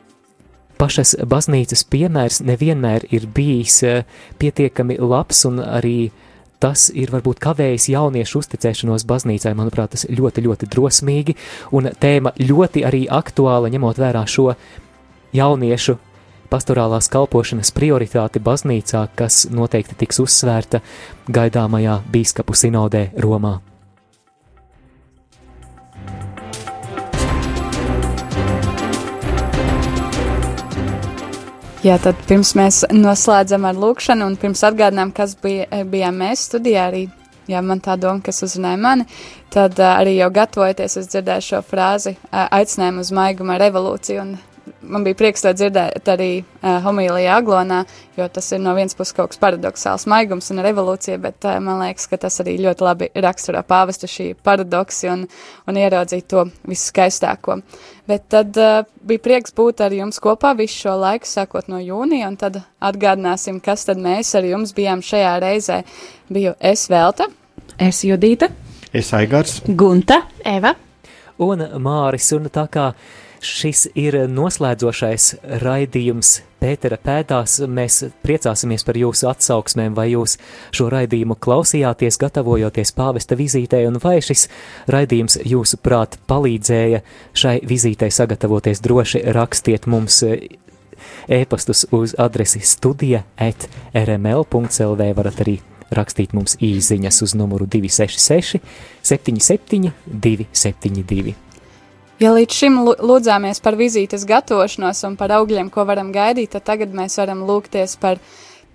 pašas 0.82 1.16
baznīcas 1.30 1.86
piemērs 1.88 2.42
nevienmēr 2.44 3.08
ir 3.16 3.30
bijis 3.32 3.80
eh, 3.88 4.04
pietiekami 4.42 5.00
labs, 5.00 5.46
un 5.50 5.64
arī 5.64 6.12
tas 6.64 6.88
ir 6.96 7.12
varbūt 7.12 7.42
kavējis 7.44 7.90
jauniešu 7.92 8.40
uzticēšanos 8.40 9.04
baznīcai. 9.10 9.52
Manuprāt, 9.60 9.94
tas 9.98 10.08
ļoti, 10.08 10.46
ļoti 10.48 10.70
drosmīgi, 10.72 11.36
un 11.76 11.92
tēma 12.00 12.34
ļoti 12.40 12.86
arī 12.88 13.04
aktuāla, 13.12 13.72
ņemot 13.74 14.00
vērā 14.00 14.24
šo 14.30 14.54
jauniešu 15.36 15.98
pastorālās 16.54 17.10
kalpošanas 17.12 17.74
prioritāti 17.76 18.42
baznīcā, 18.44 19.08
kas 19.18 19.44
noteikti 19.52 19.98
tiks 20.06 20.22
uzsvērta 20.24 20.84
gaidāmajā 21.34 22.00
bīskapu 22.14 22.56
sinodē 22.58 23.08
Romā. 23.26 23.58
Jā, 31.84 31.98
tad 32.00 32.16
pirms 32.30 32.54
mēs 32.56 32.78
noslēdzam 32.96 33.66
ar 33.68 33.76
lūkšanu 33.76 34.24
un 34.30 34.38
pirms 34.40 34.62
atgādinām, 34.64 35.10
kas 35.12 35.34
bija, 35.36 35.66
bijām 35.84 36.16
mēs 36.22 36.46
studijā 36.48 36.86
arī. 36.88 37.02
Jā, 37.52 37.60
man 37.60 37.82
tā 37.84 37.98
doma, 38.00 38.22
kas 38.24 38.40
uzrunāja 38.46 38.80
mani, 38.80 39.04
tad 39.52 39.76
uh, 39.82 39.90
arī 39.98 40.14
jau 40.16 40.30
gatavojoties, 40.32 40.96
es 41.02 41.10
dzirdēju 41.12 41.44
šo 41.44 41.60
frāzi, 41.68 42.14
uh, 42.16 42.46
aicinājumu 42.56 43.04
uz 43.04 43.12
maiguma 43.12 43.58
revolūciju, 43.60 44.24
un 44.24 44.32
man 44.82 45.04
bija 45.04 45.18
prieks 45.20 45.44
to 45.44 45.52
dzirdēt 45.56 46.10
arī 46.12 46.30
uh, 46.42 46.78
homīlijā 46.84 47.38
Aglonā, 47.40 47.84
jo 48.18 48.28
tas 48.32 48.52
ir 48.56 48.62
no 48.64 48.74
vienas 48.78 48.96
puses 48.98 49.16
kaut 49.16 49.34
kas 49.34 49.42
paradoxāls 49.42 50.06
maigums 50.10 50.50
un 50.54 50.62
revolūcija, 50.64 51.20
bet 51.24 51.48
uh, 51.48 51.58
man 51.64 51.82
liekas, 51.84 52.08
ka 52.12 52.20
tas 52.26 52.40
arī 52.44 52.56
ļoti 52.64 52.86
labi 52.86 53.10
raksturo 53.26 53.64
pāvestu 53.68 54.10
šī 54.12 54.28
paradoksi 54.44 55.12
un, 55.14 55.26
un 55.68 55.80
ieraudzīt 55.80 56.30
to 56.32 56.46
viskaistāko. 56.70 57.60
Bet 58.10 58.28
tad 58.34 58.60
uh, 58.60 58.84
bija 59.04 59.24
prieks 59.24 59.56
būt 59.56 59.84
ar 59.86 59.96
jums 59.96 60.20
kopā 60.24 60.54
visu 60.60 60.86
šo 60.86 60.98
laiku, 61.02 61.30
sākot 61.30 61.72
no 61.72 61.80
jūnija, 61.84 62.32
un 62.32 62.40
tad 62.40 62.62
atgādināsim, 62.84 63.62
kas 63.64 63.88
tad 63.90 64.02
mēs 64.04 64.34
ar 64.40 64.48
jums 64.48 64.76
bijām 64.76 65.04
šajā 65.04 65.38
reizē. 65.44 65.84
Biju 66.34 66.56
es 66.60 66.88
Velta. 66.92 67.30
Es 67.80 68.04
Judīta. 68.06 68.52
Es 68.94 69.14
Aigars. 69.18 69.62
Gunta. 69.68 70.22
Eva. 70.46 70.76
Un 71.42 71.64
Māris, 71.82 72.28
un 72.36 72.46
tā 72.54 72.68
kā 72.70 72.92
šis 73.44 73.88
ir 74.00 74.24
noslēdzošais 74.32 75.30
raidījums 75.64 76.40
Pētera 76.64 76.96
pēdās, 76.96 77.58
mēs 77.68 77.98
priecāsimies 78.24 78.86
par 78.88 78.96
jūsu 78.96 79.28
atsauksmēm, 79.28 79.98
vai 79.98 80.06
jūs 80.14 80.38
šo 80.72 80.86
raidījumu 80.94 81.36
klausījāties, 81.44 82.16
gatavojoties 82.22 82.94
pāvesta 82.96 83.36
vizītē, 83.36 83.82
un 83.90 84.00
vai 84.00 84.22
šis 84.24 84.46
raidījums 84.88 85.42
jūsu 85.44 85.82
prāt 85.84 86.16
palīdzēja 86.32 87.02
šai 87.36 87.58
vizītei 87.68 88.08
sagatavoties 88.16 88.80
droši 88.86 89.26
rakstiet 89.36 89.90
mums 89.92 90.24
e-pastus 91.28 91.84
uz 91.92 92.16
adresi 92.16 92.64
studija 92.64 93.26
at 93.36 93.68
rml.lv. 93.92 95.12
Varat 95.20 95.44
arī 95.44 95.60
rakstīt 95.92 96.32
mums 96.32 96.56
īsiņas 96.64 97.26
uz 97.28 97.36
numuru 97.36 97.68
266 97.68 98.64
77 99.04 99.92
272. 100.08 101.53
Ja 102.24 102.30
līdz 102.32 102.56
šim 102.56 102.76
lūdzāmies 103.04 103.60
par 103.60 103.76
vizītes 103.76 104.24
gatavošanos 104.30 105.02
un 105.10 105.18
par 105.20 105.34
augļiem, 105.36 105.68
ko 105.74 105.84
varam 105.90 106.14
gaidīt, 106.14 106.54
tad 106.54 106.64
tagad 106.70 106.94
mēs 106.96 107.18
varam 107.20 107.42
lūgties 107.44 107.98
par, 108.00 108.22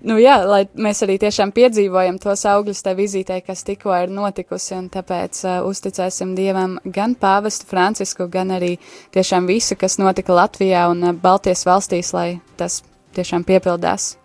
nu 0.05 0.19
jā, 0.21 0.35
lai 0.45 0.67
mēs 0.77 1.01
arī 1.07 1.17
tiešām 1.23 1.55
piedzīvojam 1.57 2.19
tos 2.21 2.45
augļus 2.51 2.85
tajā 2.85 2.99
vizītē, 2.99 3.39
kas 3.47 3.65
tikko 3.65 3.95
ir 4.03 4.13
notikusi, 4.13 4.75
un 4.77 4.91
tāpēc 4.93 5.41
uh, 5.47 5.57
uzticēsim 5.71 6.37
Dievam 6.37 6.77
gan 6.85 7.17
pāvestu 7.17 7.71
Francisku, 7.71 8.29
gan 8.29 8.53
arī 8.59 8.75
tiešām 9.17 9.49
visu, 9.49 9.79
kas 9.81 9.97
notika 10.03 10.37
Latvijā 10.37 10.85
un 10.93 11.09
uh, 11.09 11.17
Baltijas 11.17 11.65
valstīs, 11.71 12.13
lai 12.13 12.43
tas 12.61 12.83
tiešām 13.17 13.49
piepildās. 13.49 14.17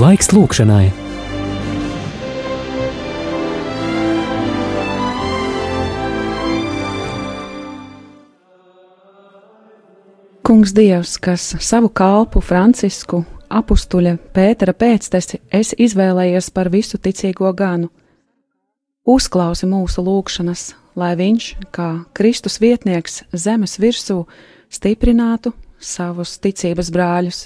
Laiks 0.00 0.32
lūkšanai! 0.32 1.11
Kungs 10.42 10.72
Dievs, 10.74 11.18
kas 11.22 11.54
savu 11.62 11.86
kalpu 11.88 12.40
Francisku, 12.42 13.20
apstuļa 13.46 14.16
Pētera 14.34 14.72
pēctesi, 14.74 15.38
esi 15.54 15.76
izvēlējies 15.84 16.48
par 16.50 16.66
visu 16.72 16.98
ticīgo 16.98 17.52
ganu. 17.54 17.92
Uzklausi 19.06 19.68
mūsu 19.70 20.02
lūgšanas, 20.02 20.64
lai 20.98 21.12
viņš, 21.20 21.46
kā 21.70 21.86
Kristus 22.18 22.58
vietnieks 22.58 23.22
zemes 23.30 23.76
virsū, 23.78 24.24
stiprinātu 24.66 25.52
savus 25.78 26.34
ticības 26.42 26.90
brāļus. 26.90 27.44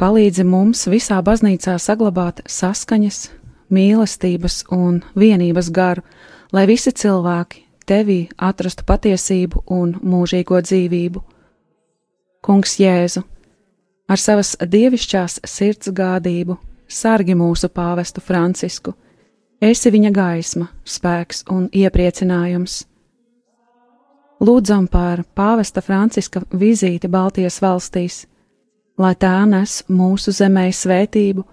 Palīdzi 0.00 0.48
mums 0.48 0.86
visā 0.88 1.20
baznīcā 1.20 1.76
saglabāt 1.76 2.40
saskaņas, 2.48 3.20
mīlestības 3.68 4.62
un 4.72 5.02
vienības 5.12 5.68
garu, 5.76 6.08
lai 6.56 6.64
visi 6.72 6.96
cilvēki 6.96 7.66
tevī 7.84 8.18
atrastu 8.40 8.88
patiesību 8.88 9.66
un 9.68 9.94
mūžīgo 10.00 10.64
dzīvību. 10.64 11.33
Kungs 12.44 12.74
Jēzu, 12.76 13.22
ar 14.04 14.20
savas 14.20 14.50
dievišķās 14.60 15.38
sirds 15.48 15.88
gādību 15.96 16.58
sargi 16.84 17.32
mūsu 17.32 17.70
pāvestu 17.72 18.20
Francisku, 18.20 18.92
esi 19.64 19.92
viņa 19.94 20.10
gaisma, 20.12 20.66
spēks 20.84 21.46
un 21.54 21.70
iepriecinājums. 21.72 22.82
Lūdzam 24.44 24.90
par 24.92 25.22
pāvesta 25.32 25.80
Franciska 25.80 26.42
vizīti 26.52 27.08
Baltijas 27.08 27.62
valstīs, 27.64 28.26
lai 29.00 29.14
tā 29.16 29.38
nes 29.48 29.80
mūsu 29.88 30.36
zemē 30.36 30.66
svētību, 30.68 31.46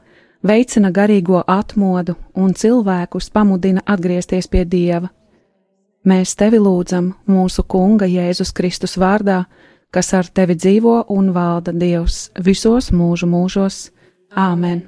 veicina 0.43 0.91
garīgo 0.91 1.39
atmodu 1.47 2.17
un 2.35 2.51
cilvēkus 2.51 3.31
pamudina 3.31 3.87
atgriezties 3.87 4.51
pie 4.51 4.65
Dieva. 4.65 5.07
Mēs 6.03 6.35
tevi 6.35 6.59
lūdzam 6.59 7.13
mūsu 7.29 7.63
Kunga 7.63 8.09
Jēzus 8.09 8.51
Kristus 8.51 8.97
vārdā, 8.99 9.45
kas 9.91 10.13
ar 10.15 10.27
tevi 10.31 10.55
dzīvo 10.55 11.05
un 11.11 11.31
valda 11.35 11.73
Dievs 11.75 12.29
visos 12.39 12.91
mūžu 12.95 13.29
mūžos. 13.31 13.89
Āmen! 14.31 14.85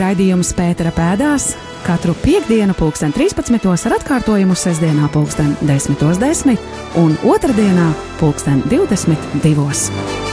Raidījums 0.00 0.54
Pētera 0.56 0.92
pēdās 0.94 1.52
katru 1.84 2.14
piekdienu, 2.22 2.76
pulksten 2.78 3.12
13. 3.16 3.60
ar 3.88 3.96
atkārtojumu 3.98 4.56
sestdienā, 4.56 5.10
pulksten 5.12 5.56
10.10 5.66 6.20
10 6.22 7.00
un 7.02 7.16
otrdienā, 7.26 7.90
pulksten 8.20 8.62
22. 8.70 10.29